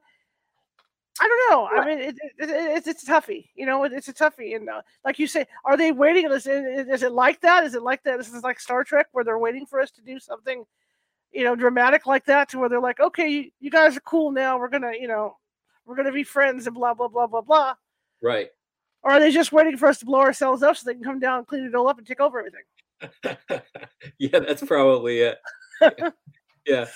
I 1.21 1.29
don't 1.29 1.51
know. 1.51 1.69
Right. 1.69 1.81
I 1.81 1.87
mean, 1.87 1.99
it, 1.99 2.17
it, 2.39 2.51
it, 2.51 2.77
it's 2.77 2.87
it's 2.87 3.05
toughy. 3.05 3.51
You 3.55 3.67
know, 3.67 3.85
it's 3.85 4.09
a 4.09 4.15
toughie. 4.15 4.57
And 4.57 4.69
uh, 4.69 4.83
like 5.05 5.19
you 5.19 5.27
say, 5.27 5.47
are 5.65 5.77
they 5.77 5.93
waiting? 5.93 6.31
Is, 6.31 6.47
is 6.47 7.03
it 7.03 7.13
like 7.13 7.41
that? 7.41 7.65
Is 7.65 7.75
it 7.75 7.83
like 7.83 8.03
that? 8.05 8.19
This 8.19 8.33
is 8.33 8.43
like 8.43 8.61
Star 8.61 8.85
Trek, 8.85 9.09
where 9.13 9.25
they're 9.25 9.39
waiting 9.39 9.67
for 9.67 9.81
us 9.81 9.91
to 9.93 10.03
do 10.03 10.19
something 10.19 10.65
you 11.37 11.45
know, 11.45 11.55
dramatic 11.55 12.07
like 12.07 12.25
that 12.25 12.49
to 12.49 12.59
where 12.59 12.69
they're 12.69 12.81
like, 12.81 12.99
okay, 12.99 13.29
you, 13.29 13.51
you 13.61 13.71
guys 13.71 13.95
are 13.95 14.01
cool 14.01 14.31
now. 14.31 14.59
We're 14.59 14.71
gonna, 14.71 14.93
you 14.99 15.07
know, 15.07 15.37
we're 15.85 15.97
gonna 15.97 16.13
be 16.13 16.25
friends 16.25 16.67
and 16.67 16.75
blah 16.75 16.95
blah 16.95 17.09
blah 17.09 17.27
blah 17.27 17.43
blah. 17.43 17.75
Right. 18.23 18.49
Or 19.03 19.13
are 19.13 19.21
they 19.21 19.31
just 19.31 19.53
waiting 19.53 19.77
for 19.77 19.87
us 19.87 19.99
to 19.99 20.07
blow 20.07 20.21
ourselves 20.21 20.63
up 20.63 20.77
so 20.77 20.85
they 20.85 20.95
can 20.95 21.05
come 21.05 21.21
down 21.21 21.39
and 21.39 21.47
clean 21.47 21.65
it 21.65 21.75
all 21.75 21.89
up 21.89 21.99
and 21.99 22.07
take 22.07 22.21
over 22.21 22.39
everything? 22.39 23.61
yeah, 24.19 24.39
that's 24.39 24.65
probably 24.65 25.21
it. 25.21 25.39
yeah. 26.67 26.87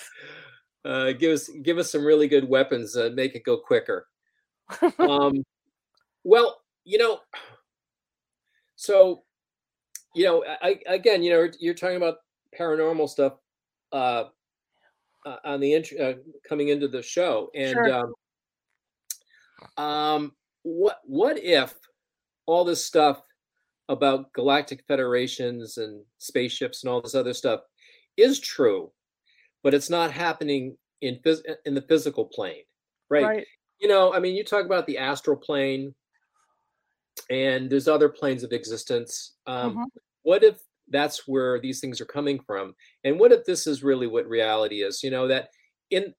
Uh, 0.84 1.12
give 1.12 1.32
us 1.32 1.50
give 1.62 1.76
us 1.76 1.92
some 1.92 2.04
really 2.04 2.26
good 2.26 2.48
weapons. 2.48 2.96
Uh, 2.96 3.10
make 3.14 3.34
it 3.34 3.44
go 3.44 3.58
quicker. 3.58 4.06
Um, 4.98 5.44
well, 6.24 6.60
you 6.84 6.98
know, 6.98 7.20
so 8.76 9.22
you 10.14 10.24
know, 10.24 10.44
I, 10.62 10.78
again, 10.86 11.22
you 11.22 11.30
know, 11.30 11.48
you're 11.60 11.74
talking 11.74 11.96
about 11.96 12.16
paranormal 12.58 13.08
stuff 13.08 13.34
uh, 13.92 14.24
uh, 15.24 15.36
on 15.44 15.60
the 15.60 15.74
int- 15.74 16.00
uh, 16.00 16.14
coming 16.48 16.68
into 16.68 16.88
the 16.88 17.02
show, 17.02 17.50
and 17.54 17.70
sure. 17.70 18.12
um, 19.76 19.84
um, 19.84 20.32
what 20.62 20.98
what 21.04 21.38
if 21.38 21.74
all 22.46 22.64
this 22.64 22.84
stuff 22.84 23.22
about 23.88 24.32
galactic 24.32 24.84
federations 24.86 25.78
and 25.78 26.04
spaceships 26.18 26.82
and 26.82 26.90
all 26.92 27.00
this 27.00 27.14
other 27.14 27.34
stuff 27.34 27.60
is 28.16 28.40
true, 28.40 28.90
but 29.62 29.74
it's 29.74 29.90
not 29.90 30.12
happening 30.12 30.76
in 31.00 31.16
phys- 31.24 31.42
in 31.64 31.74
the 31.74 31.82
physical 31.82 32.24
plane, 32.24 32.62
right? 33.08 33.24
right? 33.24 33.46
You 33.80 33.88
know, 33.88 34.12
I 34.12 34.20
mean, 34.20 34.36
you 34.36 34.44
talk 34.44 34.66
about 34.66 34.86
the 34.86 34.98
astral 34.98 35.36
plane, 35.36 35.94
and 37.30 37.70
there's 37.70 37.88
other 37.88 38.08
planes 38.08 38.42
of 38.42 38.52
existence. 38.52 39.34
Um, 39.46 39.72
mm-hmm. 39.72 39.84
What 40.22 40.44
if 40.44 40.60
that's 40.90 41.26
where 41.26 41.60
these 41.60 41.80
things 41.80 42.00
are 42.00 42.06
coming 42.06 42.38
from 42.40 42.74
and 43.04 43.18
what 43.18 43.32
if 43.32 43.44
this 43.44 43.66
is 43.66 43.82
really 43.82 44.06
what 44.06 44.28
reality 44.28 44.82
is 44.82 45.02
you 45.02 45.10
know 45.10 45.26
that 45.26 45.48
in 45.90 46.12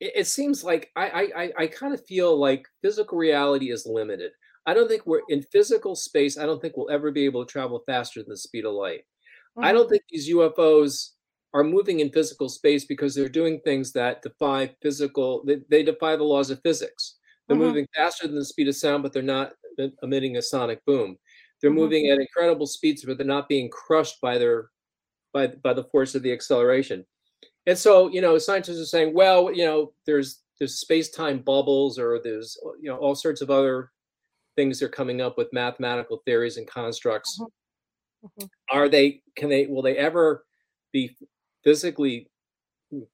it, 0.00 0.12
it 0.16 0.26
seems 0.26 0.64
like 0.64 0.90
i 0.96 1.28
i 1.36 1.52
i 1.58 1.66
kind 1.66 1.94
of 1.94 2.04
feel 2.06 2.36
like 2.36 2.66
physical 2.82 3.18
reality 3.18 3.70
is 3.70 3.86
limited 3.86 4.32
i 4.66 4.74
don't 4.74 4.88
think 4.88 5.06
we're 5.06 5.20
in 5.28 5.42
physical 5.52 5.94
space 5.94 6.38
i 6.38 6.46
don't 6.46 6.60
think 6.60 6.76
we'll 6.76 6.90
ever 6.90 7.10
be 7.10 7.24
able 7.24 7.44
to 7.44 7.52
travel 7.52 7.82
faster 7.86 8.20
than 8.20 8.30
the 8.30 8.36
speed 8.36 8.64
of 8.64 8.72
light 8.72 9.00
mm-hmm. 9.56 9.64
i 9.64 9.72
don't 9.72 9.88
think 9.88 10.02
these 10.10 10.30
ufos 10.30 11.10
are 11.52 11.64
moving 11.64 12.00
in 12.00 12.10
physical 12.10 12.48
space 12.48 12.84
because 12.84 13.14
they're 13.14 13.28
doing 13.28 13.60
things 13.60 13.92
that 13.92 14.22
defy 14.22 14.70
physical 14.82 15.42
they, 15.44 15.60
they 15.68 15.82
defy 15.82 16.16
the 16.16 16.24
laws 16.24 16.50
of 16.50 16.60
physics 16.62 17.16
they're 17.48 17.56
mm-hmm. 17.56 17.66
moving 17.66 17.86
faster 17.94 18.26
than 18.26 18.36
the 18.36 18.44
speed 18.44 18.68
of 18.68 18.76
sound 18.76 19.02
but 19.02 19.12
they're 19.12 19.22
not 19.22 19.52
emitting 20.02 20.36
a 20.36 20.42
sonic 20.42 20.84
boom 20.84 21.16
they're 21.60 21.70
mm-hmm. 21.70 21.80
moving 21.80 22.10
at 22.10 22.18
incredible 22.18 22.66
speeds, 22.66 23.04
but 23.04 23.18
they're 23.18 23.26
not 23.26 23.48
being 23.48 23.68
crushed 23.70 24.20
by 24.20 24.38
their 24.38 24.70
by 25.32 25.48
by 25.48 25.72
the 25.72 25.84
force 25.84 26.14
of 26.14 26.22
the 26.22 26.32
acceleration. 26.32 27.04
And 27.66 27.76
so, 27.76 28.08
you 28.08 28.20
know, 28.20 28.38
scientists 28.38 28.80
are 28.80 28.86
saying, 28.86 29.14
well, 29.14 29.52
you 29.54 29.64
know, 29.64 29.92
there's 30.06 30.40
there's 30.58 30.80
space-time 30.80 31.40
bubbles, 31.40 31.98
or 31.98 32.20
there's 32.22 32.56
you 32.80 32.90
know 32.90 32.96
all 32.96 33.14
sorts 33.14 33.40
of 33.40 33.50
other 33.50 33.90
things 34.56 34.78
they're 34.78 34.88
coming 34.88 35.20
up 35.20 35.38
with 35.38 35.52
mathematical 35.52 36.22
theories 36.24 36.56
and 36.56 36.66
constructs. 36.66 37.38
Mm-hmm. 37.40 38.26
Mm-hmm. 38.26 38.76
Are 38.76 38.88
they? 38.88 39.22
Can 39.36 39.48
they? 39.48 39.66
Will 39.66 39.82
they 39.82 39.96
ever 39.96 40.44
be 40.92 41.16
physically 41.64 42.28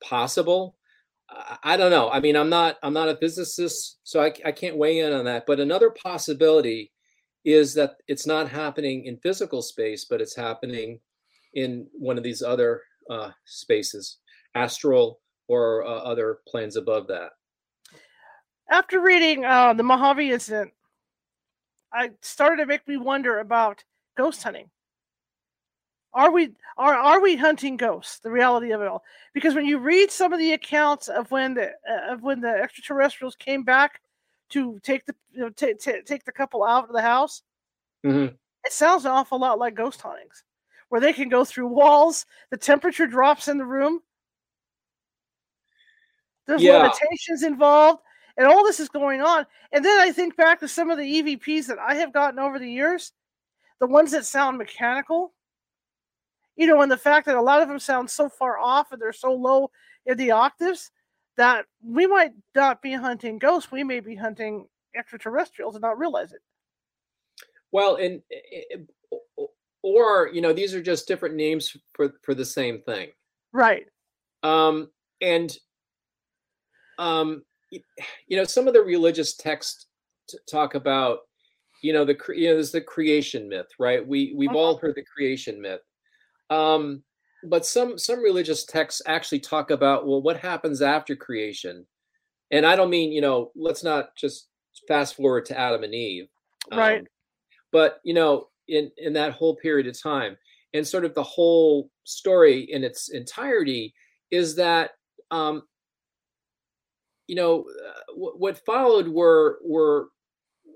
possible? 0.03 0.77
I 1.63 1.77
don't 1.77 1.91
know. 1.91 2.09
I 2.09 2.21
mean, 2.21 2.37
I'm 2.37 2.49
not 2.49 2.77
I'm 2.83 2.93
not 2.93 3.09
a 3.09 3.17
physicist, 3.17 3.99
so 4.05 4.23
I, 4.23 4.33
I 4.45 4.53
can't 4.53 4.77
weigh 4.77 5.01
in 5.01 5.13
on 5.13 5.25
that. 5.25 5.45
But 5.47 5.59
another 5.59 5.91
possibility 5.91 6.93
is 7.45 7.75
that 7.75 7.97
it's 8.07 8.27
not 8.27 8.49
happening 8.49 9.05
in 9.05 9.19
physical 9.19 9.63
space, 9.63 10.05
but 10.09 10.21
it's 10.21 10.37
happening 10.37 11.01
in 11.55 11.87
one 11.93 12.19
of 12.19 12.25
these 12.25 12.43
other 12.43 12.83
uh, 13.11 13.31
spaces, 13.45 14.19
astral 14.55 15.21
or 15.49 15.85
uh, 15.85 15.89
other 15.89 16.39
planes 16.49 16.77
above 16.77 17.07
that. 17.09 17.31
After 18.71 19.01
reading 19.01 19.45
uh, 19.45 19.75
the 19.75 19.85
Mojave 19.85 20.31
incident, 20.31 20.73
I 21.93 22.11
started 22.21 22.63
to 22.63 22.67
make 22.67 22.87
me 22.87 22.97
wonder 22.97 23.39
about 23.39 23.85
ghost 24.17 24.43
hunting. 24.43 24.71
Are 26.17 26.31
we 26.33 26.53
are 26.79 26.95
are 26.95 27.21
we 27.21 27.37
hunting 27.37 27.77
ghosts? 27.77 28.21
The 28.21 28.31
reality 28.31 28.73
of 28.73 28.81
it 28.81 28.89
all, 28.89 29.05
because 29.35 29.55
when 29.55 29.67
you 29.67 29.79
read 29.79 30.11
some 30.11 30.33
of 30.33 30.39
the 30.39 30.55
accounts 30.55 31.09
of 31.09 31.31
when 31.31 31.53
the 31.53 31.73
uh, 31.89 32.13
of 32.15 32.23
when 32.23 32.41
the 32.41 32.49
extraterrestrials 32.49 33.37
came 33.37 33.63
back 33.65 34.01
to 34.49 34.81
take 34.83 35.05
the 35.05 35.15
you 35.33 35.41
know, 35.43 35.51
t- 35.51 35.75
t- 35.75 36.01
take 36.07 36.25
the 36.25 36.33
couple 36.33 36.65
out 36.65 36.85
of 36.85 36.95
the 36.95 37.03
house. 37.03 37.43
Mm-hmm. 38.05 38.35
It 38.65 38.73
sounds 38.73 39.05
an 39.05 39.11
awful 39.11 39.39
lot 39.39 39.59
like 39.59 39.75
ghost 39.75 40.01
hauntings, 40.01 40.43
where 40.89 41.03
they 41.03 41.13
can 41.13 41.29
go 41.29 41.45
through 41.45 41.67
walls, 41.67 42.25
the 42.51 42.57
temperature 42.57 43.07
drops 43.07 43.49
in 43.49 43.59
the 43.59 43.67
room. 43.67 44.01
There's 46.47 46.63
Yeah. 46.63 46.79
limitations 46.79 47.43
involved, 47.43 48.03
and 48.39 48.47
all 48.47 48.65
this 48.65 48.81
is 48.81 48.89
going 48.89 49.21
on. 49.21 49.47
And 49.73 49.85
then 49.85 50.01
I 50.01 50.13
think 50.13 50.35
back 50.37 50.61
to 50.61 50.69
some 50.69 50.89
of 50.91 50.97
the 50.97 51.05
EVPs 51.05 51.67
that 51.67 51.79
I 51.79 51.97
have 51.97 52.15
gotten 52.15 52.39
over 52.39 52.59
the 52.59 52.71
years, 52.71 53.13
the 53.81 53.87
ones 53.87 54.13
that 54.13 54.25
sound 54.25 54.57
mechanical. 54.57 55.35
You 56.57 56.67
know, 56.67 56.81
and 56.81 56.91
the 56.91 56.97
fact 56.97 57.27
that 57.27 57.37
a 57.37 57.43
lot 57.43 57.63
of 57.63 57.69
them 57.69 57.79
sound 57.79 58.11
so 58.11 58.29
far 58.29 58.59
off 58.59 58.93
and 58.93 59.01
they're 59.01 59.13
so 59.13 59.33
low 59.33 59.71
in 60.07 60.17
the 60.17 60.31
octaves 60.31 60.91
that 61.37 61.67
we 61.83 62.07
might 62.07 62.33
not 62.55 62.81
be 62.81 62.93
hunting 62.93 63.39
ghosts, 63.39 63.71
we 63.71 63.85
may 63.85 64.01
be 64.01 64.15
hunting 64.15 64.67
extraterrestrials 64.97 65.75
and 65.75 65.83
not 65.83 65.99
realize 65.99 66.33
it. 66.33 66.41
Well, 67.73 67.97
and 67.97 68.23
eh, 68.33 68.77
or 69.83 70.31
you 70.33 70.41
know, 70.41 70.53
these 70.53 70.75
are 70.75 70.83
just 70.83 71.07
different 71.07 71.35
names 71.35 71.77
for 71.95 72.15
for 72.23 72.35
the 72.35 72.45
same 72.45 72.81
thing. 72.83 73.11
Right. 73.53 73.87
Um, 74.43 74.91
and 75.21 75.57
um, 76.99 77.45
you 77.71 78.37
know, 78.37 78.45
some 78.45 78.69
of 78.69 78.75
the 78.75 78.81
religious 78.83 79.37
texts 79.37 79.87
talk 80.51 80.75
about, 80.75 81.21
you 81.83 81.93
know, 81.93 82.05
the 82.05 82.17
you 82.29 82.49
know, 82.49 82.55
there's 82.55 82.73
the 82.73 82.81
creation 82.81 83.49
myth, 83.49 83.67
right? 83.79 84.07
We 84.07 84.33
we've 84.37 84.51
Mhm. 84.51 84.57
all 84.57 84.77
heard 84.79 84.95
the 84.95 85.05
creation 85.05 85.61
myth. 85.61 85.81
Um, 86.51 87.03
but 87.45 87.67
some 87.67 87.99
some 87.99 88.23
religious 88.23 88.65
texts 88.65 89.03
actually 89.07 89.41
talk 89.41 89.71
about 89.71 90.07
well, 90.07 90.23
what 90.23 90.39
happens 90.39 90.83
after 90.83 91.15
creation? 91.17 91.87
And 92.51 92.65
I 92.65 92.77
don't 92.77 92.91
mean 92.91 93.13
you 93.13 93.21
know, 93.21 93.51
let's 93.55 93.85
not 93.85 94.17
just 94.17 94.49
fast 94.89 95.17
forward 95.17 95.47
to 95.47 95.59
Adam 95.59 95.85
and 95.85 95.95
Eve, 95.95 96.29
Right. 96.73 97.01
um, 97.01 97.07
but 97.73 98.01
you 98.05 98.15
know, 98.15 98.49
in 98.69 98.91
in 98.99 99.13
that 99.15 99.33
whole 99.33 99.57
period 99.57 99.87
of 99.87 100.01
time, 100.01 100.37
and 100.75 100.87
sort 100.87 101.05
of 101.05 101.15
the 101.15 101.23
whole 101.23 101.91
story 102.05 102.61
in 102.61 102.85
its 102.85 103.09
entirety 103.11 103.95
is 104.31 104.57
that 104.57 104.91
um, 105.31 105.63
you 107.27 107.37
know 107.37 107.65
uh, 107.87 108.15
what, 108.15 108.41
what 108.41 108.65
followed 108.67 109.09
were 109.09 109.59
were 109.65 110.09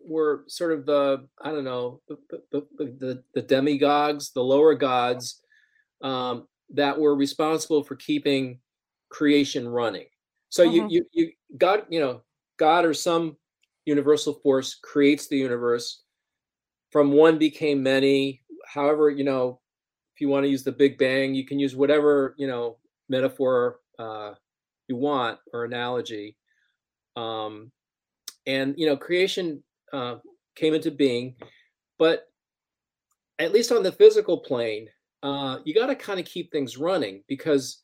were 0.06 0.44
sort 0.48 0.72
of 0.72 0.86
the 0.86 1.26
I 1.42 1.50
don't 1.50 1.64
know 1.64 2.00
the 2.08 2.16
the, 2.30 2.66
the, 2.76 2.84
the, 2.98 3.24
the 3.34 3.42
demigods, 3.42 4.32
the 4.32 4.42
lower 4.42 4.74
gods 4.74 5.42
um, 6.02 6.48
that 6.70 6.98
were 6.98 7.14
responsible 7.14 7.82
for 7.82 7.96
keeping 7.96 8.60
creation 9.08 9.68
running. 9.68 10.06
So 10.48 10.64
Mhm. 10.64 10.72
you 10.72 10.86
you 10.88 11.06
you 11.12 11.32
God 11.58 11.86
you 11.88 12.00
know 12.00 12.22
God 12.56 12.84
or 12.84 12.94
some 12.94 13.36
universal 13.84 14.34
force 14.34 14.74
creates 14.74 15.26
the 15.26 15.36
universe. 15.36 16.02
From 16.90 17.12
one 17.12 17.38
became 17.38 17.82
many. 17.82 18.42
However, 18.66 19.10
you 19.10 19.24
know, 19.24 19.60
if 20.14 20.20
you 20.20 20.28
want 20.28 20.44
to 20.44 20.50
use 20.50 20.64
the 20.64 20.72
Big 20.72 20.98
Bang, 20.98 21.34
you 21.34 21.46
can 21.46 21.58
use 21.58 21.76
whatever 21.76 22.34
you 22.38 22.46
know 22.46 22.78
metaphor 23.08 23.80
uh, 23.98 24.34
you 24.88 24.96
want 24.96 25.38
or 25.52 25.64
analogy. 25.64 26.36
Um, 27.16 27.72
and 28.46 28.74
you 28.76 28.86
know, 28.86 28.96
creation 28.96 29.62
uh, 29.92 30.16
came 30.54 30.74
into 30.74 30.90
being, 30.90 31.36
but 31.98 32.28
at 33.38 33.52
least 33.52 33.72
on 33.72 33.82
the 33.82 33.92
physical 33.92 34.38
plane, 34.38 34.88
uh, 35.22 35.58
you 35.64 35.74
got 35.74 35.86
to 35.86 35.94
kind 35.94 36.20
of 36.20 36.26
keep 36.26 36.50
things 36.50 36.76
running 36.76 37.22
because 37.28 37.82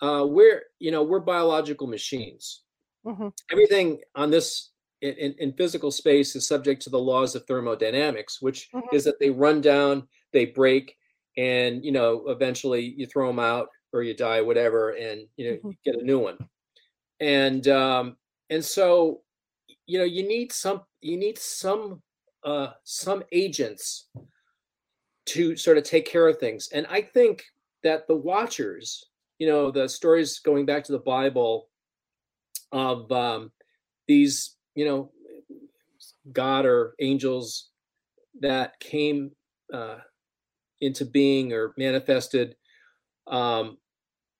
uh, 0.00 0.24
we're 0.28 0.64
you 0.78 0.90
know 0.90 1.02
we're 1.02 1.20
biological 1.20 1.86
machines. 1.86 2.62
Mhm. 3.06 3.32
Everything 3.50 4.00
on 4.14 4.30
this 4.30 4.70
in, 5.00 5.34
in, 5.38 5.52
physical 5.52 5.90
space 5.90 6.34
is 6.34 6.48
subject 6.48 6.82
to 6.82 6.90
the 6.90 6.98
laws 6.98 7.34
of 7.34 7.46
thermodynamics, 7.46 8.40
which 8.40 8.70
Mhm. 8.72 8.92
is 8.92 9.04
that 9.04 9.20
they 9.20 9.30
run 9.30 9.60
down, 9.60 10.08
they 10.32 10.46
break, 10.46 10.96
and 11.36 11.84
you 11.84 11.92
know 11.92 12.28
eventually 12.28 12.94
you 12.96 13.06
throw 13.06 13.28
them 13.28 13.38
out 13.38 13.68
or 13.92 14.02
you 14.02 14.14
die, 14.14 14.40
whatever, 14.40 14.90
and 14.90 15.28
you 15.36 15.50
know 15.50 15.56
Mhm. 15.56 15.70
you 15.70 15.76
get 15.84 16.00
a 16.00 16.04
new 16.04 16.18
one. 16.18 16.38
And 17.20 17.66
um, 17.68 18.16
and 18.50 18.64
so 18.64 19.22
you 19.86 19.98
know 19.98 20.04
you 20.04 20.26
need 20.26 20.52
some 20.52 20.82
you 21.00 21.16
need 21.16 21.38
some 21.38 22.02
uh, 22.44 22.72
some 22.84 23.22
agents 23.32 24.08
to 25.26 25.56
sort 25.56 25.78
of 25.78 25.84
take 25.84 26.06
care 26.06 26.28
of 26.28 26.38
things. 26.38 26.68
And 26.72 26.86
I 26.88 27.02
think 27.02 27.44
that 27.82 28.06
the 28.06 28.16
watchers, 28.16 29.06
you 29.38 29.46
know, 29.46 29.70
the 29.70 29.88
stories 29.88 30.38
going 30.38 30.66
back 30.66 30.84
to 30.84 30.92
the 30.92 30.98
Bible 30.98 31.68
of 32.72 33.10
um, 33.12 33.52
these, 34.08 34.56
you 34.74 34.84
know, 34.84 35.10
God 36.32 36.66
or 36.66 36.94
angels 37.00 37.70
that 38.40 38.78
came 38.80 39.30
uh, 39.72 39.98
into 40.80 41.04
being 41.04 41.52
or 41.52 41.74
manifested 41.76 42.56
um, 43.26 43.78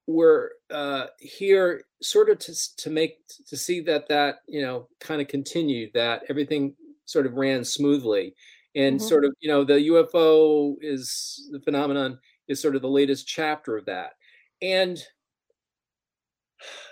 were 0.07 0.53
uh, 0.71 1.07
here 1.19 1.83
sort 2.03 2.31
of 2.31 2.39
to, 2.39 2.55
to 2.77 2.91
make 2.91 3.19
to 3.49 3.57
see 3.57 3.81
that 3.81 4.09
that 4.09 4.37
you 4.47 4.63
know 4.63 4.89
kind 5.01 5.21
of 5.21 5.29
continued 5.29 5.91
that 5.95 6.23
everything 6.29 6.75
sort 7.07 7.27
of 7.27 7.35
ran 7.35 7.65
smoothly 7.65 8.35
and 8.77 9.01
Mhm. 9.01 9.11
sort 9.11 9.25
of 9.27 9.35
you 9.41 9.49
know 9.51 9.65
the 9.65 9.83
UFO 9.83 10.77
is 10.83 11.49
the 11.53 11.61
phenomenon 11.63 12.21
is 12.49 12.63
sort 12.63 12.77
of 12.77 12.83
the 12.83 12.91
latest 12.91 13.29
chapter 13.29 13.77
of 13.79 13.87
that 13.87 14.15
and 14.63 15.05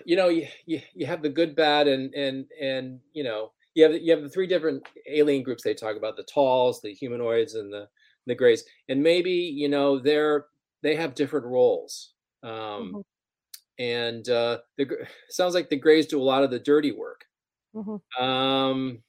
you 0.05 0.17
know 0.17 0.29
you, 0.29 0.47
you, 0.67 0.81
you 0.95 1.07
have 1.07 1.23
the 1.23 1.29
good 1.29 1.55
bad 1.57 1.89
and 1.89 2.15
and 2.15 2.47
and 2.61 3.01
you 3.13 3.23
know 3.25 3.53
you 3.75 3.83
have 3.85 3.95
you 3.95 4.13
have 4.13 4.23
the 4.23 4.29
three 4.29 4.47
different 4.47 4.87
alien 5.09 5.43
groups 5.43 5.63
they 5.63 5.75
talk 5.75 5.97
about 5.97 6.17
the 6.17 6.25
talls 6.25 6.81
the 6.81 6.93
humanoids 6.95 7.55
and 7.55 7.73
the 7.73 7.89
the 8.27 8.35
grays 8.35 8.65
and 8.89 9.03
maybe 9.03 9.31
you 9.31 9.69
know 9.69 9.99
they're 9.99 10.47
they 10.83 10.95
have 10.97 11.15
different 11.15 11.47
roles 11.47 12.15
um 12.43 12.95
Mhm. 12.95 13.05
and 13.79 14.29
uh 14.31 14.61
the 14.79 14.87
gr- 14.87 15.05
sounds 15.31 15.55
like 15.55 15.71
the 15.71 15.77
grays 15.79 16.07
do 16.07 16.21
a 16.21 16.25
lot 16.25 16.45
of 16.45 16.51
the 16.51 16.61
dirty 16.61 16.93
work 16.93 17.27
Mhm. 17.73 17.99
um 18.21 19.03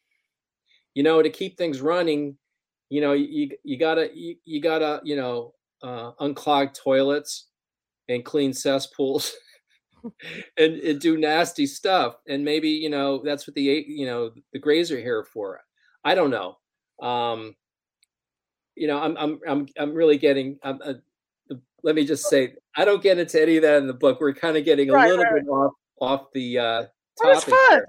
you 0.93 1.03
know 1.03 1.21
to 1.21 1.29
keep 1.29 1.57
things 1.57 1.81
running 1.81 2.37
you 2.89 3.01
know 3.01 3.13
you 3.13 3.49
you 3.63 3.77
gotta 3.77 4.09
you, 4.13 4.35
you 4.45 4.61
gotta 4.61 5.01
you 5.03 5.15
know 5.15 5.53
uh 5.83 6.11
unclog 6.21 6.73
toilets 6.73 7.47
and 8.09 8.23
clean 8.23 8.53
cesspools 8.53 9.33
and, 10.57 10.79
and 10.79 10.99
do 11.01 11.17
nasty 11.17 11.65
stuff 11.65 12.15
and 12.27 12.43
maybe 12.45 12.69
you 12.69 12.89
know 12.89 13.21
that's 13.23 13.47
what 13.47 13.55
the 13.55 13.61
you 13.87 14.05
know 14.05 14.31
the 14.53 14.59
grays 14.59 14.91
are 14.91 14.99
here 14.99 15.23
for 15.23 15.59
i 16.03 16.13
don't 16.13 16.29
know 16.29 16.57
um 17.05 17.55
you 18.75 18.87
know 18.87 18.99
i'm 18.99 19.17
i'm 19.17 19.39
i'm, 19.47 19.67
I'm 19.77 19.93
really 19.93 20.17
getting 20.17 20.59
I'm, 20.63 20.79
uh, 20.83 20.93
let 21.83 21.95
me 21.95 22.05
just 22.05 22.27
say 22.29 22.53
i 22.77 22.85
don't 22.85 23.01
get 23.01 23.17
into 23.17 23.41
any 23.41 23.57
of 23.57 23.63
that 23.63 23.77
in 23.77 23.87
the 23.87 23.93
book 23.93 24.19
we're 24.21 24.33
kind 24.33 24.57
of 24.57 24.65
getting 24.65 24.89
a 24.89 24.93
little 24.93 25.23
right, 25.25 25.33
bit 25.33 25.47
off 25.47 25.73
off 25.99 26.31
the 26.33 26.59
uh 26.59 26.83
But 27.21 27.31
it's 27.31 27.43
fun. 27.43 27.55
here. 27.71 27.87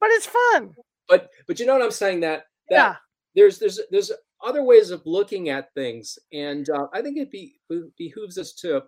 But 0.00 0.10
it's 0.10 0.26
fun. 0.26 0.74
but 1.08 1.30
but 1.46 1.60
you 1.60 1.66
know 1.66 1.74
what 1.74 1.82
i'm 1.82 1.90
saying 1.90 2.20
that 2.20 2.46
that 2.70 2.76
Yeah. 2.76 2.96
There's 3.34 3.58
there's 3.58 3.80
there's 3.90 4.12
other 4.42 4.62
ways 4.62 4.90
of 4.90 5.02
looking 5.06 5.48
at 5.48 5.72
things 5.74 6.18
and 6.32 6.70
uh, 6.70 6.86
i 6.92 7.00
think 7.00 7.16
it 7.16 7.30
be, 7.30 7.56
behooves 7.96 8.38
us 8.38 8.52
to 8.52 8.82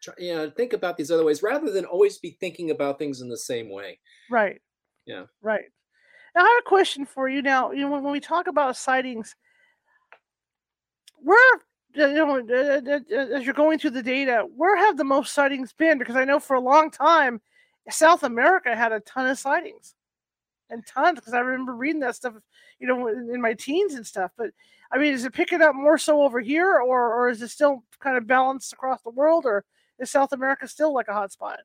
try, 0.00 0.14
you 0.18 0.34
know 0.34 0.50
think 0.50 0.72
about 0.72 0.96
these 0.96 1.10
other 1.10 1.24
ways 1.24 1.42
rather 1.42 1.70
than 1.70 1.84
always 1.84 2.18
be 2.18 2.36
thinking 2.40 2.70
about 2.70 2.98
things 2.98 3.20
in 3.20 3.28
the 3.28 3.36
same 3.36 3.70
way 3.70 3.98
Right. 4.32 4.60
Yeah. 5.06 5.24
Right. 5.42 5.64
Now 6.34 6.42
I 6.42 6.48
have 6.48 6.62
a 6.64 6.68
question 6.68 7.04
for 7.04 7.28
you. 7.28 7.42
Now, 7.42 7.72
you 7.72 7.82
know, 7.82 7.90
when, 7.90 8.02
when 8.02 8.12
we 8.12 8.20
talk 8.20 8.46
about 8.46 8.76
sightings, 8.76 9.36
where 11.16 11.58
you 11.94 12.14
know, 12.14 12.38
uh, 12.38 12.80
uh, 12.90 13.00
uh, 13.14 13.36
as 13.36 13.44
you're 13.44 13.54
going 13.54 13.78
through 13.78 13.90
the 13.90 14.02
data, 14.02 14.46
where 14.56 14.76
have 14.78 14.96
the 14.96 15.04
most 15.04 15.34
sightings 15.34 15.74
been? 15.74 15.98
Because 15.98 16.16
I 16.16 16.24
know 16.24 16.40
for 16.40 16.56
a 16.56 16.60
long 16.60 16.90
time, 16.90 17.40
South 17.90 18.22
America 18.22 18.74
had 18.74 18.92
a 18.92 19.00
ton 19.00 19.28
of 19.28 19.38
sightings, 19.38 19.94
and 20.72 20.84
tons. 20.86 21.20
Because 21.20 21.34
I 21.34 21.40
remember 21.40 21.74
reading 21.74 22.00
that 22.00 22.16
stuff, 22.16 22.34
you 22.80 22.86
know, 22.88 23.06
in, 23.06 23.40
my 23.40 23.54
teens 23.54 23.94
and 23.94 24.06
stuff. 24.06 24.32
But 24.36 24.50
I 24.90 24.98
mean, 24.98 25.14
is 25.14 25.24
it 25.24 25.32
picking 25.32 25.62
up 25.62 25.74
more 25.74 25.98
so 25.98 26.22
over 26.22 26.40
here, 26.40 26.80
or 26.80 27.14
or 27.14 27.28
is 27.28 27.42
it 27.42 27.48
still 27.48 27.84
kind 28.00 28.16
of 28.16 28.26
balanced 28.26 28.72
across 28.72 29.02
the 29.02 29.10
world, 29.10 29.46
or 29.46 29.64
is 29.98 30.10
South 30.10 30.32
America 30.32 30.66
still 30.66 30.92
like 30.92 31.08
a 31.08 31.12
hot 31.12 31.32
spot? 31.32 31.60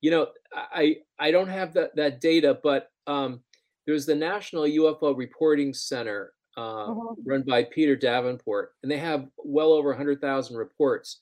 you 0.00 0.10
know 0.10 0.28
i 0.52 0.96
i 1.18 1.30
don't 1.30 1.48
have 1.48 1.72
that 1.74 1.94
that 1.96 2.20
data 2.20 2.58
but 2.62 2.90
um 3.06 3.40
there's 3.86 4.06
the 4.06 4.14
national 4.14 4.64
ufo 4.64 5.16
reporting 5.16 5.72
center 5.72 6.32
uh, 6.56 6.86
Mhm. 6.86 7.16
run 7.24 7.42
by 7.42 7.64
peter 7.64 7.96
davenport 7.96 8.72
and 8.82 8.90
they 8.90 8.98
have 8.98 9.28
well 9.36 9.72
over 9.72 9.90
100000 9.90 10.56
reports 10.56 11.20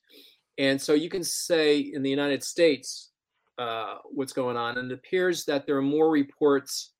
and 0.58 0.80
so 0.80 0.92
you 0.92 1.08
can 1.08 1.24
say 1.24 1.78
in 1.80 2.02
the 2.02 2.10
united 2.10 2.42
states 2.42 3.10
uh, 3.58 3.98
what's 4.06 4.32
going 4.32 4.56
on 4.56 4.78
and 4.78 4.90
it 4.90 4.94
appears 4.94 5.44
that 5.44 5.66
there 5.66 5.76
are 5.76 5.82
more 5.82 6.10
reports 6.10 6.94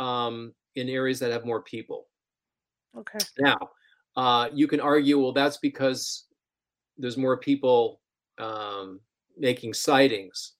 um, 0.00 0.54
in 0.76 0.88
areas 0.88 1.20
that 1.20 1.32
have 1.32 1.46
more 1.46 1.62
people 1.62 2.08
Okay. 2.94 3.26
now 3.38 3.56
uh, 4.16 4.48
you 4.52 4.66
can 4.66 4.80
argue 4.80 5.18
well 5.20 5.32
that's 5.32 5.58
because 5.58 6.28
there's 6.98 7.16
more 7.16 7.38
people 7.38 8.02
um, 8.38 9.00
making 9.38 9.74
sightings 9.74 10.54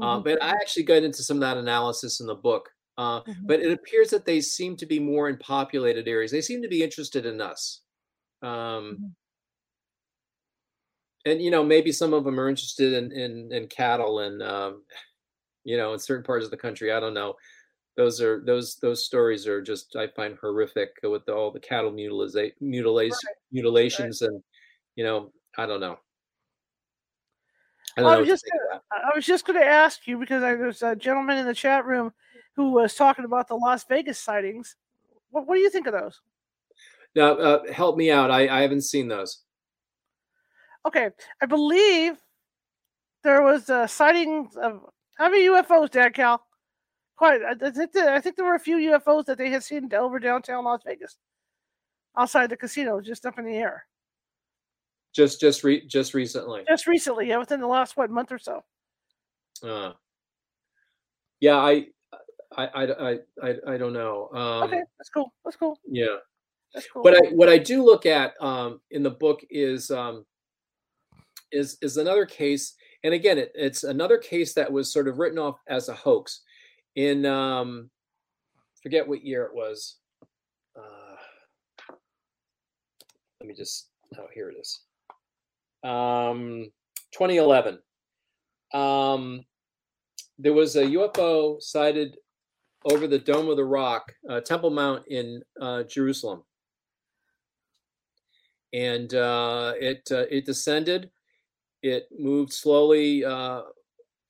uh, 0.00 0.18
Mhm. 0.18 0.24
but 0.24 0.42
I 0.42 0.50
actually 0.50 0.84
got 0.84 1.02
into 1.04 1.22
some 1.24 1.38
of 1.38 1.42
that 1.42 1.58
analysis 1.58 2.20
in 2.20 2.26
the 2.26 2.34
book. 2.34 2.70
Uh, 2.98 3.22
Mhm. 3.26 3.48
but 3.48 3.60
it 3.60 3.72
appears 3.72 4.10
that 4.10 4.26
they 4.26 4.40
seem 4.40 4.76
to 4.76 4.86
be 4.86 5.00
more 5.00 5.28
in 5.30 5.38
populated 5.38 6.08
areas. 6.08 6.30
They 6.32 6.42
seem 6.42 6.62
to 6.62 6.68
be 6.68 6.82
interested 6.82 7.26
in 7.26 7.40
us. 7.40 7.82
Um, 8.42 8.98
Mhm. 8.98 9.14
And 11.24 11.40
you 11.40 11.50
know, 11.50 11.64
maybe 11.64 11.92
some 11.92 12.12
of 12.12 12.24
them 12.24 12.38
are 12.38 12.48
interested 12.48 12.92
in 12.92 13.12
in, 13.12 13.52
in 13.52 13.66
cattle 13.68 14.20
and 14.20 14.42
um, 14.42 14.82
you 15.64 15.76
know, 15.76 15.92
in 15.92 15.98
certain 15.98 16.24
parts 16.24 16.44
of 16.44 16.50
the 16.50 16.56
country. 16.56 16.92
I 16.92 17.00
don't 17.00 17.14
know. 17.14 17.34
Those 17.96 18.20
are 18.20 18.42
those 18.44 18.76
those 18.76 19.04
stories 19.04 19.46
are 19.46 19.62
just 19.62 19.96
I 19.96 20.08
find 20.08 20.36
horrific 20.40 20.90
with 21.02 21.28
all 21.28 21.50
the 21.50 21.60
cattle 21.60 21.92
mutilation 21.92 22.52
mutilation 22.60 23.12
Right. 23.12 23.36
mutilations 23.52 24.22
and 24.22 24.42
you 24.96 25.04
know 25.04 25.32
I 25.56 25.66
don't 25.66 25.80
know. 25.80 25.98
I 27.96 28.02
I 28.02 28.16
was 28.16 28.26
just 28.26 28.44
that. 28.44 28.80
I 28.90 28.96
I 28.96 29.16
was 29.16 29.24
just 29.24 29.46
going 29.46 29.60
to 29.60 29.64
ask 29.64 30.06
you 30.06 30.18
because 30.18 30.42
I, 30.42 30.54
there's 30.54 30.82
a 30.82 30.96
gentleman 30.96 31.38
in 31.38 31.46
the 31.46 31.54
chat 31.54 31.86
room 31.86 32.12
who 32.56 32.72
was 32.72 32.94
talking 32.94 33.24
about 33.24 33.46
the 33.48 33.54
Las 33.54 33.84
Vegas 33.84 34.18
sightings. 34.18 34.76
What, 35.30 35.46
what 35.46 35.54
do 35.54 35.60
you 35.60 35.70
think 35.70 35.86
of 35.86 35.92
those? 35.92 36.20
Now, 37.14 37.34
uh, 37.34 37.72
help 37.72 37.96
me 37.96 38.10
out. 38.10 38.30
I, 38.32 38.48
I 38.48 38.62
haven't 38.62 38.82
seen 38.82 39.06
those. 39.06 39.43
Okay, 40.86 41.10
I 41.40 41.46
believe 41.46 42.16
there 43.22 43.42
was 43.42 43.70
a 43.70 43.88
sighting 43.88 44.48
of 44.60 44.80
how 45.16 45.30
many 45.30 45.44
UFOs, 45.48 45.90
Dad 45.90 46.14
Cal? 46.14 46.44
Quite. 47.16 47.40
I, 47.42 47.54
think 47.70 47.92
that, 47.92 48.08
I 48.08 48.20
think 48.20 48.36
there 48.36 48.44
were 48.44 48.56
a 48.56 48.60
few 48.60 48.76
UFOs 48.76 49.24
that 49.26 49.38
they 49.38 49.48
had 49.48 49.62
seen 49.62 49.92
over 49.94 50.18
downtown 50.18 50.64
Las 50.64 50.80
Vegas, 50.84 51.16
outside 52.18 52.50
the 52.50 52.56
casino, 52.56 53.00
just 53.00 53.24
up 53.24 53.38
in 53.38 53.44
the 53.44 53.54
air, 53.54 53.86
Just 55.14 55.40
just 55.40 55.62
re- 55.64 55.86
just 55.86 56.12
recently. 56.12 56.64
just 56.68 56.86
recently. 56.86 57.28
Yeah, 57.28 57.38
within 57.38 57.60
the 57.60 57.66
last 57.68 57.96
what 57.96 58.10
month 58.10 58.32
or 58.32 58.38
so. 58.38 58.62
Uh, 59.62 59.92
yeah, 61.40 61.56
I, 61.56 61.86
I, 62.56 62.66
I, 62.66 62.82
I, 62.84 63.18
I, 63.42 63.54
I 63.68 63.76
don't 63.78 63.92
know. 63.92 64.28
Um, 64.32 64.64
Okay, 64.64 64.82
that's 64.98 65.10
cool. 65.10 65.32
That's 65.44 65.56
cool. 65.56 65.78
Yeah. 65.88 66.16
That's 66.74 66.88
cool. 66.92 67.04
But 67.04 67.14
I 67.14 67.28
what 67.30 67.48
I 67.48 67.58
do 67.58 67.84
look 67.84 68.04
at 68.04 68.34
um, 68.42 68.80
in 68.90 69.04
the 69.04 69.10
book 69.10 69.40
is 69.48 69.92
um, 69.92 70.26
is 71.54 71.78
is 71.80 71.96
another 71.96 72.26
case, 72.26 72.74
and 73.02 73.14
again, 73.14 73.38
it, 73.38 73.52
it's 73.54 73.84
another 73.84 74.18
case 74.18 74.54
that 74.54 74.70
was 74.70 74.92
sort 74.92 75.08
of 75.08 75.18
written 75.18 75.38
off 75.38 75.60
as 75.68 75.88
a 75.88 75.94
hoax. 75.94 76.42
In 76.96 77.24
um, 77.26 77.90
forget 78.82 79.06
what 79.06 79.24
year 79.24 79.44
it 79.44 79.54
was. 79.54 79.96
Uh, 80.76 81.16
let 83.40 83.48
me 83.48 83.54
just. 83.54 83.88
Oh, 84.18 84.26
here 84.32 84.50
it 84.50 84.56
is. 84.60 84.80
Um, 85.82 86.70
2011. 87.12 87.78
Um, 88.72 89.44
there 90.38 90.52
was 90.52 90.76
a 90.76 90.84
UFO 90.84 91.60
sighted 91.62 92.16
over 92.90 93.06
the 93.06 93.18
Dome 93.18 93.48
of 93.48 93.56
the 93.56 93.64
Rock, 93.64 94.12
uh, 94.28 94.40
Temple 94.40 94.70
Mount 94.70 95.06
in 95.08 95.42
uh, 95.60 95.84
Jerusalem, 95.84 96.42
and 98.72 99.14
uh, 99.14 99.74
it 99.80 100.08
uh, 100.10 100.24
it 100.30 100.44
descended. 100.44 101.10
It 101.84 102.08
moved 102.18 102.50
slowly 102.50 103.26
uh, 103.26 103.60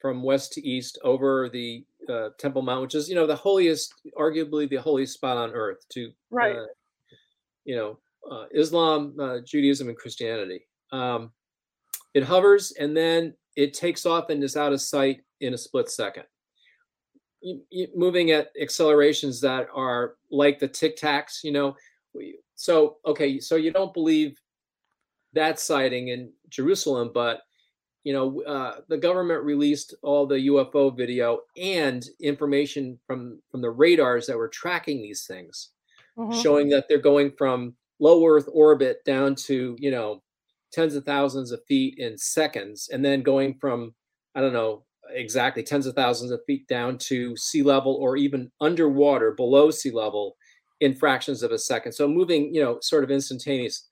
from 0.00 0.24
west 0.24 0.52
to 0.54 0.66
east 0.66 0.98
over 1.04 1.48
the 1.48 1.84
uh, 2.08 2.30
Temple 2.36 2.62
Mount, 2.62 2.82
which 2.82 2.96
is 2.96 3.08
you 3.08 3.14
know 3.14 3.28
the 3.28 3.36
holiest, 3.36 3.94
arguably 4.18 4.68
the 4.68 4.76
holiest 4.76 5.14
spot 5.14 5.36
on 5.36 5.52
earth 5.52 5.86
to 5.90 6.10
right. 6.30 6.56
uh, 6.56 6.66
you 7.64 7.76
know 7.76 7.98
uh, 8.28 8.46
Islam, 8.52 9.14
uh, 9.20 9.38
Judaism, 9.46 9.88
and 9.88 9.96
Christianity. 9.96 10.66
Um, 10.90 11.30
it 12.12 12.24
hovers 12.24 12.72
and 12.72 12.96
then 12.96 13.34
it 13.54 13.72
takes 13.72 14.04
off 14.04 14.30
and 14.30 14.42
is 14.42 14.56
out 14.56 14.72
of 14.72 14.80
sight 14.80 15.20
in 15.40 15.54
a 15.54 15.58
split 15.58 15.88
second. 15.88 16.24
You, 17.40 17.62
you, 17.70 17.86
moving 17.94 18.32
at 18.32 18.50
accelerations 18.60 19.40
that 19.42 19.68
are 19.72 20.16
like 20.28 20.58
the 20.58 20.66
tic 20.66 20.96
tacs, 20.96 21.44
you 21.44 21.52
know. 21.52 21.76
So 22.56 22.96
okay, 23.06 23.38
so 23.38 23.54
you 23.54 23.70
don't 23.70 23.94
believe 23.94 24.40
that 25.34 25.58
sighting 25.60 26.08
in 26.08 26.32
Jerusalem, 26.48 27.12
but 27.14 27.42
you 28.04 28.12
know 28.12 28.42
uh, 28.44 28.80
the 28.88 28.98
government 28.98 29.44
released 29.44 29.94
all 30.02 30.26
the 30.26 30.40
UFO 30.48 30.90
video 30.90 31.40
and 31.56 32.04
information 32.20 33.00
from 33.06 33.42
from 33.50 33.62
the 33.62 33.70
radars 33.70 34.26
that 34.26 34.38
were 34.38 34.48
tracking 34.48 35.02
these 35.02 35.26
things 35.26 35.72
Mhm. 36.16 36.42
showing 36.42 36.68
that 36.70 36.86
they're 36.88 36.98
going 36.98 37.32
from 37.36 37.76
low 38.00 38.26
Earth 38.26 38.48
orbit 38.52 39.04
down 39.04 39.34
to 39.34 39.76
you 39.78 39.90
know 39.90 40.22
tens 40.72 40.94
of 40.96 41.04
thousands 41.04 41.52
of 41.52 41.62
feet 41.68 41.94
in 41.98 42.18
seconds, 42.18 42.88
and 42.92 43.04
then 43.04 43.22
going 43.22 43.58
from 43.60 43.94
I 44.34 44.40
don't 44.40 44.52
know 44.52 44.86
exactly 45.10 45.62
tens 45.62 45.86
of 45.86 45.94
thousands 45.94 46.30
of 46.30 46.40
feet 46.46 46.66
down 46.66 46.98
to 46.98 47.36
sea 47.36 47.62
level 47.62 47.94
or 47.96 48.16
even 48.16 48.50
underwater 48.60 49.32
below 49.32 49.70
sea 49.70 49.90
level 49.90 50.36
in 50.80 50.94
fractions 50.94 51.42
of 51.42 51.52
a 51.52 51.58
second. 51.58 51.92
So 51.92 52.08
moving, 52.08 52.54
you 52.54 52.60
know, 52.62 52.78
sort 52.80 53.04
of 53.04 53.10
instantaneous. 53.10 53.88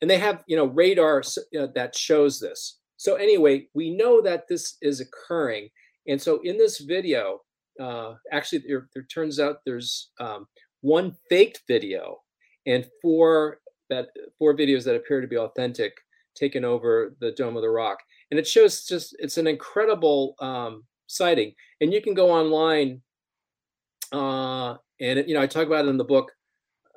And 0.00 0.10
they 0.10 0.18
have, 0.18 0.44
you 0.46 0.56
know, 0.56 0.66
radar 0.66 1.22
uh, 1.58 1.66
that 1.74 1.96
shows 1.96 2.38
this. 2.38 2.78
So 2.96 3.14
anyway, 3.14 3.68
we 3.74 3.90
know 3.90 4.20
that 4.22 4.48
this 4.48 4.76
is 4.82 5.00
occurring. 5.00 5.68
And 6.06 6.20
so 6.20 6.40
in 6.42 6.56
this 6.58 6.78
video, 6.78 7.40
uh, 7.80 8.14
actually, 8.32 8.62
there, 8.66 8.88
there 8.94 9.04
turns 9.04 9.38
out 9.38 9.58
there's 9.64 10.10
um, 10.20 10.46
one 10.80 11.16
faked 11.28 11.62
video 11.68 12.18
and 12.66 12.86
four 13.00 13.60
that 13.90 14.08
four 14.38 14.54
videos 14.54 14.84
that 14.84 14.96
appear 14.96 15.20
to 15.20 15.26
be 15.26 15.38
authentic 15.38 15.94
taken 16.34 16.64
over 16.64 17.14
the 17.20 17.32
Dome 17.32 17.56
of 17.56 17.62
the 17.62 17.70
Rock. 17.70 17.98
And 18.30 18.38
it 18.38 18.46
shows 18.46 18.84
just 18.84 19.16
it's 19.18 19.38
an 19.38 19.46
incredible 19.46 20.34
um, 20.40 20.84
sighting. 21.06 21.54
And 21.80 21.92
you 21.92 22.02
can 22.02 22.14
go 22.14 22.30
online, 22.30 23.02
uh, 24.12 24.76
and 25.00 25.24
you 25.26 25.34
know 25.34 25.40
I 25.40 25.46
talk 25.46 25.66
about 25.66 25.86
it 25.86 25.88
in 25.88 25.96
the 25.96 26.04
book. 26.04 26.32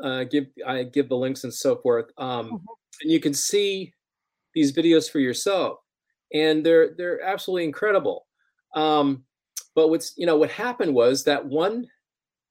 Uh, 0.03 0.23
give 0.25 0.47
I 0.65 0.83
give 0.83 1.09
the 1.09 1.17
links 1.17 1.43
and 1.43 1.53
so 1.53 1.77
forth, 1.77 2.11
um, 2.17 2.57
Mhm. 2.57 2.75
and 3.01 3.11
you 3.11 3.19
can 3.19 3.33
see 3.33 3.93
these 4.55 4.73
videos 4.73 5.09
for 5.11 5.19
yourself, 5.19 5.79
and 6.33 6.65
they're 6.65 6.95
they're 6.95 7.21
absolutely 7.21 7.65
incredible. 7.65 8.27
Um, 8.75 9.25
but 9.75 9.89
what's 9.89 10.13
you 10.17 10.25
know 10.27 10.37
what 10.37 10.51
happened 10.51 10.95
was 10.95 11.25
that 11.25 11.45
one 11.47 11.87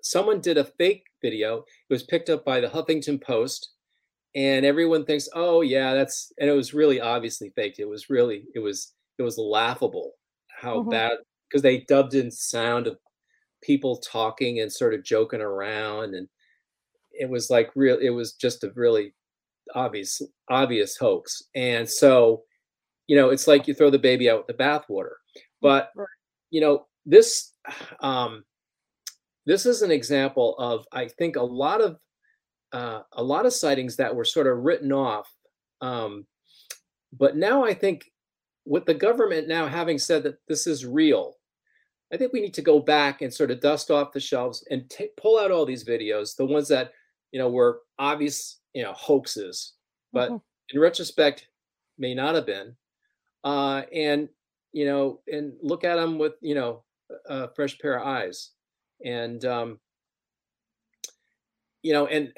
someone 0.03 0.41
did 0.41 0.59
a 0.59 0.65
fake 0.65 1.05
video. 1.23 1.59
It 1.61 1.67
was 1.95 2.03
picked 2.05 2.31
up 2.31 2.45
by 2.45 2.61
the 2.61 2.69
Huffington 2.69 3.23
Post, 3.23 3.73
and 4.35 4.67
everyone 4.67 5.07
thinks, 5.07 5.29
"Oh 5.35 5.63
yeah, 5.63 5.95
that's." 5.95 6.33
And 6.39 6.51
it 6.51 6.55
was 6.55 6.75
really 6.75 7.01
obviously 7.01 7.51
faked. 7.57 7.79
It 7.81 7.87
was 7.89 8.11
really 8.11 8.47
it 8.55 8.61
was 8.61 8.95
it 9.19 9.23
was 9.25 9.39
laughable 9.39 10.15
how 10.51 10.81
Mhm. 10.81 10.91
bad 10.91 11.19
because 11.49 11.63
they 11.63 11.81
dubbed 11.83 12.15
in 12.15 12.31
sound 12.33 12.87
of 12.89 12.99
people 13.63 13.99
talking 13.99 14.61
and 14.61 14.73
sort 14.73 14.95
of 14.95 15.05
joking 15.05 15.41
around, 15.43 16.15
and 16.15 16.29
it 17.21 17.29
was 17.29 17.51
like 17.51 17.71
real. 17.77 17.99
It 17.99 18.11
was 18.11 18.33
just 18.33 18.65
a 18.65 18.73
really 18.75 19.15
obvious 19.75 20.21
obvious 20.49 20.97
hoax, 20.97 21.43
and 21.55 21.89
so 21.89 22.43
you 23.07 23.15
know 23.15 23.29
it's 23.29 23.47
like 23.47 23.69
you 23.69 23.75
throw 23.75 23.91
the 23.91 23.99
baby 23.99 24.29
out 24.29 24.39
with 24.39 24.57
the 24.57 24.63
bathwater. 24.63 25.17
But 25.61 25.91
you 26.51 26.61
know 26.61 26.87
this 27.05 27.53
um, 28.01 28.45
this 29.47 29.67
is 29.67 29.83
an 29.83 29.91
example 29.91 30.57
of 30.59 30.87
I 30.93 31.09
think 31.09 31.37
a 31.37 31.43
lot 31.43 31.83
of 31.83 31.99
uh, 32.73 33.03
a 33.13 33.23
lot 33.23 33.47
of 33.47 33.53
sightings 33.53 33.97
that 33.97 34.15
were 34.15 34.25
sort 34.25 34.47
of 34.47 34.59
written 34.59 34.93
off. 34.93 35.31
Um, 35.83 36.27
but 37.13 37.37
now 37.37 37.65
I 37.65 37.75
think 37.75 38.05
with 38.65 38.87
the 38.87 38.95
government 38.95 39.49
now 39.49 39.67
having 39.67 39.99
said 39.99 40.23
that 40.23 40.39
this 40.49 40.67
is 40.67 40.87
real, 40.87 41.35
I 42.13 42.17
think 42.17 42.33
we 42.33 42.41
need 42.41 42.55
to 42.55 42.63
go 42.63 42.81
back 42.81 43.23
and 43.23 43.33
sort 43.33 43.51
of 43.51 43.61
dust 43.61 43.91
off 43.91 44.13
the 44.13 44.21
shelves 44.21 44.65
and 44.71 44.89
ta 44.89 45.05
pull 45.17 45.39
out 45.39 45.51
all 45.51 45.67
these 45.67 45.85
videos, 45.85 46.37
the 46.37 46.47
ones 46.47 46.69
that 46.69 46.93
you 47.33 47.39
know 47.39 47.51
were 47.51 47.83
obvious, 47.99 48.61
you 48.75 48.83
know, 48.83 48.93
hoaxes, 48.93 49.75
but 50.13 50.31
Mhm. 50.31 50.43
in 50.71 50.81
retrospect 50.81 51.49
may 51.99 52.15
not 52.15 52.35
have 52.35 52.47
been, 52.47 52.77
uh, 53.45 53.83
and 53.93 54.29
you 54.73 54.87
know, 54.87 55.21
and 55.33 55.55
look 55.63 55.85
at 55.85 55.97
them 55.97 56.19
with 56.19 56.35
you 56.43 56.55
know 56.55 56.85
a 57.29 57.35
a 57.45 57.55
fresh 57.55 57.79
pair 57.79 57.99
of 57.99 58.07
eyes, 58.07 58.53
and 59.05 59.45
um, 59.45 59.81
you 61.83 61.93
know, 61.93 62.07
and 62.07 62.33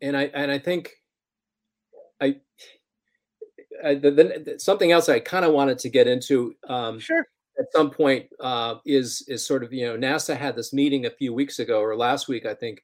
and 0.00 0.16
I 0.16 0.24
and 0.24 0.50
I 0.50 0.58
think 0.58 0.92
I, 2.20 2.40
I 3.82 3.94
the, 3.94 4.10
the, 4.10 4.54
something 4.58 4.92
else 4.92 5.08
I 5.08 5.20
kind 5.20 5.44
of 5.44 5.52
wanted 5.52 5.78
to 5.80 5.88
get 5.90 6.06
into 6.06 6.54
um, 6.68 6.98
Sure. 6.98 7.26
at 7.58 7.66
some 7.72 7.90
point 7.90 8.28
uh, 8.40 8.76
is 8.86 9.24
is 9.28 9.44
sort 9.46 9.64
of 9.64 9.72
you 9.72 9.86
know 9.86 9.96
NASA 9.96 10.36
had 10.36 10.56
this 10.56 10.72
meeting 10.72 11.06
a 11.06 11.10
few 11.10 11.32
weeks 11.34 11.58
ago 11.58 11.80
or 11.80 11.96
last 11.96 12.28
week 12.28 12.46
I 12.46 12.54
think 12.54 12.82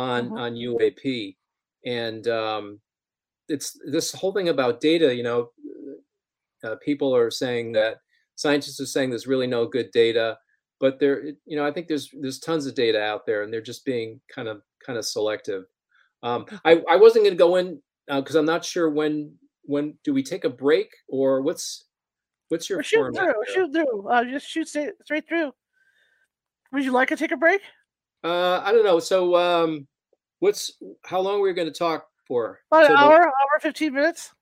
on 0.00 0.30
Mhm. 0.30 0.38
on 0.38 0.54
UAP, 0.56 1.36
and 1.84 2.26
um, 2.28 2.80
it's 3.48 3.78
this 3.84 4.12
whole 4.12 4.32
thing 4.32 4.48
about 4.48 4.80
data. 4.80 5.14
You 5.14 5.22
know, 5.22 5.52
uh, 6.64 6.76
people 6.76 7.14
are 7.14 7.30
saying 7.30 7.72
that 7.72 7.98
scientists 8.36 8.80
are 8.80 8.86
saying 8.86 9.10
there's 9.10 9.26
really 9.26 9.46
no 9.46 9.66
good 9.66 9.90
data, 9.92 10.38
but 10.78 10.98
there 10.98 11.24
you 11.46 11.56
know 11.56 11.66
I 11.66 11.72
think 11.72 11.88
there's 11.88 12.10
there's 12.20 12.38
tons 12.40 12.66
of 12.66 12.74
data 12.74 13.00
out 13.02 13.26
there, 13.26 13.42
and 13.42 13.52
they're 13.52 13.60
just 13.72 13.84
being 13.84 14.20
kind 14.34 14.48
of 14.48 14.62
kind 14.86 14.98
of 14.98 15.04
selective. 15.04 15.64
Um, 16.22 16.46
I 16.64 16.82
I 16.88 16.96
wasn't 16.96 17.24
going 17.24 17.36
to 17.36 17.44
go 17.48 17.56
in 17.56 17.82
because 18.06 18.34
I'm 18.36 18.46
not 18.54 18.64
sure 18.64 18.90
when 18.90 19.38
when 19.62 19.98
do 20.04 20.12
we 20.12 20.22
take 20.22 20.44
a 20.44 20.50
break 20.50 20.88
or 21.08 21.42
what's 21.42 21.86
what's 22.48 22.68
your 22.68 22.82
shooting 22.82 23.14
format 23.14 23.34
through. 23.34 23.54
Shoot 23.54 23.72
through. 23.72 24.08
Uh, 24.08 24.24
just 24.24 24.46
shoot 24.48 24.68
straight, 24.68 24.94
straight 25.04 25.28
through. 25.28 25.52
Would 26.72 26.84
you 26.84 26.92
like 26.92 27.08
to 27.08 27.16
take 27.16 27.32
a 27.32 27.36
break? 27.36 27.60
Uh, 28.22 28.60
I 28.64 28.72
don't 28.72 28.84
know. 28.84 28.98
So, 28.98 29.34
um, 29.36 29.86
what's 30.40 30.72
how 31.04 31.20
long 31.20 31.40
we're 31.40 31.52
going 31.54 31.68
to 31.72 31.78
talk 31.78 32.06
for? 32.26 32.60
About 32.70 32.86
So 32.86 32.92
an 32.94 32.98
the- 33.00 33.04
hour, 33.06 33.22
hour 33.22 33.60
15 33.60 33.92
minutes? 33.94 34.32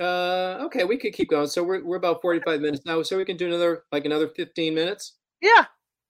Uh, 0.00 0.58
okay, 0.66 0.84
we 0.84 0.96
could 0.96 1.12
keep 1.12 1.28
going. 1.30 1.48
So 1.48 1.62
we're 1.64 1.84
we're 1.84 1.96
about 1.96 2.22
45 2.22 2.60
minutes 2.60 2.86
now. 2.86 3.02
So 3.02 3.16
we 3.16 3.24
can 3.24 3.36
do 3.36 3.46
another 3.46 3.84
like 3.90 4.04
another 4.04 4.28
15 4.28 4.74
minutes. 4.74 5.14
Yeah. 5.40 5.64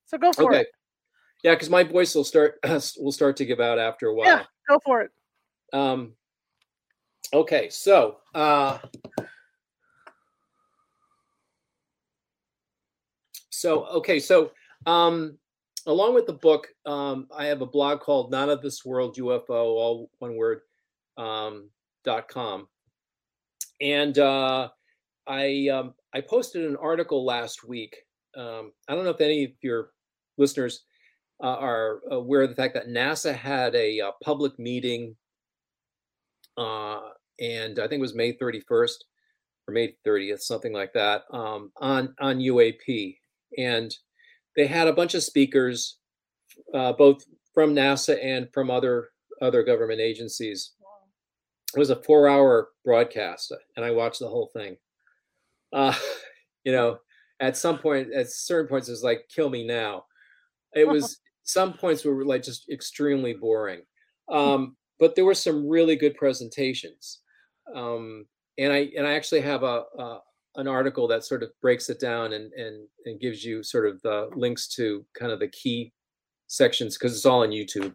So 0.06 0.18
go 0.18 0.32
for 0.32 0.42
it. 0.42 0.46
okay. 0.46 0.60
it. 0.62 0.68
Yeah, 1.42 1.54
because 1.54 1.70
my 1.70 1.82
voice 1.82 2.14
will 2.14 2.24
start 2.24 2.58
will 2.98 3.12
start 3.12 3.36
to 3.38 3.46
give 3.46 3.58
out 3.60 3.78
after 3.78 4.08
a 4.08 4.14
while. 4.14 4.26
Yeah, 4.26 4.44
go 4.68 4.78
for 4.84 5.00
it. 5.00 5.10
Um. 5.72 6.12
Okay, 7.32 7.68
so 7.70 8.18
uh, 8.34 8.78
so 13.50 13.86
okay, 13.86 14.18
so 14.20 14.50
um, 14.86 15.38
along 15.86 16.14
with 16.14 16.26
the 16.26 16.32
book, 16.32 16.68
um, 16.86 17.26
I 17.36 17.46
have 17.46 17.62
a 17.62 17.66
blog 17.66 18.00
called 18.00 18.30
"Not 18.30 18.48
of 18.48 18.62
This 18.62 18.84
World 18.84 19.16
UFO," 19.16 19.48
all 19.48 20.10
one 20.18 20.36
word, 20.36 20.60
um, 21.16 21.70
dot 22.04 22.28
com, 22.28 22.68
and 23.80 24.18
uh, 24.18 24.68
I 25.26 25.68
um, 25.72 25.94
I 26.14 26.20
posted 26.20 26.64
an 26.64 26.76
article 26.76 27.24
last 27.24 27.66
week. 27.66 27.96
Um, 28.36 28.72
I 28.88 28.94
don't 28.94 29.04
know 29.04 29.10
if 29.10 29.20
any 29.20 29.44
of 29.44 29.50
your 29.62 29.90
listeners 30.38 30.84
uh, 31.42 31.56
are 31.56 32.00
aware 32.10 32.42
of 32.42 32.50
the 32.50 32.56
fact 32.56 32.74
that 32.74 32.88
NASA 32.88 33.34
had 33.34 33.74
a, 33.74 34.00
uh 34.00 34.12
public 34.22 34.58
meeting, 34.58 35.16
uh, 36.56 37.00
and 37.40 37.78
I 37.78 37.82
think 37.88 37.98
it 37.98 38.00
was 38.00 38.14
May 38.14 38.34
31st 38.34 38.96
or 39.66 39.74
May 39.74 39.94
30th, 40.06 40.40
something 40.40 40.72
like 40.72 40.92
that, 40.94 41.22
um, 41.32 41.72
on 41.80 42.14
on 42.20 42.38
UAP, 42.38 43.16
and 43.58 43.94
they 44.56 44.66
had 44.66 44.88
a 44.88 44.92
bunch 44.92 45.14
of 45.14 45.22
speakers, 45.22 45.98
uh, 46.74 46.92
both 46.92 47.24
from 47.54 47.74
NASA 47.74 48.22
and 48.22 48.48
from 48.52 48.70
other 48.70 49.10
other 49.42 49.62
government 49.62 50.00
agencies. 50.00 50.72
It 51.74 51.78
was 51.78 51.90
a 51.90 52.02
four-hour 52.02 52.68
broadcast, 52.84 53.52
and 53.76 53.84
I 53.84 53.92
watched 53.92 54.20
the 54.20 54.28
whole 54.28 54.50
thing. 54.52 54.76
Uh, 55.72 55.94
you 56.64 56.72
know, 56.72 56.98
at 57.40 57.56
some 57.56 57.78
point, 57.78 58.12
at 58.12 58.30
certain 58.30 58.68
points, 58.68 58.88
it's 58.88 59.02
like, 59.02 59.28
"Kill 59.34 59.50
me 59.50 59.66
now." 59.66 60.04
It 60.74 60.86
was 60.86 61.20
some 61.44 61.72
points 61.72 62.04
were 62.04 62.24
like 62.24 62.42
just 62.42 62.68
extremely 62.70 63.34
boring, 63.34 63.82
um, 64.28 64.76
but 64.98 65.14
there 65.14 65.24
were 65.24 65.34
some 65.34 65.68
really 65.68 65.96
good 65.96 66.14
presentations. 66.16 67.20
Um, 67.74 68.26
and 68.58 68.72
I 68.72 68.90
and 68.96 69.06
I 69.06 69.14
actually 69.14 69.40
have 69.42 69.62
a, 69.62 69.84
a 69.98 70.20
an 70.60 70.68
article 70.68 71.08
that 71.08 71.24
sort 71.24 71.42
of 71.42 71.50
breaks 71.62 71.88
it 71.88 71.98
down 71.98 72.34
and 72.34 72.52
and, 72.52 72.86
and 73.06 73.20
gives 73.20 73.44
you 73.44 73.62
sort 73.62 73.86
of 73.88 74.00
the 74.02 74.28
links 74.36 74.68
to 74.68 75.04
kind 75.18 75.32
of 75.32 75.40
the 75.40 75.48
key 75.48 75.92
sections 76.46 76.96
because 76.96 77.16
it's 77.16 77.26
all 77.26 77.42
on 77.42 77.50
YouTube. 77.50 77.94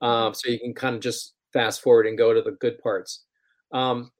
Um, 0.00 0.34
so 0.34 0.50
you 0.50 0.58
can 0.58 0.74
kind 0.74 0.94
of 0.94 1.00
just 1.00 1.34
fast 1.52 1.80
forward 1.80 2.06
and 2.06 2.18
go 2.18 2.34
to 2.34 2.42
the 2.42 2.52
good 2.60 2.78
parts. 2.78 3.24
Um, 3.72 4.10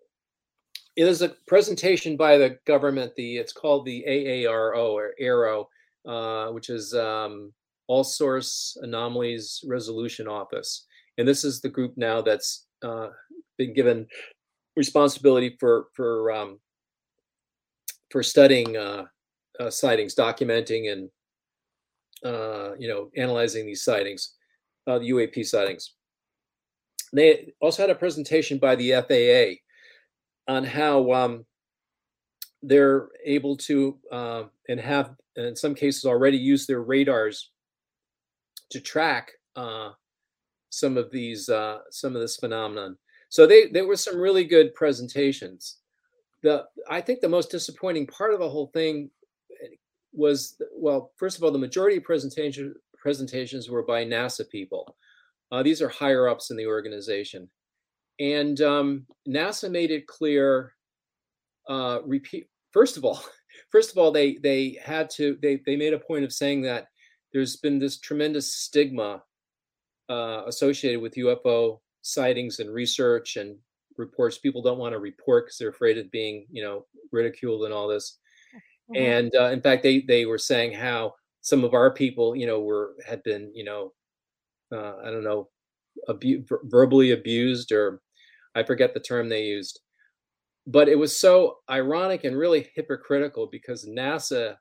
it 0.97 1.07
is 1.07 1.23
a 1.23 1.35
presentation 1.47 2.17
by 2.17 2.39
the 2.39 2.59
government. 2.67 3.15
The 3.17 3.37
it's 3.37 3.53
called 3.53 3.85
the 3.85 4.05
AARO 4.09 4.93
or 4.93 5.15
AARO, 5.21 5.67
uh, 6.09 6.53
which 6.53 6.71
is 6.71 6.95
um, 6.95 7.53
All 7.89 8.05
Source 8.05 8.79
Anomalies 8.81 9.63
Resolution 9.67 10.29
Office, 10.29 10.87
and 11.19 11.29
this 11.29 11.45
is 11.45 11.61
the 11.61 11.69
group 11.69 11.95
now 11.97 12.23
that's 12.23 12.67
uh, 12.83 13.09
been 13.59 13.75
given 13.75 14.07
responsibility 14.77 15.57
for 15.59 15.89
for 15.95 16.31
um, 16.33 16.61
for 18.15 18.23
studying 18.23 18.77
uh, 18.77 19.07
uh, 19.59 19.69
sightings, 19.69 20.15
documenting, 20.15 20.93
and 20.93 21.11
uh, 22.25 22.77
you 22.79 22.87
know 22.87 23.11
analyzing 23.17 23.67
these 23.67 23.83
sightings, 23.83 24.37
uh, 24.87 25.01
the 25.01 25.11
UAP 25.11 25.45
sightings. 25.45 25.95
They 27.13 27.53
also 27.61 27.83
had 27.83 27.91
a 27.91 27.97
presentation 27.97 28.59
by 28.59 28.77
the 28.77 28.93
FAA 28.93 30.53
on 30.53 30.63
how 30.63 31.13
um, 31.13 31.45
they're 32.63 33.09
able 33.25 33.57
to 33.57 33.99
uh, 34.13 34.45
and 34.69 34.79
have 34.79 35.17
in 35.35 35.57
some 35.57 35.75
cases 35.75 36.05
already 36.05 36.39
used 36.39 36.69
their 36.69 36.83
radars 36.83 37.51
to 38.71 38.81
track 38.81 39.33
uh, 39.57 39.91
some 40.71 40.97
of 40.97 41.11
these 41.11 41.49
uh, 41.49 41.79
some 41.91 42.15
of 42.15 42.23
this 42.23 42.37
phenomenon. 42.37 42.97
So 43.29 43.45
they 43.45 43.67
there 43.67 43.89
were 43.89 43.97
some 43.97 44.21
really 44.21 44.45
good 44.45 44.73
presentations. 44.73 45.79
The 46.45 46.67
I 46.89 47.01
think 47.01 47.21
the 47.21 47.29
most 47.29 47.51
disappointing 47.51 48.07
part 48.07 48.33
of 48.35 48.39
the 48.39 48.49
whole 48.49 48.69
thing 48.69 49.11
was 50.13 50.61
well, 50.77 51.11
first 51.17 51.37
of 51.37 51.43
all, 51.43 51.51
the 51.51 51.59
majority 51.59 51.97
of 51.97 52.05
presentation 52.05 52.75
presentations 52.97 53.69
were 53.69 53.83
by 53.83 54.05
NASA 54.05 54.49
people. 54.49 54.97
Uh, 55.51 55.63
these 55.63 55.83
are 55.83 55.89
higher 55.89 56.29
ups 56.29 56.51
in 56.51 56.57
the 56.57 56.67
organization, 56.67 57.49
and 58.21 58.61
um, 58.61 59.07
NASA 59.27 59.71
made 59.71 59.91
it 59.91 60.07
clear. 60.07 60.75
Uh, 61.69 62.01
repeat 62.05 62.47
first 62.73 62.99
of 62.99 63.05
all, 63.05 63.25
first 63.73 63.91
of 63.91 63.99
all, 63.99 64.13
they 64.13 64.37
they 64.37 64.79
had 64.85 65.09
to 65.11 65.39
they 65.43 65.61
they 65.67 65.77
made 65.77 65.95
a 65.95 65.99
point 65.99 66.25
of 66.25 66.33
saying 66.33 66.61
that 66.63 66.89
there's 67.33 67.57
been 67.57 67.79
this 67.79 67.99
tremendous 67.99 68.55
stigma 68.55 69.23
uh, 70.09 70.43
associated 70.47 71.01
with 71.01 71.15
UFO 71.15 71.81
sightings 72.03 72.61
and 72.61 72.73
research 72.73 73.37
and 73.37 73.57
reports. 73.97 74.39
People 74.39 74.63
don't 74.63 74.79
want 74.79 74.93
to 74.93 74.99
report 74.99 75.47
because 75.47 75.59
they're 75.59 75.69
afraid 75.69 75.99
of 75.99 76.11
being, 76.11 76.47
you 76.51 76.63
know, 76.63 76.87
ridiculed 77.13 77.65
and 77.65 77.75
all 77.75 77.89
this. 77.89 78.19
Mm-hmm. 78.91 79.03
And 79.03 79.33
uh, 79.37 79.51
in 79.51 79.61
fact, 79.61 79.83
they 79.83 80.01
they 80.01 80.27
were 80.27 80.39
saying 80.39 80.73
how 80.73 81.15
some 81.41 81.65
of 81.65 81.75
our 81.75 81.93
people, 81.93 82.37
you 82.37 82.47
know, 82.47 82.61
were 82.61 82.95
had 83.07 83.23
been, 83.23 83.51
you 83.55 83.65
know, 83.65 83.93
uh, 84.73 84.97
I 85.05 85.11
don't 85.11 85.25
know, 85.25 85.49
abu- 86.09 86.45
verbally 86.65 87.13
abused 87.13 87.73
or 87.73 88.01
I 88.55 88.63
forget 88.63 88.95
the 88.95 89.01
term 89.01 89.29
they 89.29 89.45
used. 89.45 89.81
But 90.67 90.89
it 90.89 90.99
was 90.99 91.19
so 91.19 91.59
ironic 91.71 92.25
and 92.25 92.37
really 92.37 92.71
hypocritical 92.75 93.47
because 93.47 93.85
NASA 93.85 94.57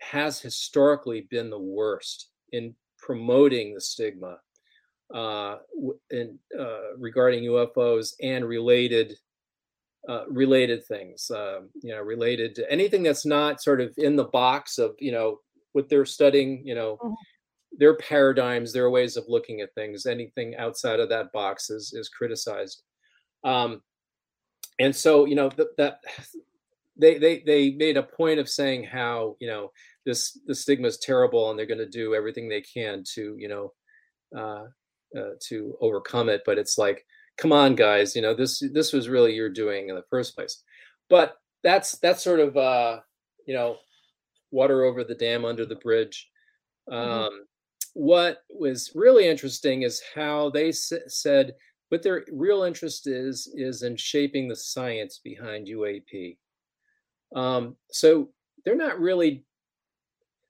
has 0.00 0.40
historically 0.40 1.22
been 1.30 1.50
the 1.50 1.58
worst 1.58 2.28
in 2.52 2.74
promoting 2.98 3.74
the 3.74 3.80
stigma 3.80 4.38
uh, 5.14 5.58
in, 6.10 6.38
uh, 6.58 6.96
regarding 6.98 7.44
UFOs 7.44 8.14
and 8.20 8.44
related 8.44 9.16
uh, 10.08 10.24
related 10.28 10.84
things. 10.84 11.30
Um, 11.30 11.70
you 11.82 11.94
know, 11.94 12.02
related 12.02 12.54
to 12.56 12.70
anything 12.70 13.02
that's 13.02 13.24
not 13.24 13.62
sort 13.62 13.80
of 13.80 13.94
in 13.96 14.16
the 14.16 14.24
box 14.24 14.76
of 14.78 14.94
you 14.98 15.12
know 15.12 15.38
what 15.72 15.88
they're 15.88 16.04
studying. 16.04 16.66
You 16.66 16.74
know, 16.74 16.98
mm-hmm. 17.02 17.14
their 17.78 17.96
paradigms, 17.96 18.72
their 18.72 18.90
ways 18.90 19.16
of 19.16 19.24
looking 19.28 19.60
at 19.60 19.74
things. 19.74 20.04
Anything 20.04 20.56
outside 20.56 21.00
of 21.00 21.08
that 21.08 21.32
box 21.32 21.70
is 21.70 21.94
is 21.94 22.08
criticized. 22.08 22.82
Um, 23.44 23.82
and 24.78 24.94
so 24.94 25.24
you 25.24 25.36
know 25.36 25.48
th- 25.48 25.68
that 25.78 26.00
they 26.96 27.18
they 27.18 27.42
they 27.46 27.70
made 27.70 27.96
a 27.96 28.02
point 28.02 28.40
of 28.40 28.48
saying 28.48 28.84
how 28.84 29.36
you 29.40 29.46
know 29.46 29.70
this 30.04 30.38
the 30.46 30.54
stigma 30.54 30.88
is 30.88 30.98
terrible 30.98 31.50
and 31.50 31.58
they're 31.58 31.66
going 31.66 31.78
to 31.78 31.88
do 31.88 32.14
everything 32.14 32.48
they 32.48 32.60
can 32.60 33.02
to 33.14 33.36
you 33.38 33.48
know 33.48 33.72
uh, 34.38 34.64
uh, 35.16 35.34
to 35.40 35.76
overcome 35.80 36.28
it 36.28 36.42
but 36.44 36.58
it's 36.58 36.78
like 36.78 37.04
come 37.36 37.52
on 37.52 37.74
guys 37.74 38.14
you 38.14 38.22
know 38.22 38.34
this 38.34 38.62
this 38.72 38.92
was 38.92 39.08
really 39.08 39.34
your 39.34 39.48
doing 39.48 39.88
in 39.88 39.94
the 39.94 40.04
first 40.10 40.34
place 40.34 40.62
but 41.08 41.36
that's 41.62 41.98
that's 41.98 42.22
sort 42.22 42.40
of 42.40 42.56
uh 42.56 42.98
you 43.46 43.54
know 43.54 43.76
water 44.50 44.84
over 44.84 45.04
the 45.04 45.14
dam 45.14 45.44
under 45.44 45.64
the 45.64 45.76
bridge 45.76 46.28
mm-hmm. 46.90 46.98
um 46.98 47.30
mm-hmm. 47.30 47.36
what 47.94 48.42
was 48.48 48.92
really 48.94 49.28
interesting 49.28 49.82
is 49.82 50.02
how 50.14 50.50
they 50.50 50.68
s- 50.68 50.92
said 51.06 51.54
what 51.88 52.02
their 52.02 52.24
real 52.32 52.62
interest 52.62 53.06
is 53.06 53.52
is 53.54 53.82
in 53.82 53.96
shaping 53.96 54.48
the 54.48 54.56
science 54.56 55.20
behind 55.22 55.66
uap 55.66 56.36
um 57.34 57.76
so 57.90 58.28
they're 58.64 58.76
not 58.76 58.98
really 59.00 59.44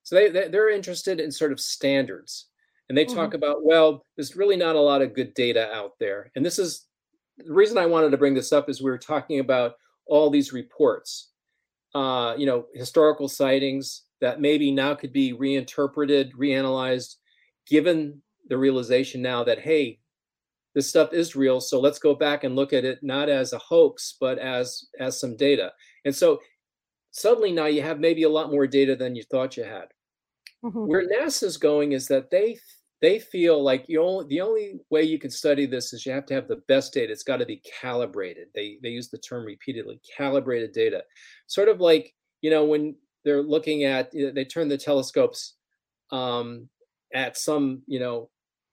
so 0.05 0.15
they, 0.15 0.29
they're 0.29 0.69
interested 0.69 1.19
in 1.19 1.31
sort 1.31 1.51
of 1.51 1.59
standards. 1.59 2.45
And 2.89 2.97
they 2.97 3.05
talk 3.05 3.29
mm-hmm. 3.29 3.35
about, 3.35 3.65
well, 3.65 4.05
there's 4.15 4.35
really 4.35 4.57
not 4.57 4.75
a 4.75 4.81
lot 4.81 5.01
of 5.01 5.15
good 5.15 5.33
data 5.33 5.71
out 5.73 5.93
there. 5.99 6.31
And 6.35 6.45
this 6.45 6.59
is 6.59 6.85
the 7.37 7.53
reason 7.53 7.77
I 7.77 7.85
wanted 7.85 8.11
to 8.11 8.17
bring 8.17 8.33
this 8.33 8.53
up 8.53 8.69
is 8.69 8.81
we 8.81 8.91
were 8.91 8.97
talking 8.97 9.39
about 9.39 9.73
all 10.05 10.29
these 10.29 10.53
reports, 10.53 11.31
uh, 11.93 12.35
you 12.37 12.45
know, 12.45 12.65
historical 12.73 13.27
sightings 13.27 14.03
that 14.21 14.39
maybe 14.39 14.71
now 14.71 14.93
could 14.93 15.11
be 15.11 15.33
reinterpreted, 15.33 16.33
reanalyzed, 16.33 17.15
given 17.67 18.21
the 18.47 18.57
realization 18.57 19.21
now 19.21 19.43
that, 19.43 19.59
hey, 19.59 19.99
this 20.75 20.87
stuff 20.87 21.13
is 21.13 21.35
real. 21.35 21.59
So 21.59 21.79
let's 21.79 21.99
go 21.99 22.13
back 22.13 22.43
and 22.43 22.55
look 22.55 22.73
at 22.73 22.85
it 22.85 22.99
not 23.01 23.29
as 23.29 23.53
a 23.53 23.57
hoax, 23.57 24.15
but 24.19 24.37
as 24.37 24.85
as 24.99 25.19
some 25.19 25.35
data. 25.35 25.71
And 26.03 26.13
so 26.13 26.41
suddenly 27.11 27.51
now 27.51 27.65
you 27.65 27.81
have 27.81 27.99
maybe 27.99 28.23
a 28.23 28.29
lot 28.29 28.51
more 28.51 28.67
data 28.67 28.95
than 28.95 29.15
you 29.15 29.23
thought 29.23 29.57
you 29.57 29.63
had. 29.63 29.87
Mm-hmm. 30.63 30.85
Where 30.85 31.07
NASA's 31.07 31.57
going 31.57 31.93
is 31.93 32.07
that 32.09 32.29
they 32.29 32.57
they 33.01 33.19
feel 33.19 33.61
like 33.61 33.85
you 33.87 34.01
only 34.01 34.25
the 34.27 34.41
only 34.41 34.79
way 34.89 35.03
you 35.03 35.19
can 35.19 35.29
study 35.29 35.65
this 35.65 35.93
is 35.93 36.05
you 36.05 36.11
have 36.11 36.25
to 36.27 36.33
have 36.33 36.47
the 36.47 36.61
best 36.67 36.93
data. 36.93 37.11
It's 37.11 37.23
got 37.23 37.37
to 37.37 37.45
be 37.45 37.61
calibrated. 37.81 38.47
They 38.55 38.77
they 38.81 38.89
use 38.89 39.09
the 39.09 39.17
term 39.17 39.45
repeatedly, 39.45 39.99
calibrated 40.17 40.71
data. 40.71 41.03
Sort 41.47 41.69
of 41.69 41.79
like 41.79 42.13
you 42.41 42.49
know 42.49 42.65
when 42.65 42.95
they're 43.23 43.43
looking 43.43 43.83
at 43.83 44.11
they 44.11 44.45
turn 44.45 44.69
the 44.69 44.77
telescopes 44.77 45.55
um, 46.11 46.69
at 47.13 47.37
some 47.37 47.81
you 47.87 47.99
know 47.99 48.29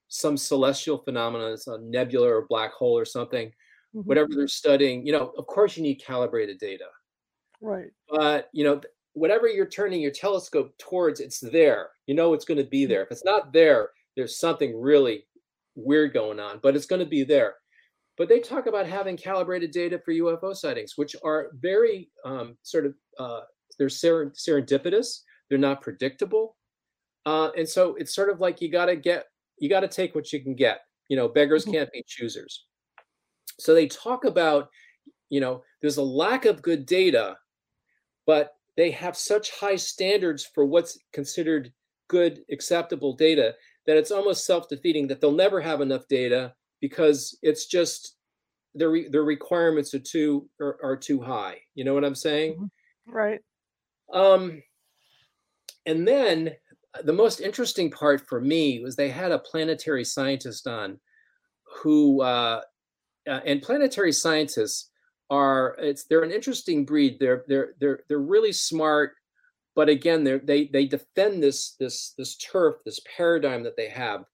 some 0.08 0.36
celestial 0.36 0.98
phenomenon, 0.98 1.52
it's 1.52 1.66
a 1.66 1.78
nebula 1.78 2.28
or 2.28 2.46
black 2.46 2.72
hole 2.72 2.96
or 2.98 3.06
something. 3.06 3.50
mm-hmm. 3.94 4.00
whatever 4.00 4.28
they're 4.34 4.48
studying. 4.48 5.06
You 5.06 5.12
know, 5.12 5.32
of 5.36 5.46
course, 5.46 5.76
you 5.76 5.82
need 5.82 5.96
calibrated 5.96 6.58
data. 6.58 6.86
Right. 7.60 7.90
But 8.08 8.48
you 8.52 8.64
know, 8.64 8.80
whatever 9.14 9.48
you're 9.48 9.66
turning 9.66 10.00
your 10.00 10.10
telescope 10.10 10.76
towards, 10.78 11.20
it's 11.20 11.40
there. 11.40 11.90
You 12.06 12.14
know, 12.14 12.34
it's 12.34 12.44
going 12.44 12.58
to 12.58 12.64
be 12.64 12.86
there. 12.86 13.02
If 13.02 13.10
it's 13.10 13.24
not 13.24 13.52
there, 13.52 13.90
there's 14.16 14.38
something 14.38 14.78
really 14.78 15.26
weird 15.74 16.12
going 16.12 16.40
on. 16.40 16.60
But 16.62 16.76
it's 16.76 16.86
going 16.86 17.00
to 17.00 17.06
be 17.06 17.24
there. 17.24 17.54
But 18.18 18.28
they 18.28 18.40
talk 18.40 18.66
about 18.66 18.86
having 18.86 19.16
calibrated 19.16 19.70
data 19.70 20.00
for 20.04 20.12
UFO 20.12 20.54
sightings, 20.54 20.94
which 20.96 21.16
are 21.24 21.50
very 21.54 22.10
um, 22.24 22.56
sort 22.62 22.86
of 22.86 22.94
uh, 23.18 23.40
they're 23.78 23.88
serendipitous. 23.88 25.20
They're 25.48 25.58
not 25.58 25.80
predictable, 25.80 26.56
uh, 27.24 27.50
and 27.56 27.68
so 27.68 27.94
it's 27.96 28.14
sort 28.14 28.30
of 28.30 28.40
like 28.40 28.60
you 28.60 28.70
got 28.70 28.86
to 28.86 28.96
get 28.96 29.26
you 29.58 29.68
got 29.68 29.80
to 29.80 29.88
take 29.88 30.14
what 30.14 30.32
you 30.32 30.42
can 30.42 30.54
get. 30.54 30.80
You 31.08 31.16
know, 31.16 31.28
beggars 31.28 31.64
mm-hmm. 31.64 31.72
can't 31.72 31.92
be 31.92 32.04
choosers. 32.06 32.66
So 33.58 33.74
they 33.74 33.86
talk 33.86 34.24
about, 34.24 34.68
you 35.30 35.40
know, 35.40 35.62
there's 35.80 35.98
a 35.98 36.02
lack 36.02 36.46
of 36.46 36.62
good 36.62 36.86
data, 36.86 37.36
but 38.26 38.54
they 38.76 38.90
have 38.90 39.16
such 39.16 39.50
high 39.52 39.76
standards 39.76 40.48
for 40.54 40.64
what's 40.64 40.98
considered 41.12 41.72
good, 42.08 42.40
acceptable 42.50 43.14
data 43.14 43.54
that 43.86 43.96
it's 43.96 44.10
almost 44.10 44.46
self-defeating 44.46 45.08
that 45.08 45.20
they'll 45.20 45.32
never 45.32 45.60
have 45.60 45.80
enough 45.80 46.06
data 46.08 46.54
because 46.80 47.38
it's 47.42 47.66
just 47.66 48.16
their 48.74 48.90
re- 48.90 49.08
their 49.08 49.24
requirements 49.24 49.94
are 49.94 50.00
too 50.00 50.48
are, 50.60 50.78
are, 50.82 50.96
too 50.96 51.20
high. 51.20 51.58
You 51.74 51.84
know 51.84 51.94
what 51.94 52.04
I'm 52.04 52.14
saying? 52.14 52.54
Mm-hmm. 52.54 53.12
Right. 53.12 53.40
Um, 54.12 54.62
and 55.86 56.06
then 56.06 56.52
the 57.04 57.12
most 57.12 57.40
interesting 57.40 57.90
part 57.90 58.26
for 58.26 58.40
me 58.40 58.80
was 58.80 58.96
they 58.96 59.08
had 59.08 59.32
a 59.32 59.38
planetary 59.38 60.04
scientist 60.04 60.66
on 60.66 60.98
who 61.82 62.22
uh, 62.22 62.60
uh, 63.28 63.40
and 63.46 63.62
planetary 63.62 64.12
scientists 64.12 64.90
are 65.30 65.76
it's 65.78 66.04
they're 66.04 66.22
an 66.22 66.30
interesting 66.30 66.84
breed 66.84 67.16
they're 67.18 67.44
they're 67.48 67.74
they're 67.80 68.00
they're 68.08 68.18
really 68.18 68.52
smart 68.52 69.14
but 69.74 69.88
again 69.88 70.24
they 70.24 70.68
they 70.72 70.86
defend 70.86 71.42
this 71.42 71.74
this 71.78 72.14
this 72.18 72.36
turf 72.36 72.76
this 72.84 73.00
paradigm 73.16 73.62
that 73.62 73.76
they 73.76 73.88
have 73.88 74.24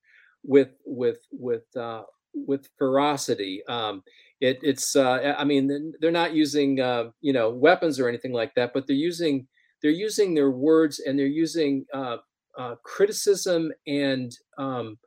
with 0.45 0.71
with 0.85 1.19
with 1.33 1.65
uh, 1.77 2.03
with 2.35 2.69
ferocity 2.79 3.63
um, 3.69 4.03
it, 4.41 4.59
it's 4.63 4.95
uh, 4.97 5.35
i 5.39 5.45
mean 5.45 5.93
they're 6.01 6.11
not 6.11 6.35
using 6.35 6.81
uh, 6.81 7.11
you 7.21 7.33
know 7.33 7.51
weapons 7.51 7.99
or 7.99 8.09
anything 8.09 8.33
like 8.33 8.55
that 8.55 8.73
but 8.73 8.87
they're 8.87 8.97
using 8.97 9.47
they're 9.83 9.91
using 9.91 10.35
their 10.35 10.51
words 10.51 11.01
and 11.01 11.19
they're 11.19 11.27
using 11.27 11.85
uh, 11.95 12.17
uh, 12.57 12.75
criticism 12.83 13.71
and 13.87 14.37
um, 14.59 14.99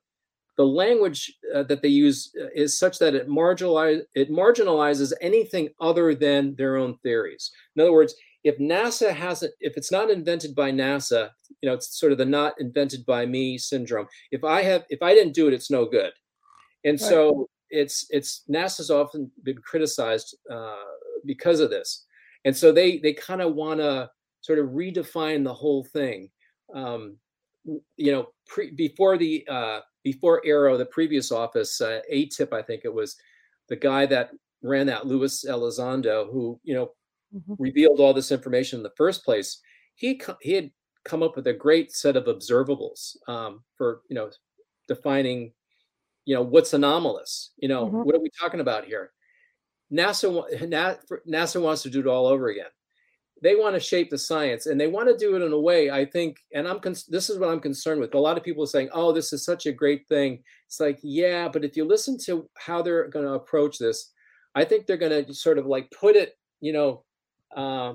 the 0.58 0.66
language 0.66 1.34
uh, 1.56 1.64
that 1.64 1.82
they 1.82 1.90
use 1.90 2.32
is 2.56 2.78
such 2.78 3.00
that 3.00 3.16
it 3.16 3.28
marginalize 3.28 4.02
it 4.16 4.30
marginalizes 4.30 5.12
anything 5.22 5.70
other 5.80 6.14
than 6.14 6.56
their 6.56 6.78
own 6.78 6.98
theories. 7.04 7.52
In 7.76 7.82
other 7.82 7.94
words, 7.94 8.16
if 8.44 8.58
NASA 8.58 9.14
hasn't, 9.14 9.54
if 9.60 9.78
it's 9.78 9.92
not 9.92 10.10
invented 10.10 10.56
by 10.56 10.72
NASA, 10.72 11.30
you 11.62 11.70
know, 11.70 11.74
it's 11.76 12.00
sort 12.00 12.12
of 12.12 12.18
the 12.18 12.26
not 12.26 12.54
invented 12.60 13.06
by 13.06 13.26
me 13.26 13.58
syndrome. 13.58 14.08
If 14.32 14.44
I 14.44 14.64
have, 14.64 14.86
if 14.90 15.02
I 15.02 15.14
didn't 15.14 15.34
do 15.34 15.48
it, 15.48 15.54
it's 15.54 15.70
no 15.70 15.86
good. 15.86 16.12
And 16.84 17.00
right. 17.00 17.10
so 17.10 17.50
it's 17.70 18.08
it's 18.10 18.44
NASA's 18.50 18.90
often 18.90 19.32
been 19.44 19.58
criticized 19.58 20.36
uh, 20.52 20.76
because 21.26 21.60
of 21.60 21.70
this, 21.70 22.06
and 22.46 22.56
so 22.56 22.72
they 22.72 22.98
they 22.98 23.14
kind 23.14 23.42
of 23.42 23.54
want 23.54 23.80
to 23.80 24.10
sort 24.42 24.60
of 24.60 24.68
redefine 24.70 25.44
the 25.44 25.54
whole 25.54 25.84
thing. 25.84 26.30
Um, 26.74 27.18
you 27.96 28.12
know, 28.12 28.30
pre, 28.48 28.72
before 28.72 29.18
the 29.18 29.46
uh, 29.48 29.82
before 30.04 30.42
AARO, 30.46 30.78
the 30.78 30.86
previous 30.86 31.32
office, 31.32 31.80
uh, 31.80 32.00
AATIP, 32.12 32.54
I 32.54 32.64
think 32.64 32.82
it 32.86 32.94
was, 32.94 33.16
the 33.70 33.76
guy 33.76 34.08
that 34.08 34.32
ran 34.64 34.88
that, 34.88 35.06
Luis 35.06 35.46
Elizondo, 35.48 36.32
who 36.32 36.60
you 36.64 36.74
know 36.74 36.92
mm-hmm. 37.36 37.54
revealed 37.58 38.00
all 38.00 38.14
this 38.14 38.32
information 38.32 38.80
in 38.80 38.84
the 38.84 38.94
first 38.98 39.24
place. 39.24 39.60
He 39.96 40.22
he 40.42 40.54
had 40.54 40.72
come 41.04 41.24
up 41.24 41.36
with 41.36 41.48
a 41.48 41.54
great 41.54 41.92
set 41.92 42.16
of 42.16 42.26
observables 42.26 43.16
um, 43.28 43.64
for 43.78 44.02
you 44.10 44.16
know 44.16 44.30
defining 44.88 45.54
you 46.26 46.36
know 46.36 46.42
what's 46.42 46.74
anomalous. 46.74 47.52
You 47.58 47.70
know 47.70 47.86
mm-hmm. 47.86 47.98
what 47.98 48.16
are 48.16 48.22
we 48.22 48.30
talking 48.40 48.60
about 48.60 48.86
here? 48.86 49.12
NASA 49.92 50.32
NASA 51.28 51.62
wants 51.62 51.84
to 51.84 51.90
do 51.90 52.00
it 52.00 52.08
all 52.08 52.28
over 52.28 52.50
again 52.50 52.70
they 53.42 53.56
want 53.56 53.76
to 53.76 53.80
shape 53.80 54.10
the 54.10 54.18
science 54.18 54.68
and 54.68 54.80
they 54.80 54.88
want 54.88 55.10
to 55.10 55.18
do 55.18 55.36
it 55.36 55.42
in 55.42 55.52
a 55.52 55.60
way 55.60 55.90
i 55.90 56.06
think 56.06 56.38
and 56.54 56.68
i'm 56.68 56.80
con- 56.80 56.96
this 57.10 57.30
is 57.30 57.38
what 57.38 57.50
i'm 57.50 57.60
concerned 57.60 58.00
with 58.00 58.14
a 58.14 58.20
lot 58.20 58.38
of 58.38 58.44
people 58.44 58.64
are 58.64 58.68
saying 58.68 58.90
oh 58.94 59.12
this 59.12 59.34
is 59.34 59.44
such 59.44 59.66
a 59.66 59.72
great 59.72 60.08
thing 60.08 60.42
it's 60.68 60.80
like 60.80 61.00
yeah 61.04 61.48
but 61.48 61.66
if 61.66 61.76
you 61.76 61.84
listen 61.84 62.18
to 62.18 62.48
how 62.58 62.82
they're 62.82 63.08
going 63.10 63.26
to 63.26 63.34
approach 63.34 63.78
this 63.78 64.12
i 64.56 64.64
think 64.64 64.86
they're 64.86 64.98
going 64.98 65.26
to 65.26 65.34
sort 65.34 65.58
of 65.58 65.66
like 65.66 65.92
put 65.92 66.16
it 66.16 66.38
you 66.62 66.72
know 66.72 67.04
uh, 67.56 67.94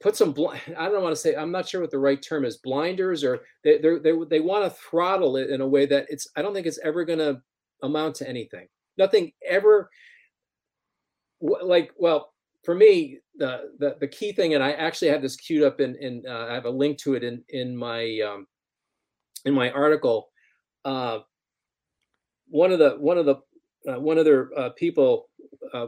put 0.00 0.16
some 0.16 0.32
bl- 0.32 0.48
i 0.78 0.88
don't 0.88 1.02
want 1.02 1.14
to 1.14 1.20
say 1.20 1.34
i'm 1.34 1.52
not 1.52 1.68
sure 1.68 1.80
what 1.80 1.90
the 1.90 1.98
right 1.98 2.22
term 2.22 2.44
is 2.44 2.58
blinders 2.58 3.24
or 3.24 3.40
they 3.64 3.78
they 3.78 4.12
they 4.28 4.40
want 4.40 4.64
to 4.64 4.70
throttle 4.70 5.36
it 5.36 5.50
in 5.50 5.60
a 5.60 5.66
way 5.66 5.86
that 5.86 6.06
it's 6.08 6.28
i 6.36 6.42
don't 6.42 6.54
think 6.54 6.66
it's 6.66 6.80
ever 6.84 7.04
going 7.04 7.18
to 7.18 7.40
amount 7.82 8.14
to 8.14 8.28
anything 8.28 8.66
nothing 8.96 9.32
ever 9.46 9.88
like 11.40 11.92
well 11.96 12.32
for 12.64 12.74
me, 12.74 13.18
the, 13.36 13.70
the, 13.78 13.96
the 14.00 14.08
key 14.08 14.32
thing, 14.32 14.54
and 14.54 14.62
I 14.62 14.72
actually 14.72 15.08
have 15.08 15.22
this 15.22 15.36
queued 15.36 15.62
up 15.62 15.80
in 15.80 15.96
in 15.96 16.22
uh, 16.28 16.48
I 16.50 16.54
have 16.54 16.66
a 16.66 16.70
link 16.70 16.98
to 16.98 17.14
it 17.14 17.24
in 17.24 17.42
in 17.48 17.76
my 17.76 18.20
um, 18.20 18.46
in 19.44 19.54
my 19.54 19.70
article. 19.70 20.28
Uh, 20.84 21.20
one 22.48 22.72
of 22.72 22.78
the 22.78 22.96
one 22.98 23.16
of 23.16 23.26
the 23.26 23.36
uh, 23.90 23.98
one 23.98 24.18
of 24.18 24.24
their 24.24 24.50
uh, 24.54 24.68
people, 24.70 25.30
uh, 25.72 25.86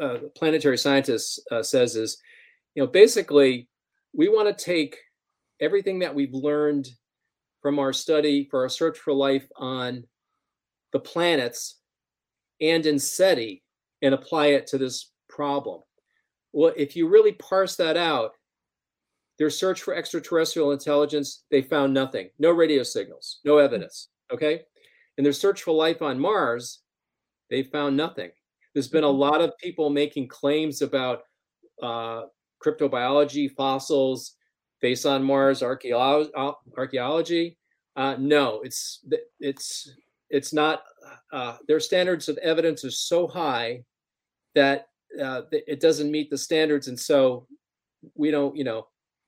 uh, 0.00 0.18
planetary 0.34 0.78
scientists, 0.78 1.38
says 1.62 1.96
is, 1.96 2.18
you 2.74 2.82
know, 2.82 2.86
basically, 2.86 3.68
we 4.14 4.28
want 4.28 4.56
to 4.56 4.64
take 4.64 4.96
everything 5.60 5.98
that 6.00 6.14
we've 6.14 6.34
learned 6.34 6.88
from 7.60 7.78
our 7.78 7.92
study 7.92 8.48
for 8.50 8.62
our 8.62 8.68
search 8.68 8.98
for 8.98 9.12
life 9.12 9.46
on 9.56 10.04
the 10.92 10.98
planets 10.98 11.78
and 12.60 12.84
in 12.86 12.98
SETI 12.98 13.62
and 14.02 14.14
apply 14.14 14.46
it 14.46 14.66
to 14.68 14.78
this 14.78 15.12
problem. 15.28 15.80
Well, 16.52 16.72
if 16.76 16.96
you 16.96 17.08
really 17.08 17.32
parse 17.32 17.76
that 17.76 17.96
out, 17.96 18.32
their 19.38 19.50
search 19.50 19.80
for 19.82 19.94
extraterrestrial 19.94 20.72
intelligence, 20.72 21.44
they 21.50 21.62
found 21.62 21.94
nothing. 21.94 22.28
No 22.38 22.50
radio 22.50 22.82
signals, 22.82 23.40
no 23.44 23.58
evidence. 23.58 24.08
Okay. 24.32 24.62
In 25.16 25.24
their 25.24 25.32
search 25.32 25.62
for 25.62 25.72
life 25.72 26.02
on 26.02 26.18
Mars, 26.18 26.80
they 27.48 27.62
found 27.62 27.96
nothing. 27.96 28.30
There's 28.74 28.88
been 28.88 29.04
a 29.04 29.06
mm-hmm. 29.06 29.18
lot 29.18 29.40
of 29.40 29.56
people 29.58 29.90
making 29.90 30.28
claims 30.28 30.82
about 30.82 31.22
uh, 31.82 32.22
cryptobiology, 32.64 33.54
fossils, 33.54 34.36
face 34.80 35.04
on 35.04 35.22
Mars, 35.22 35.62
archaeology. 35.62 36.30
archaeology. 36.76 37.56
Uh, 37.96 38.16
no, 38.18 38.60
it's 38.62 39.04
it's 39.40 39.92
it's 40.30 40.52
not. 40.52 40.82
Uh, 41.32 41.56
their 41.68 41.80
standards 41.80 42.28
of 42.28 42.38
evidence 42.38 42.84
are 42.84 42.90
so 42.90 43.26
high 43.26 43.82
that 44.54 44.86
uh, 45.20 45.42
it 45.50 45.80
doesn't 45.80 46.10
meet 46.10 46.30
the 46.30 46.38
standards, 46.38 46.88
and 46.88 46.98
so 46.98 47.46
we 48.14 48.30
don't, 48.30 48.56
you 48.56 48.64
know. 48.64 48.86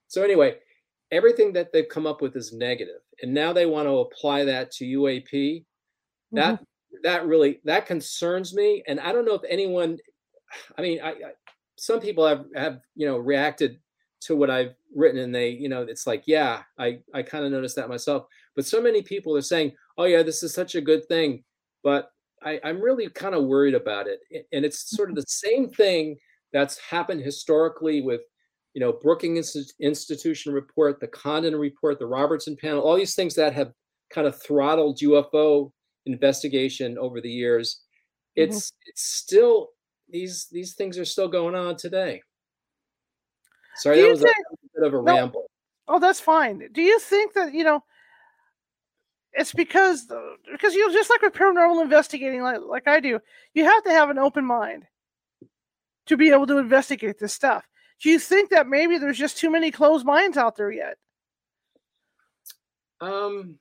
So 0.09 0.23
anyway, 0.23 0.57
everything 1.11 1.53
that 1.55 1.73
they've 1.73 1.89
come 1.89 2.07
up 2.07 2.23
with 2.23 2.37
is 2.37 2.53
negative, 2.53 3.01
and 3.23 3.35
now 3.35 3.53
they 3.53 3.67
want 3.67 3.87
to 3.87 3.99
apply 3.99 4.45
that 4.45 4.71
to 4.73 4.85
UAP. 4.85 5.65
Mm-hmm. 6.35 6.37
That 7.03 7.27
really 7.27 7.61
that 7.65 7.87
concerns 7.87 8.55
me, 8.55 8.83
and 8.87 9.01
I 9.01 9.13
don't 9.13 9.25
know 9.25 9.35
if 9.35 9.43
anyone. 9.49 9.99
I 10.79 10.83
mean, 10.83 11.01
I, 11.03 11.11
I 11.11 11.33
some 11.77 12.01
people 12.01 12.27
have 12.27 12.47
have 12.55 12.81
you 12.95 13.07
know 13.07 13.19
reacted 13.19 13.79
to 14.23 14.37
what 14.37 14.51
I've 14.51 14.75
written, 14.95 15.21
and 15.21 15.35
they 15.35 15.51
you 15.51 15.69
know 15.69 15.83
it's 15.83 16.07
like 16.07 16.25
yeah, 16.27 16.63
I 16.79 17.01
I 17.13 17.23
kind 17.23 17.45
of 17.45 17.53
noticed 17.53 17.77
that 17.77 17.89
myself. 17.89 18.27
But 18.57 18.67
so 18.67 18.81
many 18.81 19.03
people 19.03 19.37
are 19.37 19.43
saying, 19.43 19.73
oh 19.99 20.05
yeah, 20.05 20.23
this 20.23 20.43
is 20.43 20.55
such 20.55 20.75
a 20.75 20.81
good 20.81 21.07
thing, 21.07 21.43
but 21.83 22.11
I, 22.45 22.61
I'm 22.63 22.81
really 22.81 23.09
kind 23.09 23.35
of 23.35 23.45
worried 23.45 23.75
about 23.75 24.07
it. 24.07 24.21
And 24.53 24.65
it's 24.65 24.91
sort 24.91 25.09
of 25.09 25.17
the 25.17 25.23
mm-hmm. 25.23 25.49
same 25.49 25.71
thing 25.71 26.17
that's 26.53 26.79
happened 26.79 27.23
historically 27.23 28.03
with, 28.03 28.21
you 28.75 28.81
know, 28.81 28.93
Brookings 28.93 29.57
Institution 29.81 30.53
report, 30.53 31.01
the 31.01 31.09
Condon 31.09 31.57
report, 31.57 31.99
the 31.99 32.07
Robertson 32.07 32.57
panel, 32.61 32.83
all 32.83 32.97
these 32.97 33.15
things 33.15 33.35
that 33.35 33.55
have 33.55 33.73
kind 34.11 34.27
of 34.27 34.41
throttled 34.41 34.99
UFO 35.01 35.73
investigation 36.07 36.99
over 36.99 37.21
the 37.21 37.31
years. 37.31 37.81
Mm-hmm. 38.37 38.51
It's 38.51 38.71
mm-hmm. 38.71 38.91
it's 38.91 39.03
still 39.03 39.71
these 40.09 40.47
these 40.51 40.75
things 40.75 40.99
are 40.99 41.05
still 41.05 41.29
going 41.29 41.55
on 41.55 41.77
today. 41.77 42.23
Sorry, 43.77 44.01
that 44.01 44.11
was 44.11 44.21
think, 44.21 44.37
a, 44.53 44.81
bit 44.81 44.87
of 44.87 44.95
a 44.95 44.97
no, 44.97 45.03
ramble. 45.03 45.51
Oh, 45.89 45.99
that's 45.99 46.21
fine. 46.21 46.69
Do 46.73 46.83
you 46.83 46.99
think 46.99 47.35
that 47.35 47.53
you 47.53 47.65
know 47.65 47.83
it's 49.35 49.53
because 49.53 50.07
because 50.51 50.75
you 50.75 50.87
know, 50.87 50.93
just 50.93 51.11
like 51.11 51.23
with 51.23 51.35
paranormal 51.35 51.83
investigating, 51.83 52.43
like 52.43 52.61
like 52.67 52.87
I 52.87 53.01
do, 53.01 53.21
you 53.53 53.65
have 53.65 53.83
to 53.85 53.91
have 53.91 54.11
an 54.11 54.19
open 54.19 54.45
mind 54.45 54.85
to 56.07 56.17
be 56.17 56.31
able 56.31 56.47
to 56.47 56.59
investigate 56.59 57.19
this 57.19 57.33
stuff. 57.33 57.69
Do 58.01 58.11
you 58.11 58.19
think 58.19 58.51
that 58.51 58.69
maybe 58.69 58.99
there's 58.99 59.19
just 59.19 59.39
too 59.39 59.51
many 59.51 59.71
closed 59.71 60.07
minds 60.07 60.37
out 60.37 60.57
there 60.57 60.71
yet? 60.71 60.99
Um. 63.01 63.59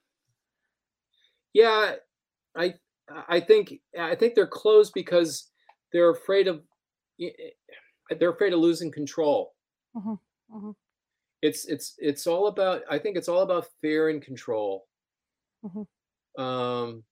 Yeah, 1.54 1.96
I 2.56 2.76
I 3.10 3.40
think 3.40 3.74
I 3.98 4.16
think 4.16 4.36
they're 4.36 4.48
closed 4.48 4.94
because 4.94 5.52
they're 5.92 6.10
afraid 6.12 6.48
of 6.48 6.64
they're 8.18 8.32
afraid 8.32 8.54
of 8.54 8.60
losing 8.60 8.92
control. 8.92 9.56
Mhm, 9.94 10.20
mhm. 10.50 10.76
It's 11.44 11.66
it's 11.66 11.94
it's 12.00 12.26
all 12.26 12.48
about 12.48 12.82
I 12.90 12.98
think 12.98 13.18
it's 13.18 13.28
all 13.30 13.42
about 13.42 13.68
fear 13.82 14.10
and 14.10 14.20
control. 14.22 14.88
Mhm. 15.64 15.84
Um, 16.38 17.04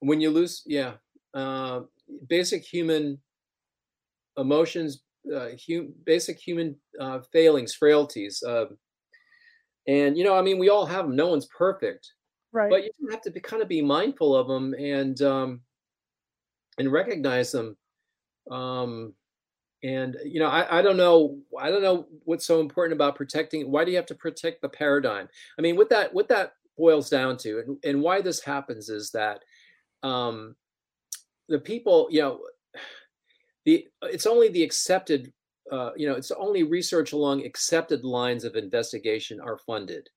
when 0.00 0.20
you 0.20 0.30
lose, 0.30 0.62
yeah, 0.66 0.96
uh, 1.34 1.82
basic 2.28 2.64
human 2.64 3.22
emotions, 4.36 5.02
uh, 5.34 5.50
hum, 5.68 5.94
basic 6.04 6.38
human 6.38 6.80
uh, 6.98 7.20
failings, 7.32 7.74
frailties, 7.74 8.42
uh, 8.46 8.66
and 9.86 10.16
you 10.16 10.24
know, 10.24 10.34
I 10.34 10.42
mean, 10.42 10.58
we 10.58 10.68
all 10.68 10.86
have 10.86 11.06
them. 11.06 11.16
No 11.16 11.28
one's 11.28 11.46
perfect, 11.46 12.12
Right. 12.52 12.70
but 12.70 12.84
you 12.84 12.90
have 13.10 13.22
to 13.22 13.30
be, 13.30 13.40
kind 13.40 13.62
of 13.62 13.68
be 13.68 13.82
mindful 13.82 14.36
of 14.36 14.48
them 14.48 14.74
and 14.74 15.20
um, 15.22 15.62
and 16.78 16.92
recognize 16.92 17.52
them. 17.52 17.76
Um, 18.50 19.14
and 19.84 20.16
you 20.24 20.40
know, 20.40 20.48
I, 20.48 20.80
I 20.80 20.82
don't 20.82 20.98
know, 20.98 21.40
I 21.58 21.70
don't 21.70 21.82
know 21.82 22.08
what's 22.24 22.46
so 22.46 22.60
important 22.60 22.94
about 22.94 23.16
protecting. 23.16 23.70
Why 23.70 23.84
do 23.84 23.90
you 23.92 23.98
have 23.98 24.06
to 24.08 24.14
protect 24.14 24.62
the 24.62 24.68
paradigm? 24.70 25.28
I 25.58 25.62
mean, 25.62 25.76
what 25.76 25.90
that 25.90 26.14
what 26.14 26.28
that 26.28 26.54
boils 26.78 27.10
down 27.10 27.36
to, 27.38 27.60
and, 27.60 27.78
and 27.84 28.02
why 28.02 28.22
this 28.22 28.42
happens 28.44 28.90
is 28.90 29.12
that 29.12 29.44
um, 30.02 30.56
the 31.48 31.60
people, 31.60 32.08
you 32.10 32.20
know, 32.22 32.40
the 33.64 33.86
it's 34.02 34.26
only 34.26 34.48
the 34.48 34.62
accepted, 34.62 35.32
uh, 35.70 35.90
you 35.96 36.06
know, 36.06 36.14
it's 36.14 36.30
only 36.32 36.62
research 36.62 37.12
along 37.12 37.44
accepted 37.44 38.04
lines 38.04 38.44
of 38.44 38.56
investigation 38.56 39.40
are 39.40 39.58
funded, 39.58 40.08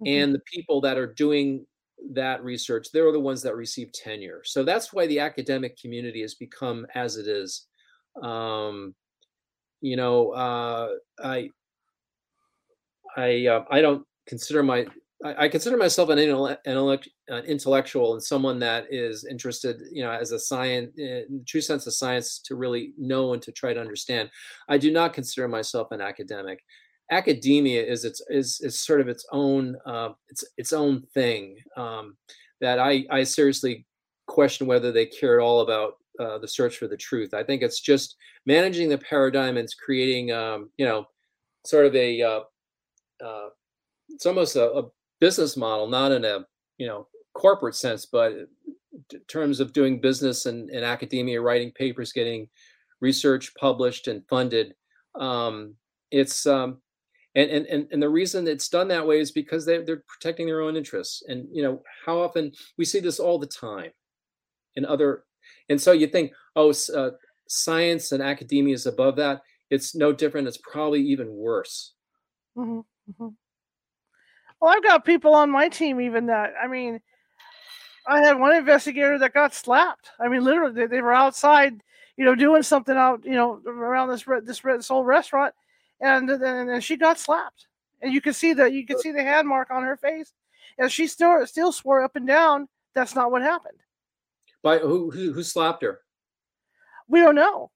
Mhm. 0.00 0.24
and 0.24 0.34
the 0.34 0.42
people 0.52 0.80
that 0.82 0.98
are 0.98 1.12
doing 1.12 1.66
that 2.12 2.42
research, 2.42 2.88
they're 2.92 3.12
the 3.12 3.20
ones 3.20 3.42
that 3.42 3.56
receive 3.56 3.92
tenure. 3.92 4.42
So 4.44 4.62
that's 4.62 4.92
why 4.92 5.06
the 5.06 5.20
academic 5.20 5.78
community 5.78 6.22
has 6.22 6.34
become 6.34 6.86
as 6.94 7.16
it 7.16 7.26
is. 7.26 7.66
Um, 8.22 8.94
you 9.80 9.96
know, 9.96 10.30
uh, 10.30 10.88
I 11.22 11.50
I 13.16 13.46
uh, 13.46 13.64
I 13.70 13.80
don't 13.80 14.04
consider 14.26 14.62
my 14.62 14.86
I, 15.24 15.44
I 15.44 15.48
consider 15.48 15.76
myself 15.76 16.08
an, 16.08 16.18
intelle- 16.18 16.56
an, 16.66 17.44
intellectual 17.44 18.14
and 18.14 18.22
someone 18.22 18.58
that 18.60 18.86
is 18.90 19.24
interested, 19.24 19.82
you 19.92 20.02
know, 20.02 20.10
as 20.10 20.32
a 20.32 20.38
science, 20.38 20.92
true 21.46 21.60
sense 21.60 21.86
of 21.86 21.94
science, 21.94 22.38
to 22.46 22.54
really 22.54 22.92
know 22.98 23.32
and 23.32 23.42
to 23.42 23.52
try 23.52 23.74
to 23.74 23.80
understand. 23.80 24.30
I 24.68 24.78
do 24.78 24.90
not 24.90 25.12
consider 25.12 25.48
myself 25.48 25.92
an 25.92 26.00
academic. 26.00 26.60
Academia 27.10 27.82
is 27.82 28.04
its 28.04 28.22
is 28.30 28.60
is 28.62 28.78
sort 28.78 29.00
of 29.00 29.08
its 29.08 29.26
own 29.32 29.76
uh, 29.86 30.10
its 30.28 30.44
its 30.56 30.72
own 30.72 31.02
thing 31.14 31.56
um, 31.76 32.16
that 32.60 32.78
I 32.78 33.04
I 33.10 33.24
seriously 33.24 33.86
question 34.26 34.66
whether 34.66 34.92
they 34.92 35.06
care 35.06 35.40
at 35.40 35.42
all 35.42 35.60
about 35.60 35.94
uh, 36.20 36.38
the 36.38 36.48
search 36.48 36.76
for 36.76 36.86
the 36.86 36.96
truth. 36.96 37.34
I 37.34 37.42
think 37.42 37.62
it's 37.62 37.80
just 37.80 38.16
managing 38.46 38.88
the 38.88 38.98
paradigm 38.98 39.56
and 39.56 39.68
creating 39.84 40.32
um, 40.32 40.70
you 40.76 40.86
know 40.86 41.06
sort 41.64 41.86
of 41.86 41.94
a 41.94 42.22
uh, 42.22 42.40
uh, 43.24 43.48
it's 44.08 44.26
almost 44.26 44.56
a, 44.56 44.70
a 44.72 44.84
business 45.20 45.56
model, 45.56 45.88
not 45.88 46.12
in 46.12 46.24
a 46.24 46.44
you 46.78 46.86
know 46.86 47.06
corporate 47.34 47.74
sense, 47.74 48.06
but 48.06 48.32
in 48.32 49.20
terms 49.28 49.60
of 49.60 49.72
doing 49.72 50.00
business 50.00 50.46
and, 50.46 50.70
and 50.70 50.84
academia, 50.84 51.40
writing 51.40 51.72
papers, 51.72 52.12
getting 52.12 52.48
research 53.00 53.52
published 53.54 54.08
and 54.08 54.22
funded. 54.28 54.74
Um, 55.18 55.74
it's 56.10 56.46
um, 56.46 56.78
and, 57.34 57.66
and 57.66 57.88
and 57.92 58.02
the 58.02 58.08
reason 58.08 58.48
it's 58.48 58.68
done 58.68 58.88
that 58.88 59.06
way 59.06 59.20
is 59.20 59.30
because 59.30 59.64
they, 59.64 59.78
they're 59.78 60.02
protecting 60.08 60.46
their 60.46 60.62
own 60.62 60.76
interests. 60.76 61.22
And 61.28 61.46
you 61.52 61.62
know 61.62 61.82
how 62.04 62.20
often 62.20 62.52
we 62.76 62.84
see 62.84 63.00
this 63.00 63.20
all 63.20 63.38
the 63.38 63.46
time 63.46 63.90
in 64.76 64.84
other. 64.84 65.24
And 65.68 65.80
so 65.80 65.92
you 65.92 66.06
think, 66.06 66.32
oh, 66.56 66.72
uh, 66.94 67.10
science 67.48 68.12
and 68.12 68.22
academia 68.22 68.74
is 68.74 68.86
above 68.86 69.16
that. 69.16 69.42
It's 69.70 69.94
no 69.94 70.12
different. 70.12 70.48
It's 70.48 70.58
probably 70.58 71.00
even 71.02 71.30
worse. 71.30 71.94
Mhm, 72.56 72.84
mhm. 73.12 73.34
Well, 74.60 74.74
I've 74.74 74.82
got 74.82 75.04
people 75.04 75.34
on 75.34 75.50
my 75.50 75.68
team 75.68 76.00
even 76.00 76.26
that. 76.26 76.52
I 76.62 76.66
mean, 76.66 77.00
I 78.06 78.20
had 78.20 78.38
one 78.38 78.54
investigator 78.54 79.18
that 79.18 79.34
got 79.34 79.54
slapped. 79.54 80.10
I 80.18 80.28
mean, 80.28 80.44
literally, 80.44 80.74
they, 80.74 80.86
they 80.86 81.00
were 81.00 81.14
outside, 81.14 81.80
you 82.16 82.24
know, 82.24 82.34
doing 82.34 82.62
something 82.62 82.96
out, 82.96 83.24
you 83.24 83.32
know, 83.32 83.60
around 83.66 84.08
this 84.08 84.24
this, 84.44 84.60
this 84.60 84.90
old 84.90 85.06
restaurant, 85.06 85.54
and 86.00 86.28
then 86.28 86.68
and 86.68 86.82
she 86.84 86.96
got 86.96 87.18
slapped, 87.18 87.66
and 88.00 88.12
you 88.12 88.20
could 88.20 88.34
see 88.34 88.52
the 88.52 88.70
you 88.70 88.86
could 88.86 89.00
see 89.00 89.12
the 89.12 89.22
hand 89.22 89.48
mark 89.48 89.70
on 89.70 89.82
her 89.82 89.96
face, 89.96 90.32
and 90.78 90.90
she 90.90 91.06
still 91.06 91.46
still 91.46 91.72
swore 91.72 92.02
up 92.02 92.16
and 92.16 92.26
down 92.26 92.68
that's 92.94 93.14
not 93.14 93.30
what 93.30 93.42
happened. 93.42 93.78
By 94.62 94.78
who 94.78 95.10
who, 95.10 95.32
who 95.32 95.42
slapped 95.42 95.82
her? 95.82 96.00
We 97.08 97.20
don't 97.20 97.34
know. 97.34 97.70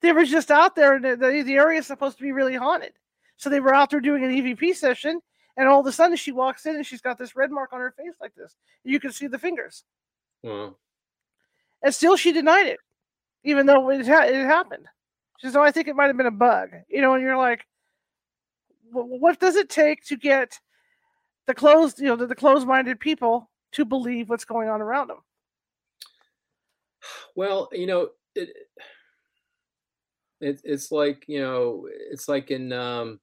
they 0.00 0.12
were 0.12 0.24
just 0.24 0.50
out 0.50 0.74
there, 0.74 0.94
and 0.94 1.04
the, 1.04 1.16
the 1.16 1.42
the 1.42 1.54
area 1.54 1.78
is 1.78 1.86
supposed 1.86 2.16
to 2.18 2.22
be 2.22 2.32
really 2.32 2.56
haunted, 2.56 2.92
so 3.36 3.48
they 3.50 3.60
were 3.60 3.74
out 3.74 3.90
there 3.90 4.00
doing 4.00 4.24
an 4.24 4.30
EVP 4.30 4.74
session, 4.76 5.20
and 5.56 5.68
all 5.68 5.80
of 5.80 5.86
a 5.86 5.92
sudden 5.92 6.16
she 6.16 6.32
walks 6.32 6.66
in 6.66 6.76
and 6.76 6.86
she's 6.86 7.00
got 7.00 7.18
this 7.18 7.36
red 7.36 7.50
mark 7.50 7.72
on 7.72 7.80
her 7.80 7.94
face 7.96 8.14
like 8.20 8.34
this. 8.34 8.56
You 8.84 8.98
can 9.00 9.12
see 9.12 9.26
the 9.26 9.38
fingers, 9.38 9.84
Well, 10.42 10.78
and 11.82 11.94
still 11.94 12.16
she 12.16 12.32
denied 12.32 12.66
it, 12.66 12.78
even 13.44 13.66
though 13.66 13.90
it, 13.90 14.06
ha- 14.06 14.24
it 14.24 14.34
happened. 14.34 14.86
She 15.40 15.46
says, 15.46 15.56
"Oh, 15.56 15.62
I 15.62 15.70
think 15.70 15.88
it 15.88 15.96
might 15.96 16.08
have 16.08 16.18
been 16.18 16.26
a 16.26 16.30
bug," 16.30 16.70
you 16.88 17.00
know, 17.00 17.14
and 17.14 17.22
you're 17.22 17.36
like, 17.36 17.66
"What 18.92 19.40
does 19.40 19.56
it 19.56 19.70
take 19.70 20.04
to 20.06 20.16
get 20.16 20.58
the 21.46 21.54
closed, 21.54 21.98
you 21.98 22.06
know, 22.06 22.16
the, 22.16 22.26
the 22.26 22.34
closed-minded 22.34 23.00
people 23.00 23.50
to 23.72 23.84
believe 23.86 24.28
what's 24.28 24.44
going 24.44 24.68
on 24.68 24.82
around 24.82 25.08
them?" 25.08 25.22
well, 27.34 27.70
you 27.72 27.86
know, 27.86 28.10
it, 28.34 28.50
it 30.42 30.60
it's 30.62 30.92
like 30.92 31.24
you 31.26 31.40
know, 31.40 31.88
it's 32.10 32.28
like 32.28 32.50
in 32.50 32.72
um, 32.72 33.18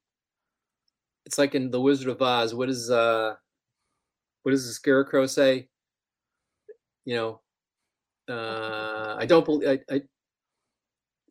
it's 1.26 1.38
like 1.38 1.54
in 1.54 1.70
the 1.70 1.82
Wizard 1.82 2.08
of 2.08 2.22
Oz. 2.22 2.56
What 2.56 2.70
is 2.70 2.90
uh, 2.90 3.36
what 4.44 4.52
does 4.52 4.66
the 4.66 4.74
Scarecrow 4.74 5.26
say? 5.28 5.68
You 7.06 7.16
know, 7.16 8.34
uh, 8.34 9.16
I 9.20 9.26
don't 9.26 9.46
believe 9.46 9.70
I, 9.70 9.94
I 9.94 10.02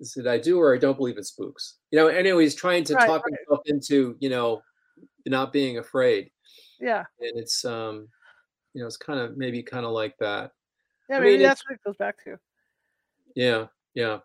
is 0.01 0.17
it 0.17 0.27
I 0.27 0.39
do 0.39 0.59
or 0.59 0.75
I 0.75 0.79
don't 0.79 0.97
believe 0.97 1.17
in 1.19 1.25
spooks. 1.25 1.79
You 1.91 1.99
know, 1.99 2.09
anyway, 2.09 2.45
he's 2.45 2.55
trying 2.55 2.85
to 2.85 2.95
Right, 2.95 3.07
talk 3.07 3.25
right. 3.25 3.35
himself 3.39 3.61
into 3.67 4.17
you 4.21 4.29
know 4.29 4.63
not 5.27 5.53
being 5.53 5.79
afraid, 5.79 6.31
Yeah, 6.81 7.05
and 7.21 7.39
it's 7.39 7.65
um, 7.65 8.09
you 8.75 8.81
know, 8.81 8.87
it's 8.87 8.97
kind 8.97 9.19
of 9.21 9.37
maybe 9.37 9.63
kind 9.63 9.87
of 9.87 9.93
like 9.93 10.17
that. 10.19 10.53
yeah, 11.09 11.17
I 11.17 11.21
maybe 11.21 11.33
mean, 11.39 11.43
that's 11.43 11.63
what 11.67 11.75
it 11.75 11.85
goes 11.85 11.97
back 11.97 12.23
to. 12.25 12.39
Yeah, 13.35 13.67
yeah. 13.95 14.19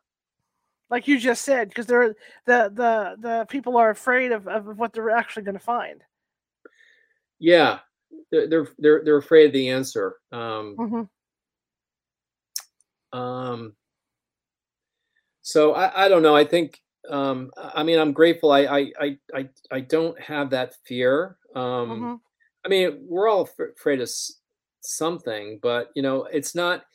like 0.90 1.08
you 1.08 1.18
just 1.18 1.44
said, 1.44 1.70
because 1.70 1.86
they're 1.86 2.16
the 2.46 2.72
the 2.74 3.16
the 3.20 3.46
people 3.50 3.78
are 3.78 3.90
afraid 3.90 4.32
of, 4.32 4.48
of 4.48 4.78
what 4.78 4.94
they're 4.94 5.10
actually 5.10 5.44
going 5.44 5.58
to 5.58 5.60
find. 5.60 6.04
Yeah, 7.40 7.80
they're 8.32 8.68
they're 8.78 9.02
they're, 9.04 9.18
afraid 9.18 9.48
of 9.48 9.54
the 9.54 9.70
answer. 9.70 10.18
Um, 10.32 10.76
Mhm. 10.78 11.10
um, 13.18 13.76
so 15.42 15.74
I, 15.74 16.06
I 16.06 16.10
don't 16.10 16.24
know. 16.24 16.36
I 16.36 16.46
think 16.46 16.80
um, 17.10 17.52
I 17.58 17.84
mean 17.84 18.00
I'm 18.00 18.14
grateful. 18.14 18.52
I 18.52 18.92
I 19.00 19.18
I 19.34 19.50
I, 19.72 19.80
don't 19.82 20.20
have 20.22 20.52
that 20.52 20.76
fear. 20.86 21.38
Um, 21.56 22.12
Mhm. 22.14 22.20
I 22.66 22.70
mean 22.70 23.06
we're 23.08 23.28
all 23.28 23.42
af- 23.42 23.60
afraid 23.78 24.00
of 24.00 24.04
s- 24.04 24.40
something, 24.82 25.60
but 25.62 25.92
you 25.96 26.02
know 26.04 26.26
it's 26.26 26.56
not. 26.56 26.86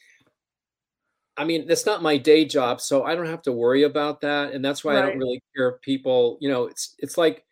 I 1.37 1.45
mean 1.45 1.67
that's 1.67 1.85
not 1.87 2.03
my 2.03 2.17
day 2.17 2.45
job, 2.47 2.81
so 2.81 3.05
I 3.05 3.15
don't 3.15 3.27
have 3.27 3.43
to 3.43 3.53
worry 3.53 3.83
about 3.83 4.21
that, 4.23 4.53
and 4.53 4.65
that's 4.65 4.83
why 4.85 4.97
I 4.99 5.03
don't 5.03 5.19
really 5.19 5.43
care 5.55 5.69
if 5.71 5.81
people. 5.83 6.39
You 6.41 6.49
know, 6.49 6.67
it's 6.67 6.95
it's 6.99 7.19
like 7.19 7.45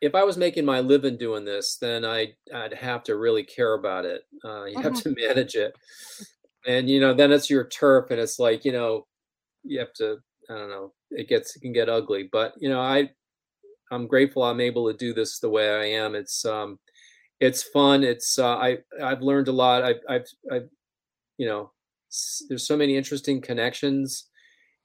if 0.00 0.14
I 0.14 0.24
was 0.24 0.36
making 0.38 0.64
my 0.66 0.80
living 0.80 1.18
doing 1.18 1.44
this, 1.44 1.76
then 1.78 2.04
I 2.04 2.34
I'd 2.54 2.74
have 2.74 3.04
to 3.04 3.16
really 3.16 3.44
care 3.44 3.74
about 3.74 4.04
it. 4.06 4.22
Uh, 4.44 4.64
you 4.66 4.78
have 4.82 4.94
Mhm. 4.94 5.02
to 5.04 5.10
manage 5.28 5.56
it, 5.56 5.74
and 6.66 6.90
you 6.90 7.00
know 7.00 7.14
then 7.14 7.32
it's 7.32 7.50
your 7.50 7.66
turf, 7.68 8.10
and 8.10 8.20
it's 8.20 8.38
like 8.38 8.64
you 8.64 8.72
know 8.72 9.06
you 9.64 9.80
have 9.80 9.92
to 9.94 10.18
I 10.50 10.54
don't 10.54 10.70
know 10.70 10.92
it 11.10 11.28
gets 11.28 11.56
it 11.56 11.60
can 11.60 11.72
get 11.72 11.88
ugly, 11.88 12.28
but 12.30 12.54
you 12.58 12.68
know 12.68 12.80
I 12.80 13.10
I'm 13.90 14.06
grateful 14.06 14.42
I'm 14.42 14.60
able 14.60 14.90
to 14.90 14.96
do 14.96 15.12
this 15.14 15.38
the 15.38 15.50
way 15.50 15.70
I 15.70 15.84
am. 16.02 16.14
It's 16.14 16.44
um 16.44 16.78
it's 17.40 17.62
fun. 17.62 18.04
It's 18.04 18.38
uh, 18.38 18.56
I 18.56 18.78
I've 19.02 19.22
learned 19.22 19.48
a 19.48 19.52
lot. 19.52 19.82
I've 19.82 20.00
I've 20.08 20.26
I've 20.52 20.68
you 21.38 21.46
know 21.46 21.72
there's 22.48 22.66
so 22.66 22.76
many 22.76 22.96
interesting 22.96 23.40
connections 23.40 24.28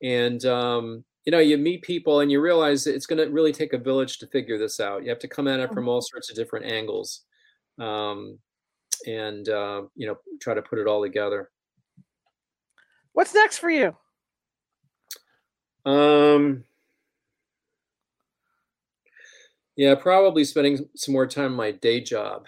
and 0.04 0.46
um, 0.46 1.04
you 1.26 1.32
know 1.32 1.40
you 1.40 1.58
meet 1.58 1.82
people 1.82 2.20
and 2.20 2.32
you 2.32 2.40
realize 2.40 2.86
it's 2.86 3.08
going 3.08 3.18
to 3.18 3.34
really 3.34 3.52
take 3.52 3.74
a 3.74 3.78
village 3.78 4.20
to 4.20 4.28
figure 4.28 4.60
this 4.60 4.80
out 4.80 5.04
you 5.04 5.10
have 5.10 5.20
to 5.20 5.28
come 5.28 5.48
at 5.48 5.60
it 5.60 5.74
from 5.74 5.88
all 5.88 6.02
sorts 6.02 6.30
of 6.30 6.36
different 6.36 6.68
angles 6.68 7.22
um, 7.80 8.38
and 9.08 9.50
uh, 9.50 9.82
you 9.96 10.06
know 10.06 10.18
try 10.40 10.54
to 10.54 10.62
put 10.62 10.78
it 10.78 10.88
all 10.88 11.02
together 11.02 11.50
What's 13.16 13.34
next 13.34 13.60
for 13.60 13.70
you? 13.70 13.96
Um, 15.86 16.64
yeah 19.76 19.96
probably 19.96 20.44
spending 20.44 20.88
some 20.96 21.14
more 21.14 21.28
time 21.28 21.52
on 21.52 21.58
my 21.58 21.72
day 21.72 22.02
job 22.02 22.48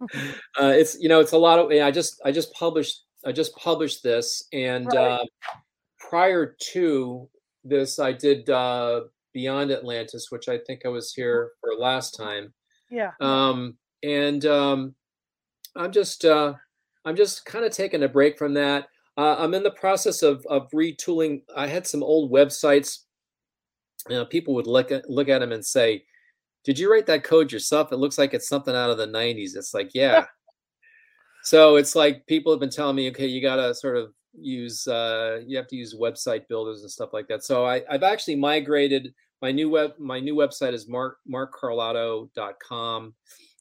uh, 0.02 0.72
it's 0.74 0.98
you 1.00 1.08
know 1.08 1.20
it's 1.20 1.32
a 1.32 1.38
lot 1.38 1.58
of 1.58 1.72
yeah, 1.72 1.86
i 1.86 1.90
just 1.90 2.20
i 2.24 2.32
just 2.32 2.52
published 2.52 3.04
i 3.24 3.32
just 3.32 3.54
published 3.56 4.02
this 4.02 4.46
and 4.52 4.86
Right. 4.86 4.96
uh, 4.96 5.24
prior 6.14 6.54
to 6.72 7.28
this, 7.64 7.98
I 7.98 8.12
did 8.12 8.48
uh, 8.48 9.02
Beyond 9.32 9.72
Atlantis, 9.72 10.30
which 10.30 10.48
I 10.48 10.58
think 10.58 10.82
I 10.84 10.88
was 10.88 11.12
here 11.12 11.50
for 11.60 11.74
last 11.74 12.12
time. 12.16 12.52
Yeah. 12.90 13.12
Um, 13.20 13.76
and 14.02 14.44
um, 14.46 14.94
I'm 15.74 15.90
just 15.90 16.24
uh, 16.24 16.54
I'm 17.04 17.16
just 17.16 17.44
kind 17.46 17.64
of 17.64 17.72
taking 17.72 18.02
a 18.02 18.08
break 18.08 18.38
from 18.38 18.54
that. 18.54 18.86
Uh, 19.16 19.36
I'm 19.38 19.54
in 19.54 19.62
the 19.62 19.70
process 19.70 20.22
of 20.22 20.44
of 20.46 20.70
retooling. 20.70 21.42
I 21.56 21.66
had 21.66 21.86
some 21.86 22.02
old 22.02 22.32
websites. 22.32 23.00
You 24.08 24.16
know, 24.16 24.24
people 24.24 24.54
would 24.54 24.66
look 24.66 24.90
at 24.90 25.08
look 25.08 25.28
at 25.28 25.38
them 25.38 25.52
and 25.52 25.64
say, 25.64 26.04
"Did 26.64 26.78
you 26.78 26.90
write 26.90 27.06
that 27.06 27.24
code 27.24 27.52
yourself? 27.52 27.92
It 27.92 27.96
looks 27.96 28.18
like 28.18 28.34
it's 28.34 28.48
something 28.48 28.74
out 28.74 28.90
of 28.90 28.98
the 28.98 29.06
'90s." 29.06 29.56
It's 29.56 29.72
like, 29.72 29.90
yeah. 29.94 30.26
so 31.44 31.76
it's 31.76 31.94
like 31.94 32.26
people 32.26 32.52
have 32.52 32.60
been 32.60 32.70
telling 32.70 32.96
me, 32.96 33.08
okay, 33.10 33.26
you 33.26 33.40
got 33.40 33.56
to 33.56 33.74
sort 33.74 33.96
of 33.96 34.12
use 34.36 34.86
uh, 34.88 35.40
you 35.46 35.56
have 35.56 35.68
to 35.68 35.76
use 35.76 35.94
website 35.94 36.48
builders 36.48 36.82
and 36.82 36.90
stuff 36.90 37.10
like 37.12 37.28
that. 37.28 37.44
So 37.44 37.64
I, 37.64 37.82
I've 37.88 38.02
actually 38.02 38.36
migrated 38.36 39.14
my 39.42 39.52
new 39.52 39.70
web 39.70 39.92
my 39.98 40.20
new 40.20 40.34
website 40.34 40.72
is 40.72 40.88
mark 40.88 41.18
markcarlotto.com 41.30 43.14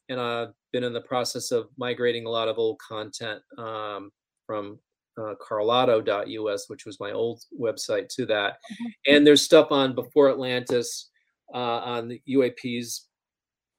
and 0.09 0.19
I've 0.19 0.53
been 0.71 0.83
in 0.83 0.93
the 0.93 1.01
process 1.01 1.51
of 1.51 1.69
migrating 1.77 2.25
a 2.25 2.29
lot 2.29 2.47
of 2.47 2.57
old 2.57 2.79
content 2.79 3.41
um, 3.57 4.11
from 4.45 4.79
uh, 5.17 5.35
carlotto.us, 5.41 6.69
which 6.69 6.85
was 6.85 6.99
my 6.99 7.11
old 7.11 7.41
website, 7.59 8.09
to 8.09 8.25
that. 8.27 8.53
Mm-hmm. 8.53 9.15
And 9.15 9.27
there's 9.27 9.41
stuff 9.41 9.71
on 9.71 9.95
Before 9.95 10.29
Atlantis, 10.29 11.09
uh, 11.53 11.57
on 11.57 12.07
the 12.07 12.21
UAPs, 12.29 13.01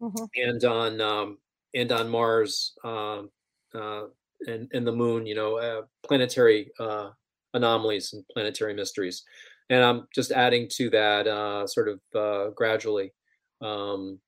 mm-hmm. 0.00 0.24
and 0.36 0.64
on 0.64 1.00
um, 1.00 1.38
and 1.74 1.90
on 1.92 2.08
Mars, 2.08 2.72
um, 2.84 3.30
uh, 3.74 4.04
and 4.46 4.68
and 4.72 4.86
the 4.86 4.92
Moon. 4.92 5.26
You 5.26 5.34
know, 5.34 5.58
uh, 5.58 5.82
planetary 6.06 6.70
uh, 6.78 7.10
anomalies 7.54 8.12
and 8.12 8.24
planetary 8.32 8.74
mysteries. 8.74 9.22
And 9.70 9.82
I'm 9.82 10.06
just 10.14 10.30
adding 10.30 10.68
to 10.74 10.90
that 10.90 11.26
uh, 11.26 11.66
sort 11.66 11.88
of 11.88 12.54
gradually. 12.54 13.12
Um, 13.60 14.18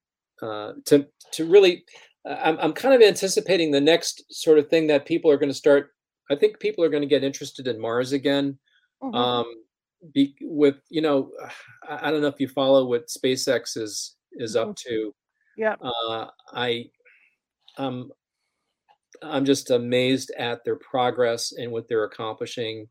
uh, 0.43 0.73
to 0.87 1.07
to 1.33 1.47
really 1.47 1.85
I'm, 2.27 2.59
I'm 2.59 2.73
kind 2.73 2.95
of 2.95 3.07
anticipating 3.07 3.71
the 3.71 3.81
next 3.81 4.25
sort 4.31 4.59
of 4.59 4.69
thing 4.69 4.87
that 4.89 5.07
people 5.07 5.31
are 5.31 5.37
going 5.37 5.51
to 5.51 5.55
start 5.55 5.91
i 6.31 6.35
think 6.35 6.59
people 6.61 6.85
are 6.85 6.89
going 6.89 7.03
to 7.03 7.09
get 7.09 7.25
interested 7.25 7.67
in 7.67 7.81
mars 7.81 8.13
again 8.13 8.59
mm-hmm. 9.03 9.15
um, 9.15 9.47
be, 10.13 10.35
with 10.43 10.77
you 10.91 11.01
know 11.01 11.31
I, 11.89 12.09
I, 12.09 12.11
don't 12.11 12.23
know 12.23 12.29
if 12.29 12.41
you 12.41 12.49
follow 12.49 12.87
what 12.87 13.09
spacex 13.09 13.77
is 13.77 14.17
is 14.33 14.57
mm-hmm. 14.57 14.71
up 14.71 14.77
to 14.77 15.15
yeah 15.57 15.77
uh, 15.81 16.27
i 16.53 16.85
um 17.79 18.11
i'm 19.23 19.45
just 19.45 19.71
amazed 19.71 20.33
at 20.39 20.65
their 20.65 20.77
progress 20.77 21.53
and 21.53 21.73
what 21.73 21.89
they're 21.89 22.05
accomplishing 22.05 22.89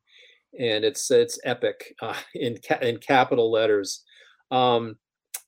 and 0.60 0.84
it's 0.84 1.10
it's 1.12 1.40
epic 1.44 1.94
uh, 2.02 2.16
in 2.36 2.58
ca- 2.68 2.80
in 2.82 2.98
capital 2.98 3.52
letters 3.52 4.04
um 4.52 4.96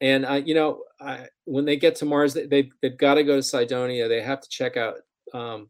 and 0.02 0.26
I, 0.26 0.38
you 0.38 0.54
know, 0.54 0.84
I, 1.02 1.28
when 1.46 1.66
they 1.66 1.76
get 1.76 1.96
to 1.98 2.06
Mars, 2.06 2.34
they, 2.34 2.46
they 2.46 2.70
they've 2.82 2.98
got 2.98 3.16
to 3.16 3.24
go 3.24 3.36
to 3.36 3.44
Cydonia. 3.44 4.08
They 4.08 4.22
have 4.22 4.42
to 4.42 4.50
check 4.50 4.78
out 4.78 4.96
um, 5.34 5.70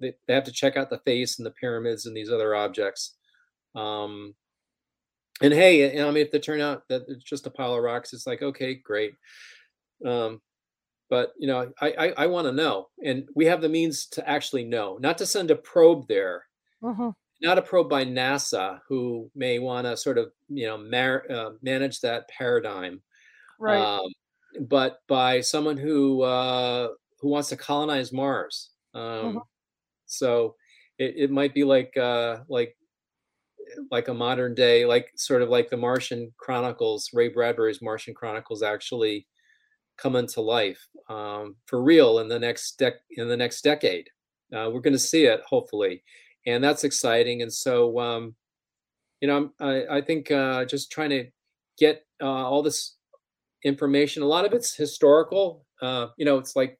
they, 0.00 0.14
they 0.26 0.34
have 0.34 0.44
to 0.44 0.52
check 0.52 0.76
out 0.76 0.90
the 0.90 0.98
face 0.98 1.38
and 1.38 1.46
the 1.46 1.52
pyramids 1.52 2.06
and 2.06 2.16
these 2.16 2.30
other 2.30 2.54
objects. 2.54 3.16
Um, 3.74 4.34
and 5.42 5.52
hey, 5.52 6.00
I 6.00 6.10
mean, 6.10 6.24
if 6.24 6.30
they 6.30 6.38
turn 6.38 6.60
out 6.60 6.88
that 6.88 7.02
it's 7.08 7.24
just 7.24 7.46
a 7.46 7.50
pile 7.50 7.74
of 7.74 7.82
rocks, 7.82 8.12
it's 8.12 8.26
like 8.26 8.42
okay, 8.42 8.74
great. 8.74 9.14
Um, 10.04 10.40
but 11.08 11.32
you 11.38 11.46
know, 11.46 11.72
I 11.80 11.92
I, 11.92 12.12
I 12.18 12.26
want 12.26 12.46
to 12.46 12.52
know, 12.52 12.88
and 13.04 13.28
we 13.34 13.46
have 13.46 13.60
the 13.60 13.68
means 13.68 14.06
to 14.08 14.28
actually 14.28 14.64
know, 14.64 14.98
not 15.00 15.18
to 15.18 15.26
send 15.26 15.50
a 15.50 15.56
probe 15.56 16.08
there, 16.08 16.44
uh-huh. 16.82 17.12
not 17.40 17.58
a 17.58 17.62
probe 17.62 17.88
by 17.88 18.04
NASA, 18.04 18.80
who 18.88 19.30
may 19.34 19.58
want 19.58 19.86
to 19.86 19.96
sort 19.96 20.18
of 20.18 20.30
you 20.48 20.66
know 20.66 20.76
mar- 20.76 21.24
uh, 21.30 21.50
manage 21.62 22.00
that 22.00 22.28
paradigm 22.28 23.00
right. 23.60 23.78
um, 23.78 24.12
but 24.68 25.00
by 25.06 25.40
someone 25.40 25.76
who 25.76 26.22
uh, 26.22 26.88
who 27.20 27.28
wants 27.28 27.50
to 27.50 27.56
colonize 27.56 28.12
Mars. 28.12 28.70
Um, 28.94 29.02
mm-hmm. 29.02 29.38
So 30.10 30.56
it, 30.98 31.14
it 31.16 31.30
might 31.30 31.54
be 31.54 31.64
like 31.64 31.96
uh, 31.96 32.38
like 32.48 32.76
like 33.90 34.08
a 34.08 34.14
modern 34.14 34.54
day, 34.54 34.84
like 34.84 35.10
sort 35.16 35.42
of 35.42 35.48
like 35.48 35.70
the 35.70 35.76
Martian 35.76 36.32
Chronicles, 36.38 37.10
Ray 37.12 37.28
Bradbury's 37.28 37.82
Martian 37.82 38.14
Chronicles 38.14 38.62
actually 38.62 39.26
come 39.96 40.16
into 40.16 40.40
life 40.40 40.80
um, 41.08 41.56
for 41.66 41.82
real 41.82 42.20
in 42.20 42.28
the 42.28 42.38
next 42.38 42.78
dec- 42.78 43.04
in 43.10 43.28
the 43.28 43.36
next 43.36 43.62
decade. 43.62 44.08
Uh, 44.52 44.70
we're 44.72 44.80
going 44.80 44.92
to 44.92 44.98
see 44.98 45.24
it 45.24 45.42
hopefully, 45.46 46.02
and 46.46 46.62
that's 46.62 46.84
exciting. 46.84 47.42
And 47.42 47.52
so, 47.52 47.98
um, 48.00 48.34
you 49.20 49.28
know, 49.28 49.50
I, 49.60 49.98
I 49.98 50.00
think 50.00 50.30
uh, 50.30 50.64
just 50.64 50.90
trying 50.90 51.10
to 51.10 51.26
get 51.78 52.04
uh, 52.20 52.26
all 52.26 52.62
this 52.62 52.96
information. 53.64 54.22
A 54.22 54.26
lot 54.26 54.44
of 54.44 54.52
it's 54.52 54.74
historical. 54.74 55.66
Uh, 55.80 56.08
you 56.16 56.24
know, 56.24 56.38
it's 56.38 56.56
like 56.56 56.78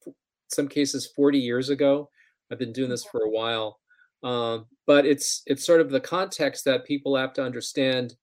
some 0.49 0.68
cases 0.68 1.11
40 1.14 1.39
years 1.39 1.70
ago. 1.70 2.11
I've 2.51 2.59
been 2.59 2.72
doing 2.72 2.90
this 2.90 3.05
for 3.05 3.22
a 3.22 3.30
while, 3.30 3.78
um, 4.22 4.66
but 4.86 5.07
it's 5.07 5.42
it's 5.46 5.64
sort 5.64 5.80
of 5.80 5.90
the 5.90 6.01
context 6.01 6.64
that 6.64 6.86
people 6.86 7.16
have 7.16 7.32
to 7.34 7.44
understand 7.44 8.14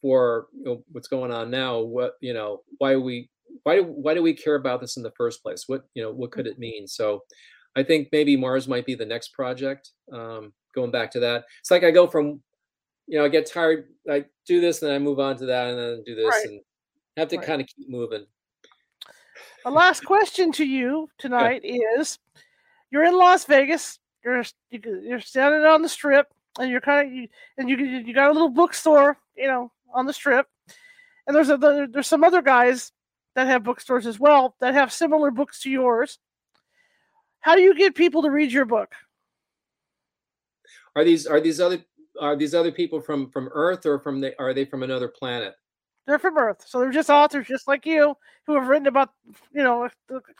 for 0.00 0.48
you 0.52 0.64
know, 0.64 0.84
what's 0.92 1.08
going 1.08 1.32
on 1.32 1.50
now. 1.50 1.80
What 1.80 2.14
you 2.20 2.34
know, 2.34 2.62
why 2.78 2.96
we 2.96 3.30
why 3.62 3.76
do 3.76 3.84
why 3.84 4.14
do 4.14 4.22
we 4.22 4.34
care 4.34 4.56
about 4.56 4.80
this 4.80 4.96
in 4.96 5.02
the 5.02 5.12
first 5.16 5.42
place? 5.42 5.64
What 5.66 5.84
you 5.94 6.02
know, 6.02 6.12
what 6.12 6.32
could 6.32 6.46
it 6.46 6.58
mean? 6.58 6.86
So, 6.86 7.22
I 7.76 7.82
think 7.82 8.08
maybe 8.12 8.36
Mars 8.36 8.68
might 8.68 8.86
be 8.86 8.94
the 8.94 9.06
next 9.06 9.32
project. 9.32 9.90
Um, 10.12 10.52
going 10.74 10.90
back 10.90 11.10
to 11.12 11.20
that, 11.20 11.44
it's 11.60 11.70
like 11.70 11.84
I 11.84 11.90
go 11.90 12.06
from 12.06 12.40
you 13.08 13.18
know, 13.18 13.24
I 13.24 13.28
get 13.28 13.50
tired, 13.50 13.88
I 14.08 14.26
do 14.46 14.60
this, 14.60 14.82
and 14.82 14.90
then 14.90 14.96
I 14.96 14.98
move 14.98 15.18
on 15.18 15.38
to 15.38 15.46
that, 15.46 15.68
and 15.68 15.78
then 15.78 16.02
do 16.04 16.14
this, 16.14 16.26
right. 16.26 16.44
and 16.44 16.60
have 17.16 17.28
to 17.28 17.38
right. 17.38 17.46
kind 17.46 17.62
of 17.62 17.66
keep 17.66 17.88
moving. 17.88 18.26
The 19.64 19.70
last 19.70 20.04
question 20.04 20.52
to 20.52 20.64
you 20.64 21.08
tonight 21.18 21.62
yeah. 21.64 21.78
is: 21.98 22.18
You're 22.90 23.04
in 23.04 23.16
Las 23.16 23.44
Vegas. 23.44 23.98
You're 24.24 24.42
you're 24.70 25.20
standing 25.20 25.62
on 25.62 25.82
the 25.82 25.88
strip, 25.88 26.26
and 26.58 26.70
you're 26.70 26.80
kind 26.80 27.06
of 27.06 27.14
you, 27.14 27.28
and 27.56 27.68
you 27.68 27.76
you 27.76 28.14
got 28.14 28.30
a 28.30 28.32
little 28.32 28.48
bookstore, 28.48 29.18
you 29.36 29.46
know, 29.46 29.70
on 29.94 30.06
the 30.06 30.12
strip. 30.12 30.46
And 31.26 31.36
there's 31.36 31.50
a 31.50 31.88
there's 31.90 32.06
some 32.06 32.24
other 32.24 32.42
guys 32.42 32.92
that 33.34 33.46
have 33.46 33.62
bookstores 33.62 34.06
as 34.06 34.18
well 34.18 34.56
that 34.60 34.74
have 34.74 34.92
similar 34.92 35.30
books 35.30 35.62
to 35.62 35.70
yours. 35.70 36.18
How 37.40 37.54
do 37.54 37.62
you 37.62 37.74
get 37.74 37.94
people 37.94 38.22
to 38.22 38.30
read 38.30 38.50
your 38.50 38.64
book? 38.64 38.92
Are 40.96 41.04
these 41.04 41.26
are 41.26 41.40
these 41.40 41.60
other 41.60 41.78
are 42.20 42.36
these 42.36 42.54
other 42.54 42.72
people 42.72 43.00
from 43.00 43.30
from 43.30 43.48
Earth 43.52 43.86
or 43.86 43.98
from 43.98 44.20
the 44.20 44.34
are 44.40 44.52
they 44.52 44.64
from 44.64 44.82
another 44.82 45.08
planet? 45.08 45.54
They're 46.06 46.18
from 46.18 46.38
Earth, 46.38 46.64
so 46.66 46.80
they're 46.80 46.90
just 46.90 47.10
authors, 47.10 47.46
just 47.46 47.68
like 47.68 47.84
you, 47.84 48.16
who 48.46 48.54
have 48.54 48.66
written 48.66 48.86
about, 48.86 49.10
you 49.52 49.62
know, 49.62 49.90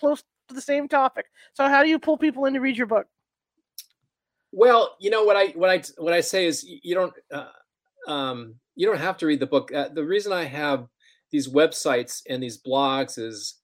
close 0.00 0.24
to 0.48 0.54
the 0.54 0.60
same 0.60 0.88
topic. 0.88 1.26
So, 1.54 1.68
how 1.68 1.82
do 1.82 1.88
you 1.88 1.98
pull 1.98 2.18
people 2.18 2.44
in 2.46 2.54
to 2.54 2.60
read 2.60 2.76
your 2.76 2.86
book? 2.86 3.06
Well, 4.52 4.96
you 4.98 5.10
know 5.10 5.24
what 5.24 5.36
I 5.36 5.48
what 5.48 5.70
I 5.70 5.82
what 5.98 6.12
I 6.12 6.20
say 6.20 6.46
is 6.46 6.64
you 6.64 6.94
don't 6.94 7.12
uh, 7.32 8.10
um, 8.10 8.54
you 8.74 8.86
don't 8.86 8.98
have 8.98 9.16
to 9.18 9.26
read 9.26 9.40
the 9.40 9.46
book. 9.46 9.72
Uh, 9.72 9.88
the 9.88 10.04
reason 10.04 10.32
I 10.32 10.44
have 10.44 10.86
these 11.30 11.48
websites 11.48 12.22
and 12.28 12.42
these 12.42 12.60
blogs 12.62 13.18
is 13.18 13.56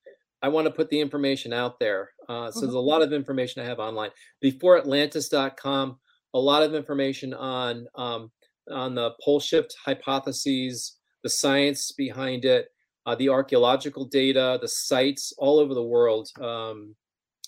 I 0.43 0.49
want 0.49 0.66
to 0.66 0.70
put 0.70 0.91
the 0.91 1.01
information 1.01 1.53
out 1.53 1.80
there. 1.80 2.11
Uh, 2.28 2.51
so 2.51 2.59
mm-hmm. 2.59 2.66
there's 2.66 2.74
a 2.74 2.78
lot 2.78 3.01
of 3.01 3.12
information 3.12 3.62
I 3.62 3.66
have 3.66 3.78
online. 3.78 4.11
BeforeAtlantis.com, 4.45 5.99
a 6.35 6.39
lot 6.39 6.62
of 6.62 6.74
information 6.74 7.32
on 7.32 7.87
um, 7.95 8.30
on 8.70 8.95
the 8.95 9.12
pole 9.22 9.41
shift 9.41 9.74
hypotheses, 9.85 10.99
the 11.22 11.30
science 11.30 11.93
behind 11.93 12.45
it, 12.45 12.68
uh, 13.07 13.15
the 13.15 13.29
archaeological 13.29 14.05
data, 14.05 14.59
the 14.61 14.69
sites 14.69 15.33
all 15.39 15.59
over 15.59 15.75
the 15.75 15.83
world. 15.83 16.29
Um, 16.41 16.95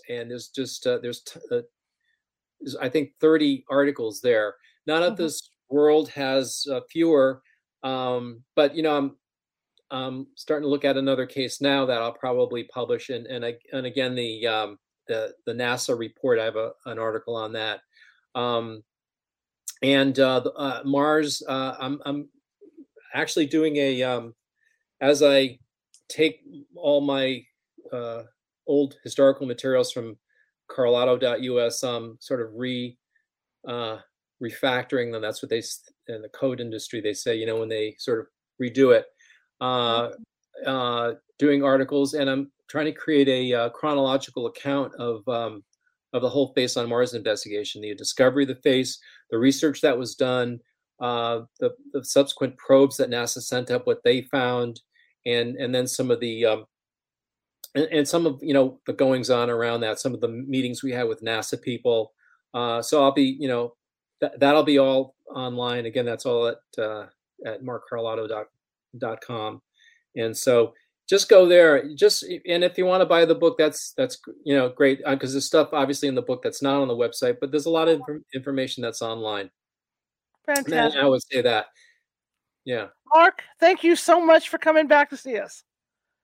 and 0.09 0.31
there's 0.31 0.49
just 0.49 0.87
uh, 0.87 0.99
there's, 0.99 1.23
t- 1.23 1.41
uh, 1.51 1.63
there's, 2.61 2.77
I 2.77 2.89
think 2.89 3.13
30 3.21 3.65
articles 3.71 4.21
there. 4.21 4.55
Not 4.87 5.03
of 5.03 5.15
mm-hmm. 5.15 5.23
this 5.23 5.51
world 5.69 6.09
has 6.11 6.67
uh, 6.71 6.81
fewer, 6.91 7.43
um, 7.83 8.43
but 8.55 8.75
you 8.75 8.83
know 8.83 8.97
I'm 8.97 9.17
I'm 9.91 10.27
starting 10.35 10.65
to 10.65 10.71
look 10.71 10.85
at 10.85 10.97
another 10.97 11.27
case 11.27 11.61
now 11.61 11.87
that 11.87 12.03
I'll 12.03 12.13
probably 12.13 12.65
publish. 12.65 13.09
And 13.09 13.27
and 13.27 13.45
I, 13.45 13.55
and 13.73 13.87
again 13.87 14.15
the 14.15 14.47
um, 14.47 14.79
the 15.09 15.35
the 15.47 15.53
NASA 15.53 15.99
report. 15.99 16.39
I 16.39 16.45
have 16.45 16.57
a, 16.57 16.73
an 16.87 16.99
article 16.99 17.37
on 17.37 17.53
that. 17.53 17.81
Um, 18.35 18.83
and 19.83 20.19
uh, 20.19 20.39
uh, 20.57 20.81
Mars, 20.85 21.43
uh, 21.47 21.77
I'm, 21.79 22.01
I'm 22.07 22.29
actually 23.15 23.47
doing 23.47 23.77
a 23.77 24.03
um, 24.03 24.35
as 25.01 25.23
I 25.23 25.59
take 26.09 26.41
all 26.75 27.01
my 27.01 27.43
uh, 27.93 28.23
old 28.67 28.97
historical 29.03 29.47
materials 29.47 29.93
from 29.93 30.17
carlotto.us, 30.69 31.85
um, 31.85 32.17
sort 32.21 32.41
of 32.41 32.49
re 32.55 32.97
uh, 33.67 33.99
refactoring 34.43 35.13
them. 35.13 35.23
That's 35.23 35.43
what 35.43 35.51
they 35.51 35.63
in 36.09 36.23
the 36.23 36.29
code 36.29 36.61
industry 36.61 37.01
they 37.01 37.15
say. 37.15 37.37
You 37.37 37.47
know, 37.47 37.59
when 37.59 37.69
they 37.69 37.97
sort 37.99 38.21
of 38.21 38.27
redo 38.61 38.95
it, 38.97 39.07
uh, 39.61 40.11
uh, 40.67 41.15
doing 41.39 41.63
articles, 41.63 42.15
and 42.15 42.29
I'm 42.29 42.51
trying 42.69 42.87
to 42.87 42.93
create 42.93 43.29
a 43.29 43.53
uh, 43.53 43.69
chronological 43.71 44.47
account 44.47 44.95
of 44.97 45.27
um, 45.29 45.65
of 46.13 46.23
the 46.23 46.29
whole 46.29 46.53
face 46.55 46.77
on 46.77 46.89
Mars 46.89 47.15
investigation, 47.15 47.83
the 47.83 47.95
discovery 47.95 48.45
of 48.45 48.49
the 48.49 48.55
face, 48.57 48.99
the 49.31 49.39
research 49.39 49.81
that 49.83 49.99
was 49.99 50.15
done, 50.15 50.61
uh, 51.01 51.41
the, 51.61 51.75
the 51.93 52.05
subsequent 52.05 52.57
probes 52.57 52.97
that 52.97 53.11
NASA 53.11 53.43
sent 53.43 53.71
up, 53.71 53.87
what 53.87 54.03
they 54.05 54.23
found, 54.23 54.81
and 55.25 55.57
and 55.57 55.75
then 55.75 55.87
some 55.87 56.11
of 56.11 56.21
the 56.21 56.47
um, 56.47 56.65
and, 57.75 57.87
and, 57.87 58.09
some 58.09 58.27
of 58.27 58.39
you 58.43 58.55
know 58.55 58.81
the 58.87 58.93
goings 58.93 59.31
on 59.31 59.51
around 59.51 59.81
that, 59.81 60.01
some 60.01 60.15
of 60.15 60.21
the 60.21 60.29
meetings 60.29 60.83
we 60.83 60.93
had 60.93 61.09
with 61.09 61.23
NASA 61.23 61.61
people. 61.61 62.13
Uh, 62.55 62.81
so 62.81 63.03
I'll 63.03 63.13
be 63.13 63.37
you 63.39 63.49
know 63.49 63.75
th- 64.21 64.33
that'll 64.39 64.63
be 64.63 64.79
all 64.79 65.15
online. 65.35 65.87
Again, 65.87 66.07
that's 66.07 66.27
all 66.27 66.47
at 66.47 66.59
uh, 66.79 67.07
at 67.45 67.63
markcarlotto.com. 67.63 69.63
And 70.17 70.37
so 70.37 70.73
just 71.09 71.29
go 71.29 71.47
there. 71.47 71.95
Just 71.95 72.25
and 72.47 72.65
if 72.65 72.79
you 72.79 72.87
want 72.87 73.03
to 73.03 73.07
buy 73.07 73.25
the 73.25 73.35
book, 73.35 73.57
that's 73.59 73.93
that's 73.93 74.19
you 74.45 74.55
know 74.55 74.71
great 74.71 74.99
because 75.07 75.31
uh, 75.31 75.35
there's 75.35 75.45
stuff 75.45 75.69
obviously 75.73 76.09
in 76.09 76.15
the 76.15 76.23
book 76.23 76.43
that's 76.43 76.63
not 76.63 76.81
on 76.81 76.89
the 76.89 76.97
website, 76.97 77.37
but 77.41 77.51
there's 77.51 77.67
a 77.67 77.71
lot 77.71 77.89
of 77.89 78.01
information 78.35 78.83
that's 78.83 79.03
online. 79.03 79.51
Fantastic. 80.47 81.01
I 81.01 81.07
would 81.07 81.23
say 81.23 81.43
that. 81.43 81.67
Yeah. 82.65 82.87
Mark, 83.15 83.43
thank 83.61 83.85
you 83.85 83.97
so 83.97 84.25
much 84.25 84.49
for 84.49 84.59
coming 84.59 84.87
back 84.87 85.11
to 85.11 85.17
see 85.17 85.39
us. 85.39 85.63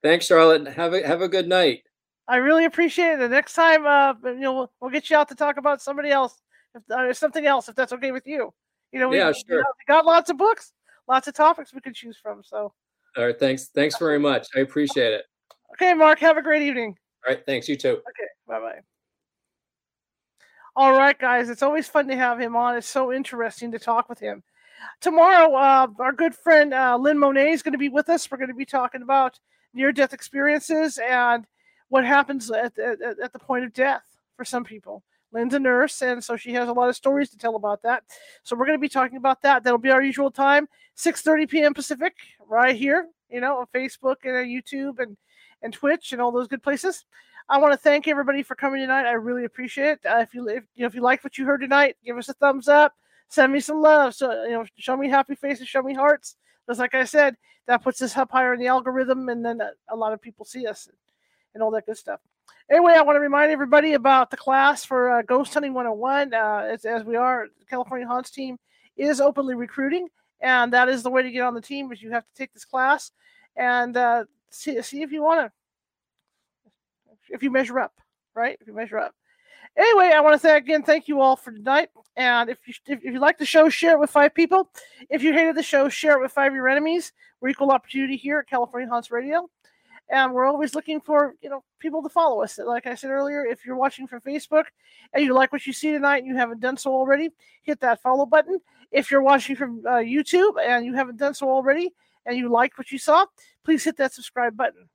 Thanks, 0.03 0.27
Charlotte. 0.27 0.67
Have 0.67 0.95
a 0.95 1.07
have 1.07 1.23
a 1.23 1.29
good 1.29 1.49
night. 1.49 1.83
I 2.29 2.37
really 2.37 2.65
appreciate 2.65 3.15
it. 3.15 3.19
The 3.19 3.29
next 3.29 3.55
time, 3.55 3.87
uh, 3.87 4.15
you 4.25 4.41
know, 4.41 4.55
we'll, 4.55 4.73
we'll 4.81 4.91
get 4.91 5.11
you 5.11 5.17
out 5.17 5.29
to 5.29 5.35
talk 5.35 5.57
about 5.57 5.83
somebody 5.83 6.11
else, 6.11 6.41
if, 6.75 6.83
uh, 6.91 7.13
something 7.13 7.47
else, 7.47 7.69
if 7.69 7.75
that's 7.75 7.93
okay 7.93 8.13
with 8.13 8.27
you. 8.27 8.53
You 8.93 9.01
know, 9.01 9.09
we, 9.09 9.17
yeah, 9.17 9.33
sure. 9.33 9.57
You 9.57 9.57
know, 9.59 9.65
we 9.79 9.93
got 9.93 10.07
lots 10.07 10.31
of 10.31 10.37
books, 10.37 10.73
lots 11.09 11.27
of 11.29 11.35
topics 11.35 11.73
we 11.73 11.81
could 11.81 11.95
choose 11.95 12.17
from. 12.17 12.43
So. 12.43 12.73
All 13.17 13.27
right. 13.27 13.39
Thanks. 13.39 13.69
Thanks 13.69 13.99
very 13.99 14.19
much. 14.19 14.49
I 14.57 14.61
appreciate 14.61 15.13
it. 15.13 15.25
Okay, 15.75 15.95
Mark. 15.95 16.19
Have 16.21 16.37
a 16.37 16.43
great 16.43 16.63
evening. 16.63 16.97
All 17.27 17.35
right. 17.35 17.45
Thanks. 17.47 17.69
You 17.69 17.77
too. 17.77 17.91
Okay. 17.91 18.29
Bye 18.47 18.61
bye. 18.61 18.81
All 20.75 20.93
right, 20.93 21.19
guys. 21.19 21.51
It's 21.51 21.63
always 21.63 21.87
fun 21.87 22.09
to 22.09 22.17
have 22.17 22.41
him 22.41 22.57
on. 22.57 22.77
It's 22.77 22.89
so 22.89 23.13
interesting 23.13 23.73
to 23.73 23.79
talk 23.79 24.09
with 24.09 24.19
him. 24.19 24.43
Tomorrow, 25.03 25.55
uh, 25.55 25.87
our 25.99 26.13
good 26.13 26.35
friend 26.35 26.73
uh, 26.73 26.97
Lynn 26.97 27.19
Monet 27.19 27.53
is 27.53 27.63
going 27.63 27.73
to 27.73 27.79
be 27.79 27.91
with 27.91 28.09
us. 28.09 28.31
We're 28.31 28.39
going 28.39 28.49
to 28.49 28.55
be 28.55 28.65
talking 28.65 29.03
about 29.03 29.39
near 29.75 29.93
death 29.93 30.15
experiences 30.15 30.99
and 30.99 31.47
what 31.89 32.07
happens 32.07 32.51
at, 32.51 32.79
at, 32.79 33.03
at 33.03 33.33
the 33.35 33.39
point 33.39 33.65
of 33.65 33.75
death 33.75 34.03
for 34.35 34.47
some 34.47 34.65
people. 34.65 35.03
Lynn's 35.31 35.53
a 35.53 35.59
nurse, 35.59 36.01
and 36.01 36.25
so 36.25 36.37
she 36.37 36.55
has 36.55 36.69
a 36.71 36.73
lot 36.73 36.89
of 36.89 36.97
stories 36.97 37.29
to 37.31 37.39
tell 37.39 37.57
about 37.57 37.83
that. 37.83 38.05
So 38.43 38.57
we're 38.57 38.67
going 38.67 38.79
to 38.79 38.83
be 38.83 38.89
talking 38.89 39.19
about 39.19 39.43
that. 39.43 39.65
That'll 39.65 39.79
be 39.79 39.91
our 39.91 40.03
usual 40.03 40.31
time, 40.31 40.69
6:30 40.97 41.51
p.m. 41.51 41.75
Pacific, 41.75 42.15
right 42.49 42.75
here. 42.75 43.09
You 43.29 43.41
know, 43.41 43.59
on 43.59 43.67
Facebook 43.75 44.17
and 44.25 44.37
on 44.37 44.45
YouTube 44.45 44.99
and 44.99 45.17
and 45.63 45.73
Twitch 45.73 46.13
and 46.13 46.21
all 46.21 46.33
those 46.33 46.49
good 46.49 46.63
places. 46.63 47.05
I 47.49 47.59
want 47.59 47.73
to 47.73 47.79
thank 47.79 48.09
everybody 48.09 48.43
for 48.43 48.55
coming 48.55 48.81
tonight. 48.81 49.07
I 49.07 49.13
really 49.13 49.45
appreciate 49.45 49.99
it. 50.05 50.07
Uh, 50.07 50.19
if 50.19 50.35
you 50.35 50.49
if, 50.49 50.65
you 50.75 50.83
know 50.83 50.87
if 50.87 50.95
you 50.95 51.03
like 51.03 51.25
what 51.25 51.39
you 51.39 51.45
heard 51.45 51.61
tonight, 51.61 51.97
give 52.05 52.17
us 52.17 52.29
a 52.29 52.35
thumbs 52.35 52.69
up. 52.69 52.95
Send 53.29 53.53
me 53.53 53.61
some 53.61 53.81
love. 53.81 54.15
So 54.15 54.45
you 54.45 54.53
know, 54.53 54.65
show 54.77 54.97
me 54.97 55.09
happy 55.09 55.35
faces, 55.35 55.69
show 55.69 55.83
me 55.83 55.95
hearts. 55.95 56.37
Because 56.67 56.79
like 56.79 56.95
I 56.95 57.05
said, 57.05 57.37
that 57.67 57.83
puts 57.83 58.01
us 58.03 58.17
up 58.17 58.31
higher 58.31 58.55
in 58.55 58.61
the 58.61 58.69
algorithm, 58.69 59.29
and 59.29 59.45
then 59.45 59.61
a, 59.61 59.71
a 59.89 59.97
lot 59.97 60.13
of 60.13 60.21
people 60.21 60.45
see 60.45 60.67
us 60.67 60.87
and, 60.87 60.97
and 61.55 61.63
all 61.63 61.71
that 61.73 61.87
good 61.87 61.97
stuff. 61.97 62.21
Anyway, 62.71 62.95
I 62.97 63.03
want 63.03 63.17
to 63.17 63.21
remind 63.21 63.51
everybody 63.51 63.95
about 63.95 64.31
the 64.31 64.37
class 64.37 64.85
for 64.85 65.11
uh, 65.11 65.23
Ghost 65.23 65.53
Hunting 65.53 65.75
101. 65.75 66.33
Uh, 66.33 66.69
as, 66.73 66.85
as 66.85 67.05
we 67.05 67.17
are, 67.17 67.49
the 67.59 67.67
California 67.67 68.07
Haunts 68.07 68.31
team 68.31 68.57
is 68.97 69.21
openly 69.21 69.55
recruiting, 69.55 70.09
and 70.41 70.73
that 70.73 70.89
is 70.89 71.03
the 71.03 71.11
way 71.11 71.23
to 71.23 71.31
get 71.31 71.43
on 71.43 71.55
the 71.55 71.61
team. 71.61 71.91
Is 71.93 72.03
you 72.03 72.13
have 72.13 72.25
to 72.25 72.35
take 72.35 72.53
this 72.53 72.65
class 72.65 73.11
and 73.57 73.97
uh, 73.97 74.25
see 74.53 74.81
see 74.83 75.03
if 75.03 75.13
you 75.13 75.23
want 75.23 75.41
to, 75.41 76.71
if 77.31 77.43
you 77.43 77.51
measure 77.51 77.79
up, 77.79 77.93
right? 78.35 78.57
If 78.61 78.67
you 78.67 78.75
measure 78.75 78.99
up. 78.99 79.15
Anyway, 79.77 80.13
I 80.15 80.21
want 80.21 80.35
to 80.35 80.39
say 80.39 80.57
again, 80.57 80.83
thank 80.83 81.09
you 81.09 81.21
all 81.21 81.35
for 81.35 81.51
tonight. 81.51 81.89
And 82.17 82.51
if 82.51 82.59
you 82.67 82.75
if, 82.87 83.03
you 83.03 83.19
like 83.19 83.39
the 83.39 83.47
show, 83.47 83.69
share 83.69 83.93
it 83.93 84.01
with 84.01 84.11
five 84.11 84.35
people. 84.35 84.71
If 85.09 85.23
you 85.23 85.33
hated 85.33 85.57
the 85.57 85.63
show, 85.63 85.89
share 85.89 86.19
it 86.19 86.21
with 86.21 86.33
five 86.33 86.53
of 86.53 86.57
your 86.57 86.69
enemies. 86.69 87.13
We're 87.41 87.49
equal 87.49 87.71
opportunity 87.71 88.17
here 88.17 88.39
at 88.39 88.49
California 88.49 88.89
Haunts 88.89 89.11
Radio 89.11 89.49
and 90.13 90.33
we're 90.33 90.45
always 90.45 90.75
looking 90.75 91.01
for 91.01 91.35
you 91.43 91.49
know 91.49 91.65
people 91.79 92.03
to 92.03 92.09
follow 92.09 92.43
us 92.43 92.59
like 92.59 92.87
i 92.87 92.95
said 92.95 93.11
earlier 93.11 93.45
if 93.45 93.65
you're 93.65 93.77
watching 93.77 94.07
from 94.07 94.21
facebook 94.21 94.65
and 95.13 95.25
you 95.25 95.35
like 95.35 95.53
what 95.53 95.67
you 95.67 95.73
see 95.73 95.91
tonight 95.91 96.19
and 96.19 96.27
you 96.27 96.37
haven't 96.37 96.61
done 96.61 96.77
so 96.77 96.93
already 96.93 97.31
hit 97.63 97.81
that 97.81 98.01
follow 98.03 98.27
button 98.27 98.61
if 98.93 99.11
you're 99.11 99.23
watching 99.23 99.57
from 99.57 99.83
uh, 99.87 99.97
youtube 99.97 100.55
and 100.63 100.85
you 100.85 100.95
haven't 100.95 101.17
done 101.17 101.35
so 101.35 101.49
already 101.49 101.93
and 102.27 102.37
you 102.37 102.51
liked 102.51 102.79
what 102.79 102.91
you 102.91 102.99
saw 102.99 103.25
please 103.65 103.85
hit 103.85 103.97
that 103.97 104.13
subscribe 104.13 104.57
button. 104.57 104.89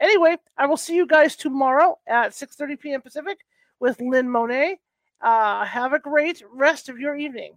Anyway 0.00 0.36
i 0.56 0.66
will 0.66 0.76
see 0.76 0.94
you 0.94 1.06
guys 1.06 1.36
tomorrow 1.36 1.96
at 2.06 2.32
6.30 2.32 2.80
p.m 2.80 3.02
pacific 3.02 3.38
with 3.80 4.00
lynn 4.00 4.30
monet. 4.30 4.78
Uh, 5.20 5.64
have 5.64 5.92
a 5.92 5.98
great 5.98 6.42
rest 6.52 6.88
of 6.88 6.98
your 6.98 7.16
evening 7.16 7.54